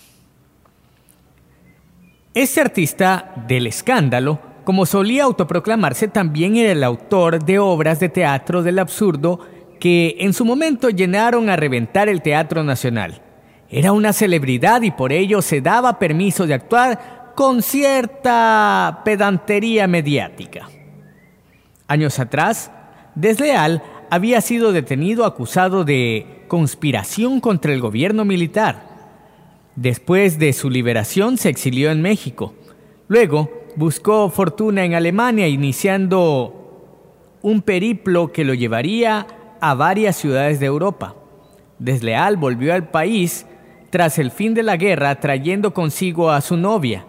este 2.34 2.60
artista 2.62 3.34
del 3.48 3.66
escándalo 3.66 4.42
como 4.68 4.86
solía 4.86 5.24
autoproclamarse, 5.24 6.10
también 6.10 6.58
era 6.58 6.74
el 6.74 6.84
autor 6.84 7.42
de 7.42 7.58
obras 7.58 8.02
de 8.02 8.10
teatro 8.10 8.64
del 8.64 8.80
absurdo 8.80 9.40
que 9.80 10.18
en 10.20 10.34
su 10.34 10.44
momento 10.44 10.90
llenaron 10.90 11.50
a 11.50 11.56
reventar 11.56 12.10
el 12.10 12.22
Teatro 12.22 12.66
Nacional. 12.66 13.22
Era 13.70 13.94
una 13.94 14.12
celebridad 14.12 14.82
y 14.82 14.92
por 14.92 15.14
ello 15.14 15.42
se 15.42 15.62
daba 15.62 16.00
permiso 16.00 16.46
de 16.46 16.56
actuar 16.56 17.32
con 17.34 17.62
cierta 17.62 19.04
pedantería 19.06 19.88
mediática. 19.88 20.68
Años 21.88 22.20
atrás, 22.20 22.70
Desleal 23.16 23.82
había 24.10 24.42
sido 24.42 24.74
detenido 24.74 25.24
acusado 25.24 25.86
de 25.86 26.44
conspiración 26.50 27.40
contra 27.40 27.72
el 27.72 27.80
gobierno 27.80 28.26
militar. 28.26 28.84
Después 29.78 30.40
de 30.40 30.52
su 30.52 30.70
liberación 30.70 31.38
se 31.38 31.48
exilió 31.48 31.90
en 31.90 32.02
México. 32.02 32.54
Luego 33.08 33.66
buscó 33.78 34.30
fortuna 34.32 34.84
en 34.84 34.96
Alemania, 34.96 35.48
iniciando 35.48 37.38
un 37.44 37.62
periplo 37.62 38.32
que 38.32 38.44
lo 38.44 38.56
llevaría 38.56 39.28
a 39.62 39.76
varias 39.76 40.16
ciudades 40.16 40.60
de 40.60 40.66
Europa. 40.66 41.16
Desleal 41.78 42.38
volvió 42.38 42.74
al 42.74 42.90
país 42.90 43.46
tras 43.92 44.18
el 44.18 44.32
fin 44.32 44.56
de 44.56 44.64
la 44.64 44.78
guerra 44.78 45.20
trayendo 45.20 45.76
consigo 45.76 46.32
a 46.32 46.42
su 46.42 46.58
novia, 46.58 47.06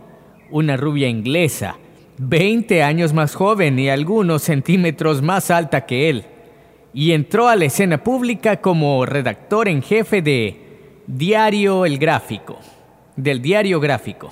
una 0.51 0.77
rubia 0.77 1.09
inglesa, 1.09 1.77
20 2.19 2.83
años 2.83 3.15
más 3.15 3.35
joven 3.35 3.79
y 3.79 3.89
algunos 3.89 4.43
centímetros 4.43 5.23
más 5.23 5.51
alta 5.51 5.87
que 5.87 6.11
él, 6.11 6.27
y 6.93 7.13
entró 7.13 7.49
a 7.49 7.57
la 7.57 7.65
escena 7.65 8.05
pública 8.05 8.61
como 8.61 9.07
redactor 9.07 9.69
en 9.69 9.83
jefe 9.83 10.21
de 10.21 11.01
Diario 11.07 11.87
El 11.87 11.99
Gráfico, 11.99 12.59
del 13.17 13.41
Diario 13.41 13.81
Gráfico. 13.81 14.31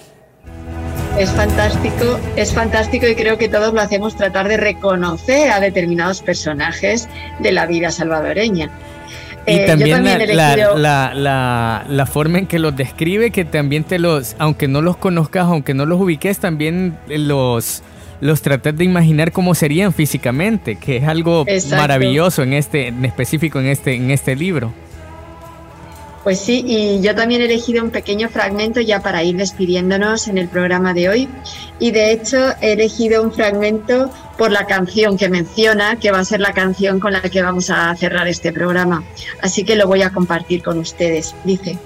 Es 1.19 1.31
fantástico, 1.31 2.21
es 2.37 2.53
fantástico 2.53 3.09
y 3.09 3.15
creo 3.15 3.39
que 3.39 3.49
todos 3.49 3.73
lo 3.73 3.81
hacemos 3.81 4.17
tratar 4.17 4.49
de 4.49 4.59
reconocer 4.59 5.51
a 5.51 5.61
determinados 5.61 6.21
personajes 6.21 7.09
de 7.39 7.53
la 7.53 7.65
vida 7.65 7.91
salvadoreña. 7.91 8.69
Y 9.47 9.53
eh, 9.53 9.67
también, 9.67 10.05
la, 10.05 12.09
forma 12.13 12.41
en 12.41 12.47
que 12.47 12.59
los 12.59 12.77
describe, 12.77 13.31
que 13.31 13.47
también 13.47 13.85
te 13.85 13.99
los, 13.99 14.37
aunque 14.39 14.69
no 14.69 14.83
los 14.83 14.99
conozcas, 14.99 15.45
aunque 15.45 15.73
no 15.73 15.87
los 15.87 15.99
ubiques, 15.99 16.39
también 16.39 16.99
los, 17.09 17.83
los 18.21 18.43
tratas 18.43 18.77
de 18.77 18.85
imaginar 18.85 19.33
cómo 19.33 19.55
serían 19.55 19.95
físicamente, 19.95 20.77
que 20.77 20.99
es 20.99 21.05
algo 21.05 21.47
maravilloso 21.71 22.43
en 22.43 22.53
este, 22.53 22.89
en 22.89 23.03
específico 23.07 23.59
en 23.59 23.67
este, 23.67 23.95
en 23.95 24.11
este 24.11 24.37
libro. 24.37 24.75
Pues 26.27 26.41
sí, 26.41 26.65
y 26.67 27.01
yo 27.03 27.15
también 27.15 27.41
he 27.41 27.45
elegido 27.45 27.85
un 27.85 27.93
pequeño 27.93 28.29
fragmento 28.29 28.81
ya 28.81 28.99
para 28.99 29.23
ir 29.23 29.37
despidiéndonos 29.37 30.27
en 30.27 30.39
el 30.39 30.49
programa 30.49 30.93
de 30.93 31.09
hoy. 31.09 31.29
Y 31.79 31.93
de 31.93 32.11
hecho 32.11 32.51
he 32.61 32.73
elegido 32.73 33.23
un 33.23 33.33
fragmento 33.33 34.11
por 34.37 34.51
la 34.51 34.67
canción 34.67 35.17
que 35.17 35.29
menciona, 35.29 36.01
que 36.01 36.11
va 36.11 36.19
a 36.19 36.25
ser 36.25 36.41
la 36.41 36.53
canción 36.53 36.99
con 36.99 37.13
la 37.13 37.23
que 37.23 37.43
vamos 37.43 37.71
a 37.71 37.95
cerrar 37.95 38.27
este 38.27 38.53
programa. 38.53 39.05
Así 39.41 39.63
que 39.63 39.77
lo 39.77 39.87
voy 39.87 40.03
a 40.03 40.11
compartir 40.11 40.65
con 40.65 40.81
ustedes. 40.81 41.33
Dice, 41.45 41.79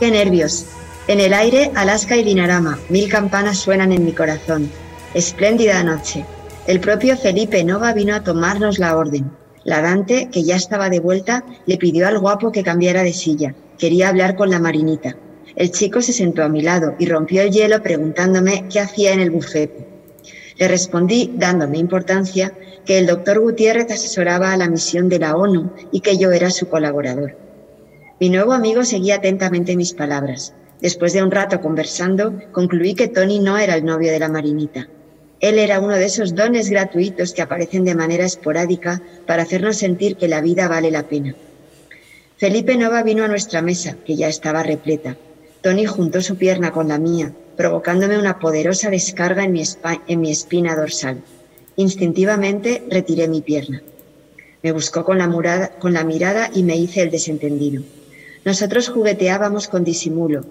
qué 0.00 0.10
nervios. 0.10 0.66
En 1.06 1.20
el 1.20 1.32
aire, 1.32 1.70
Alaska 1.76 2.16
y 2.16 2.24
Dinarama, 2.24 2.80
mil 2.88 3.08
campanas 3.08 3.58
suenan 3.58 3.92
en 3.92 4.04
mi 4.04 4.10
corazón. 4.10 4.68
Espléndida 5.14 5.84
noche. 5.84 6.26
El 6.66 6.80
propio 6.80 7.16
Felipe 7.16 7.62
Nova 7.62 7.92
vino 7.92 8.16
a 8.16 8.24
tomarnos 8.24 8.80
la 8.80 8.96
orden. 8.96 9.30
La 9.64 9.82
Dante, 9.82 10.28
que 10.32 10.42
ya 10.42 10.56
estaba 10.56 10.88
de 10.88 11.00
vuelta, 11.00 11.44
le 11.66 11.76
pidió 11.76 12.08
al 12.08 12.18
guapo 12.18 12.50
que 12.50 12.62
cambiara 12.62 13.02
de 13.02 13.12
silla. 13.12 13.54
Quería 13.78 14.08
hablar 14.08 14.34
con 14.34 14.50
la 14.50 14.58
marinita. 14.58 15.16
El 15.54 15.70
chico 15.70 16.00
se 16.00 16.12
sentó 16.12 16.42
a 16.42 16.48
mi 16.48 16.62
lado 16.62 16.94
y 16.98 17.06
rompió 17.06 17.42
el 17.42 17.50
hielo 17.50 17.82
preguntándome 17.82 18.66
qué 18.70 18.80
hacía 18.80 19.12
en 19.12 19.20
el 19.20 19.30
bufete. 19.30 19.86
Le 20.56 20.68
respondí, 20.68 21.32
dándome 21.36 21.78
importancia, 21.78 22.52
que 22.84 22.98
el 22.98 23.06
doctor 23.06 23.40
Gutiérrez 23.40 23.90
asesoraba 23.90 24.52
a 24.52 24.56
la 24.56 24.68
misión 24.68 25.08
de 25.08 25.18
la 25.18 25.36
ONU 25.36 25.72
y 25.92 26.00
que 26.00 26.16
yo 26.16 26.32
era 26.32 26.50
su 26.50 26.68
colaborador. 26.68 27.36
Mi 28.18 28.30
nuevo 28.30 28.52
amigo 28.52 28.84
seguía 28.84 29.16
atentamente 29.16 29.76
mis 29.76 29.92
palabras. 29.92 30.54
Después 30.80 31.12
de 31.12 31.22
un 31.22 31.30
rato 31.30 31.60
conversando, 31.60 32.38
concluí 32.52 32.94
que 32.94 33.08
Tony 33.08 33.38
no 33.38 33.58
era 33.58 33.74
el 33.74 33.84
novio 33.84 34.10
de 34.12 34.18
la 34.18 34.28
marinita. 34.28 34.88
Él 35.40 35.58
era 35.58 35.80
uno 35.80 35.94
de 35.94 36.04
esos 36.04 36.34
dones 36.34 36.68
gratuitos 36.68 37.32
que 37.32 37.40
aparecen 37.40 37.84
de 37.84 37.94
manera 37.94 38.26
esporádica 38.26 39.00
para 39.26 39.42
hacernos 39.42 39.78
sentir 39.78 40.16
que 40.16 40.28
la 40.28 40.42
vida 40.42 40.68
vale 40.68 40.90
la 40.90 41.08
pena. 41.08 41.34
Felipe 42.36 42.76
Nova 42.76 43.02
vino 43.02 43.24
a 43.24 43.28
nuestra 43.28 43.62
mesa, 43.62 43.96
que 44.04 44.16
ya 44.16 44.28
estaba 44.28 44.62
repleta. 44.62 45.16
Tony 45.62 45.86
juntó 45.86 46.20
su 46.20 46.36
pierna 46.36 46.72
con 46.72 46.88
la 46.88 46.98
mía, 46.98 47.32
provocándome 47.56 48.18
una 48.18 48.38
poderosa 48.38 48.90
descarga 48.90 49.44
en 49.44 49.52
mi, 49.52 49.62
en 50.06 50.20
mi 50.20 50.30
espina 50.30 50.76
dorsal. 50.76 51.22
Instintivamente 51.76 52.82
retiré 52.90 53.28
mi 53.28 53.40
pierna. 53.40 53.82
Me 54.62 54.72
buscó 54.72 55.04
con 55.04 55.18
la, 55.18 55.70
con 55.78 55.94
la 55.94 56.04
mirada 56.04 56.50
y 56.54 56.62
me 56.62 56.76
hice 56.76 57.00
el 57.00 57.10
desentendido. 57.10 57.82
Nosotros 58.44 58.88
jugueteábamos 58.90 59.68
con 59.68 59.84
disimulo, 59.84 60.44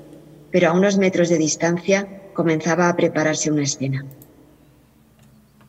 pero 0.52 0.70
a 0.70 0.74
unos 0.74 0.98
metros 0.98 1.30
de 1.30 1.38
distancia 1.38 2.08
comenzaba 2.34 2.90
a 2.90 2.96
prepararse 2.96 3.52
una 3.52 3.64
escena. 3.64 4.06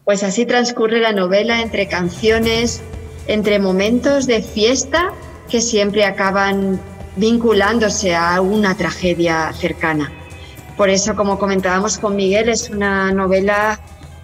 Pues 0.04 0.22
así 0.22 0.46
transcurre 0.46 1.00
la 1.00 1.12
novela 1.12 1.60
entre 1.62 1.86
canciones, 1.86 2.82
entre 3.26 3.58
momentos 3.58 4.26
de 4.26 4.42
fiesta 4.42 5.12
que 5.48 5.60
siempre 5.60 6.04
acaban 6.04 6.80
vinculándose 7.16 8.14
a 8.14 8.40
una 8.40 8.76
tragedia 8.76 9.52
cercana. 9.52 10.10
Por 10.76 10.88
eso, 10.88 11.14
como 11.14 11.38
comentábamos 11.38 11.98
con 11.98 12.16
Miguel, 12.16 12.48
es 12.48 12.70
una 12.70 13.12
novela 13.12 13.80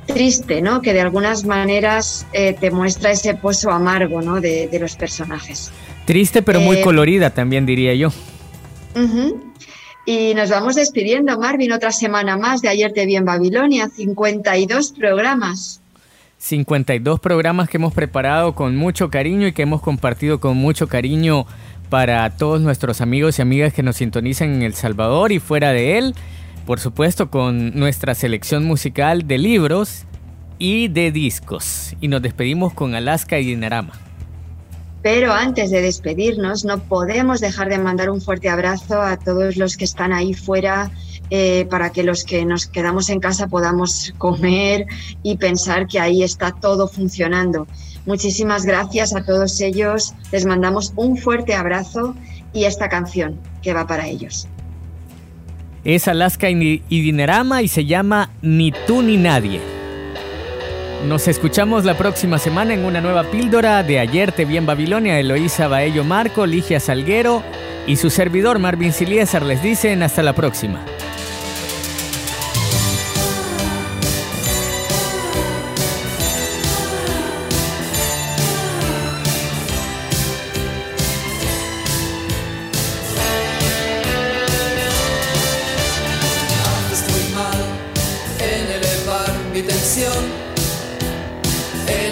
triste, 0.06 0.62
¿no? 0.62 0.80
Que 0.80 0.94
de 0.94 1.00
algunas 1.00 1.44
maneras 1.44 2.26
eh, 2.32 2.56
te 2.58 2.70
muestra 2.70 3.10
ese 3.10 3.34
pozo 3.34 3.70
amargo, 3.70 4.22
¿no? 4.22 4.40
De, 4.40 4.70
los 4.80 4.96
personajes. 4.96 5.70
Triste, 6.04 6.42
pero 6.42 6.60
muy 6.60 6.78
eh, 6.78 6.82
colorida, 6.82 7.30
también 7.30 7.66
diría 7.66 7.94
yo. 7.94 8.12
Y 10.08 10.34
nos 10.34 10.50
vamos 10.50 10.76
despidiendo, 10.76 11.36
Marvin, 11.36 11.72
otra 11.72 11.90
semana 11.90 12.36
más 12.36 12.62
de 12.62 12.68
Ayer 12.68 12.92
te 12.92 13.04
vi 13.06 13.16
en 13.16 13.24
Babilonia, 13.24 13.88
52 13.88 14.92
programas. 14.92 15.80
52 16.38 17.18
programas 17.18 17.68
que 17.68 17.78
hemos 17.78 17.92
preparado 17.92 18.54
con 18.54 18.76
mucho 18.76 19.10
cariño 19.10 19.48
y 19.48 19.52
que 19.52 19.62
hemos 19.62 19.82
compartido 19.82 20.38
con 20.38 20.56
mucho 20.56 20.86
cariño 20.86 21.44
para 21.90 22.30
todos 22.36 22.60
nuestros 22.60 23.00
amigos 23.00 23.40
y 23.40 23.42
amigas 23.42 23.74
que 23.74 23.82
nos 23.82 23.96
sintonizan 23.96 24.54
en 24.54 24.62
El 24.62 24.74
Salvador 24.74 25.32
y 25.32 25.40
fuera 25.40 25.72
de 25.72 25.98
él. 25.98 26.14
Por 26.66 26.78
supuesto 26.78 27.28
con 27.28 27.76
nuestra 27.76 28.14
selección 28.14 28.64
musical 28.64 29.26
de 29.26 29.38
libros 29.38 30.04
y 30.60 30.86
de 30.86 31.10
discos. 31.10 31.96
Y 32.00 32.06
nos 32.06 32.22
despedimos 32.22 32.74
con 32.74 32.94
Alaska 32.94 33.40
y 33.40 33.46
Dinarama. 33.46 33.94
Pero 35.06 35.32
antes 35.32 35.70
de 35.70 35.82
despedirnos, 35.82 36.64
no 36.64 36.80
podemos 36.80 37.40
dejar 37.40 37.68
de 37.68 37.78
mandar 37.78 38.10
un 38.10 38.20
fuerte 38.20 38.48
abrazo 38.48 39.00
a 39.00 39.16
todos 39.16 39.56
los 39.56 39.76
que 39.76 39.84
están 39.84 40.12
ahí 40.12 40.34
fuera 40.34 40.90
eh, 41.30 41.64
para 41.70 41.90
que 41.90 42.02
los 42.02 42.24
que 42.24 42.44
nos 42.44 42.66
quedamos 42.66 43.08
en 43.08 43.20
casa 43.20 43.46
podamos 43.46 44.12
comer 44.18 44.84
y 45.22 45.36
pensar 45.36 45.86
que 45.86 46.00
ahí 46.00 46.24
está 46.24 46.50
todo 46.50 46.88
funcionando. 46.88 47.68
Muchísimas 48.04 48.66
gracias 48.66 49.14
a 49.14 49.24
todos 49.24 49.60
ellos. 49.60 50.12
Les 50.32 50.44
mandamos 50.44 50.92
un 50.96 51.16
fuerte 51.16 51.54
abrazo 51.54 52.16
y 52.52 52.64
esta 52.64 52.88
canción 52.88 53.38
que 53.62 53.74
va 53.74 53.86
para 53.86 54.08
ellos. 54.08 54.48
Es 55.84 56.08
Alaska 56.08 56.50
y 56.50 56.80
Dinerama 56.88 57.62
y 57.62 57.68
se 57.68 57.84
llama 57.84 58.30
Ni 58.42 58.72
tú 58.88 59.02
ni 59.02 59.18
nadie. 59.18 59.75
Nos 61.04 61.28
escuchamos 61.28 61.84
la 61.84 61.96
próxima 61.96 62.38
semana 62.38 62.74
en 62.74 62.84
una 62.84 63.00
nueva 63.00 63.24
píldora 63.24 63.82
de 63.82 64.00
Ayer 64.00 64.32
te 64.32 64.44
vi 64.44 64.56
en 64.56 64.66
Babilonia. 64.66 65.20
Eloísa 65.20 65.68
Baello 65.68 66.02
Marco, 66.02 66.46
Ligia 66.46 66.80
Salguero 66.80 67.42
y 67.86 67.96
su 67.96 68.10
servidor 68.10 68.58
Marvin 68.58 68.92
Siliesar 68.92 69.42
les 69.42 69.62
dicen 69.62 70.02
hasta 70.02 70.22
la 70.22 70.32
próxima. 70.32 70.84